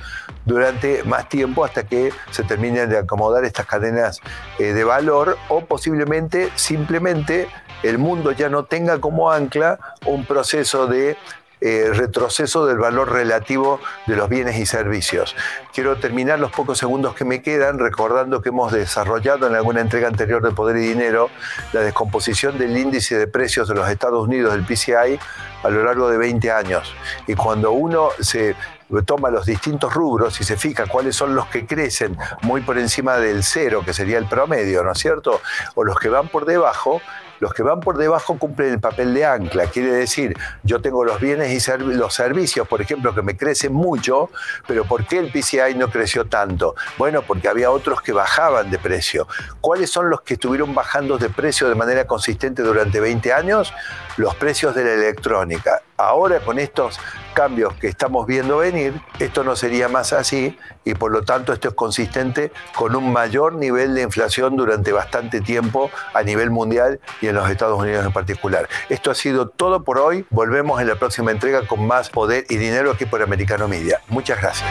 durante 0.45 1.03
más 1.03 1.29
tiempo 1.29 1.65
hasta 1.65 1.83
que 1.83 2.13
se 2.29 2.43
terminen 2.43 2.89
de 2.89 2.99
acomodar 2.99 3.43
estas 3.43 3.65
cadenas 3.65 4.19
eh, 4.59 4.73
de 4.73 4.83
valor 4.83 5.37
o 5.49 5.61
posiblemente 5.65 6.51
simplemente 6.55 7.47
el 7.83 7.97
mundo 7.97 8.31
ya 8.31 8.49
no 8.49 8.65
tenga 8.65 8.99
como 9.01 9.31
ancla 9.31 9.79
un 10.05 10.25
proceso 10.25 10.85
de 10.85 11.17
eh, 11.61 11.91
retroceso 11.93 12.65
del 12.65 12.79
valor 12.79 13.11
relativo 13.11 13.79
de 14.07 14.15
los 14.15 14.27
bienes 14.29 14.57
y 14.57 14.65
servicios. 14.65 15.35
Quiero 15.73 15.97
terminar 15.97 16.39
los 16.39 16.51
pocos 16.51 16.79
segundos 16.79 17.13
que 17.13 17.23
me 17.23 17.43
quedan 17.43 17.77
recordando 17.77 18.41
que 18.41 18.49
hemos 18.49 18.71
desarrollado 18.71 19.47
en 19.47 19.53
alguna 19.53 19.81
entrega 19.81 20.07
anterior 20.07 20.41
de 20.41 20.51
Poder 20.51 20.77
y 20.77 20.87
Dinero 20.87 21.29
la 21.73 21.81
descomposición 21.81 22.57
del 22.57 22.75
índice 22.75 23.17
de 23.17 23.27
precios 23.27 23.67
de 23.67 23.75
los 23.75 23.87
Estados 23.89 24.27
Unidos, 24.27 24.53
del 24.53 24.65
PCI, 24.65 25.19
a 25.63 25.69
lo 25.69 25.83
largo 25.83 26.09
de 26.09 26.17
20 26.17 26.51
años. 26.51 26.93
Y 27.27 27.35
cuando 27.35 27.71
uno 27.71 28.09
se 28.19 28.55
toma 29.05 29.29
los 29.29 29.45
distintos 29.45 29.93
rubros 29.93 30.41
y 30.41 30.43
se 30.43 30.57
fija 30.57 30.87
cuáles 30.87 31.15
son 31.15 31.35
los 31.35 31.45
que 31.47 31.65
crecen 31.65 32.17
muy 32.41 32.61
por 32.61 32.77
encima 32.77 33.17
del 33.17 33.43
cero, 33.43 33.83
que 33.85 33.93
sería 33.93 34.17
el 34.17 34.25
promedio, 34.25 34.83
¿no 34.83 34.91
es 34.91 34.97
cierto? 34.97 35.41
O 35.75 35.83
los 35.83 35.97
que 35.97 36.09
van 36.09 36.27
por 36.27 36.45
debajo, 36.45 37.01
los 37.41 37.53
que 37.55 37.63
van 37.63 37.79
por 37.79 37.97
debajo 37.97 38.37
cumplen 38.37 38.73
el 38.73 38.79
papel 38.79 39.15
de 39.15 39.25
ancla. 39.25 39.65
Quiere 39.65 39.91
decir, 39.91 40.37
yo 40.63 40.79
tengo 40.79 41.03
los 41.03 41.19
bienes 41.19 41.51
y 41.51 41.83
los 41.95 42.13
servicios, 42.13 42.67
por 42.67 42.81
ejemplo, 42.81 43.15
que 43.15 43.23
me 43.23 43.35
crecen 43.35 43.73
mucho, 43.73 44.29
pero 44.67 44.85
¿por 44.85 45.07
qué 45.07 45.17
el 45.17 45.31
PCI 45.31 45.73
no 45.75 45.89
creció 45.89 46.25
tanto? 46.25 46.75
Bueno, 46.99 47.23
porque 47.23 47.47
había 47.47 47.71
otros 47.71 48.03
que 48.03 48.13
bajaban 48.13 48.69
de 48.69 48.77
precio. 48.77 49.27
¿Cuáles 49.59 49.89
son 49.89 50.11
los 50.11 50.21
que 50.21 50.35
estuvieron 50.35 50.75
bajando 50.75 51.17
de 51.17 51.29
precio 51.29 51.67
de 51.67 51.73
manera 51.73 52.05
consistente 52.05 52.61
durante 52.61 52.99
20 52.99 53.33
años? 53.33 53.73
Los 54.17 54.35
precios 54.35 54.75
de 54.75 54.83
la 54.83 54.93
electrónica. 54.93 55.81
Ahora 55.97 56.39
con 56.39 56.59
estos 56.59 56.99
cambios 57.33 57.73
que 57.75 57.87
estamos 57.87 58.25
viendo 58.25 58.57
venir, 58.57 58.99
esto 59.19 59.43
no 59.43 59.55
sería 59.55 59.87
más 59.87 60.13
así 60.13 60.57
y 60.83 60.95
por 60.95 61.11
lo 61.11 61.23
tanto 61.23 61.53
esto 61.53 61.69
es 61.69 61.73
consistente 61.75 62.51
con 62.75 62.95
un 62.95 63.13
mayor 63.13 63.53
nivel 63.53 63.93
de 63.93 64.01
inflación 64.01 64.57
durante 64.57 64.91
bastante 64.91 65.41
tiempo 65.41 65.91
a 66.13 66.23
nivel 66.23 66.49
mundial 66.49 66.99
y 67.21 67.27
en 67.31 67.37
los 67.37 67.49
Estados 67.49 67.79
Unidos 67.79 68.05
en 68.05 68.13
particular. 68.13 68.69
Esto 68.89 69.11
ha 69.11 69.15
sido 69.15 69.49
todo 69.49 69.83
por 69.83 69.97
hoy. 69.97 70.25
Volvemos 70.29 70.79
en 70.79 70.87
la 70.87 70.95
próxima 70.95 71.31
entrega 71.31 71.65
con 71.65 71.85
más 71.85 72.09
poder 72.09 72.45
y 72.49 72.57
dinero 72.57 72.91
aquí 72.91 73.05
por 73.05 73.21
Americano 73.21 73.67
Media. 73.67 74.01
Muchas 74.07 74.39
gracias. 74.39 74.69